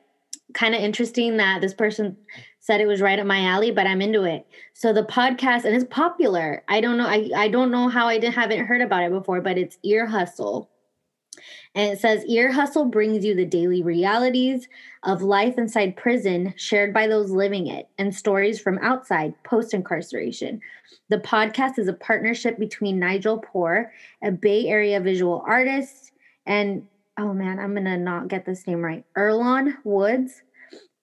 [0.54, 2.16] kind of interesting that this person
[2.68, 4.46] said it was right up my alley but i'm into it.
[4.74, 6.64] So the podcast and it's popular.
[6.68, 9.42] I don't know i, I don't know how i didn't haven't heard about it before
[9.42, 10.70] but it's ear hustle.
[11.74, 14.68] And it says ear hustle brings you the daily realities
[15.04, 20.62] of life inside prison shared by those living it and stories from outside post incarceration
[21.10, 26.12] the podcast is a partnership between Nigel Poor, a Bay Area visual artist,
[26.46, 26.86] and
[27.18, 29.06] oh man, I'm gonna not get this name right.
[29.16, 30.44] Earlonne Woods,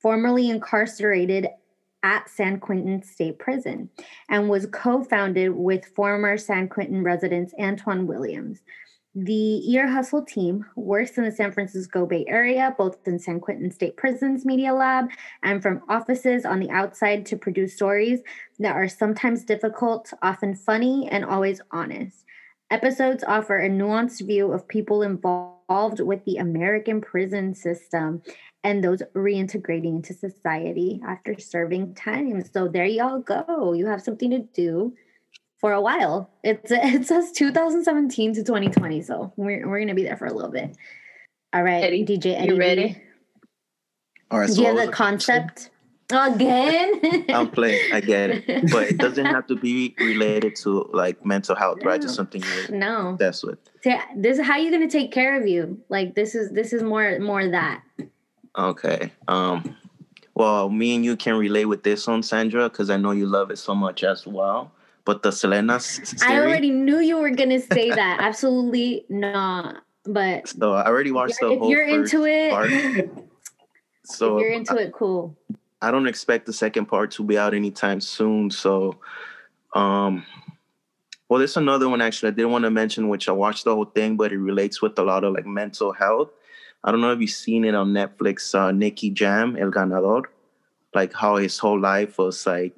[0.05, 1.49] formerly incarcerated
[2.03, 3.89] at San Quentin State Prison,
[4.29, 8.61] and was co-founded with former San Quentin resident Antwan Williams.
[9.15, 13.71] The Ear Hustle team works in the San Francisco Bay Area, both in San Quentin
[13.71, 15.07] State Prison's Media Lab
[15.43, 18.21] and from offices on the outside to produce stories
[18.59, 22.27] that are sometimes difficult, often funny, and always honest.
[22.71, 28.23] Episodes offer a nuanced view of people involved with the American prison system
[28.63, 32.43] and those reintegrating into society after serving time.
[32.53, 33.75] So there y'all go.
[33.75, 34.95] You have something to do
[35.59, 36.31] for a while.
[36.43, 40.51] It's it says 2017 to 2020, so we're we're gonna be there for a little
[40.51, 40.77] bit.
[41.53, 42.49] All right, Eddie, DJ Eddie.
[42.49, 43.03] you ready?
[44.31, 44.49] All right.
[44.49, 45.07] Do so you have the the question?
[45.07, 45.71] concept
[46.11, 47.25] again?
[47.29, 47.93] I'm playing.
[47.93, 52.01] I get it, but it doesn't have to be related to like mental health, right?
[52.01, 53.17] Just something you're no.
[53.19, 53.59] that's what.
[54.17, 55.81] This is how you're gonna take care of you.
[55.89, 57.83] Like this is this is more more that.
[58.57, 59.13] Okay.
[59.29, 59.77] Um.
[60.35, 63.53] Well, me and you can relate with this one, Sandra, because I know you love
[63.53, 64.73] it so much as well.
[65.05, 65.79] But the Selena
[66.23, 68.19] I already knew you were gonna say that.
[68.21, 69.83] Absolutely not.
[70.07, 71.71] But so I already watched the if whole.
[71.71, 72.71] you're first into it, part.
[74.05, 75.37] So if you're into it, cool.
[75.85, 78.51] I don't expect the second part to be out anytime soon.
[78.51, 78.97] So,
[79.75, 80.25] um,
[81.29, 83.85] well, there's another one actually I didn't want to mention, which I watched the whole
[83.85, 86.31] thing, but it relates with a lot of like mental health.
[86.83, 88.55] I don't know if you've seen it on Netflix.
[88.55, 90.25] Uh, Nicky Jam, El Ganador,
[90.95, 92.73] like how his whole life was like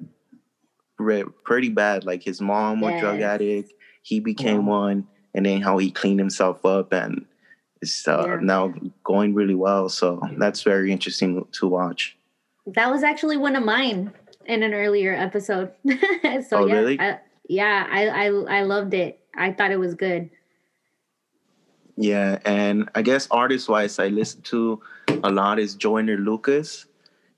[0.97, 2.05] re- pretty bad.
[2.05, 6.65] Like his mom was drug addict, he became one, and then how he cleaned himself
[6.65, 7.25] up and
[7.81, 8.37] it's uh, Yeah.
[8.41, 8.73] now
[9.03, 9.87] going really well.
[9.89, 12.16] So that's very interesting to watch.
[12.67, 14.13] That was actually one of mine
[14.45, 15.71] in an earlier episode.
[15.87, 15.97] so
[16.51, 16.99] Oh, yeah, really?
[16.99, 18.25] I, yeah, I, I
[18.59, 19.19] I loved it.
[19.35, 20.29] I thought it was good.
[21.95, 24.81] Yeah, and I guess artist wise, I listen to
[25.23, 26.85] a lot is Joyner Lucas.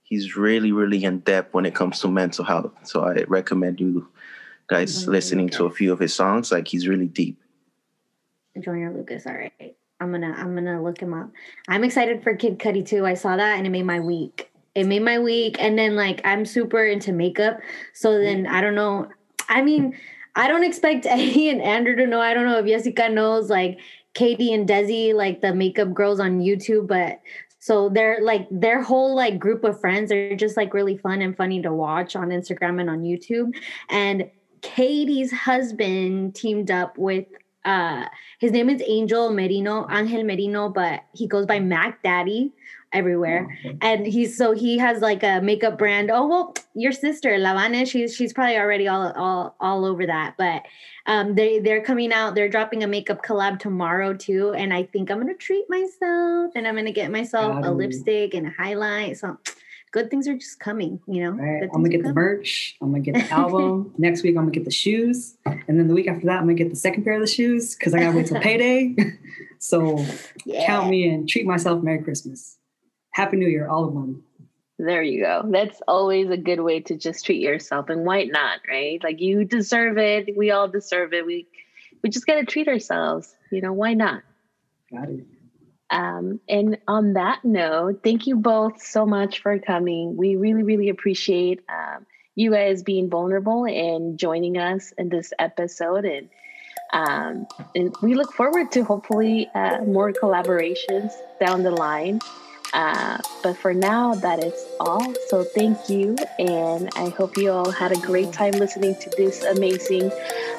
[0.04, 2.74] He's really, really in depth when it comes to mental health.
[2.84, 4.10] So I recommend you
[4.68, 6.52] guys Joyner listening to a few of his songs.
[6.52, 7.40] Like he's really deep.
[8.60, 9.28] Joyner Lucas.
[9.28, 9.76] All right.
[10.02, 11.30] I'm gonna I'm gonna look him up.
[11.68, 13.06] I'm excited for Kid Cudi too.
[13.06, 14.49] I saw that and it made my week.
[14.76, 15.58] It made my week.
[15.60, 17.60] And then like I'm super into makeup.
[17.94, 19.10] So then I don't know.
[19.48, 19.98] I mean,
[20.36, 22.22] I don't expect Eddie and Andrew to know.
[22.22, 23.80] I don't know if Jessica knows like
[24.14, 27.20] Katie and Desi, like the makeup girls on YouTube, but
[27.60, 31.36] so they're like their whole like group of friends are just like really fun and
[31.36, 33.54] funny to watch on Instagram and on YouTube.
[33.90, 34.30] And
[34.62, 37.26] Katie's husband teamed up with
[37.66, 38.06] uh
[38.40, 42.54] his name is Angel Merino, Angel Merino, but he goes by Mac Daddy
[42.94, 43.48] everywhere.
[43.82, 46.10] And he's so he has like a makeup brand.
[46.12, 50.36] Oh well, your sister Lavana, she's she's probably already all all all over that.
[50.38, 50.64] But
[51.06, 54.54] um they they're coming out, they're dropping a makeup collab tomorrow too.
[54.54, 58.48] And I think I'm gonna treat myself and I'm gonna get myself a lipstick and
[58.48, 59.18] a highlight.
[59.18, 59.38] So
[59.92, 61.32] good things are just coming, you know.
[61.32, 62.76] Right, I'm gonna get the merch.
[62.80, 63.92] I'm gonna get the album.
[63.98, 66.54] Next week, I'm gonna get the shoes, and then the week after that, I'm gonna
[66.54, 68.96] get the second pair of the shoes because I gotta wait till payday.
[69.58, 70.06] so
[70.46, 70.68] Yeah.
[70.68, 71.26] count me in.
[71.26, 71.82] Treat myself.
[71.82, 72.59] Merry Christmas.
[73.12, 74.24] Happy New Year, all of them.
[74.78, 75.44] There you go.
[75.46, 77.90] That's always a good way to just treat yourself.
[77.90, 79.04] And why not, right?
[79.04, 80.38] Like you deserve it.
[80.38, 81.26] We all deserve it.
[81.26, 81.48] We
[82.02, 83.36] we just gotta treat ourselves.
[83.52, 84.24] You know, why not?
[84.92, 85.26] Got it.
[85.90, 90.16] Um, and on that note, thank you both so much for coming.
[90.16, 92.06] We really, really appreciate um,
[92.36, 96.06] you guys being vulnerable and joining us in this episode.
[96.06, 96.30] And,
[96.94, 102.20] um, and we look forward to hopefully uh, more collaborations down the line.
[102.74, 105.14] Uh, but for now, that is all.
[105.28, 106.18] So thank you.
[106.38, 110.12] And I hope you all had a great time listening to this amazing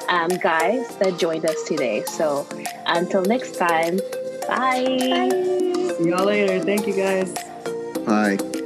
[0.09, 2.03] um, guys that joined us today.
[2.05, 2.47] So
[2.85, 3.99] until next time,
[4.47, 4.83] Bye.
[4.83, 5.29] Bye.
[5.97, 6.59] See y'all later.
[6.59, 7.33] Thank you guys.
[8.05, 8.60] Bye.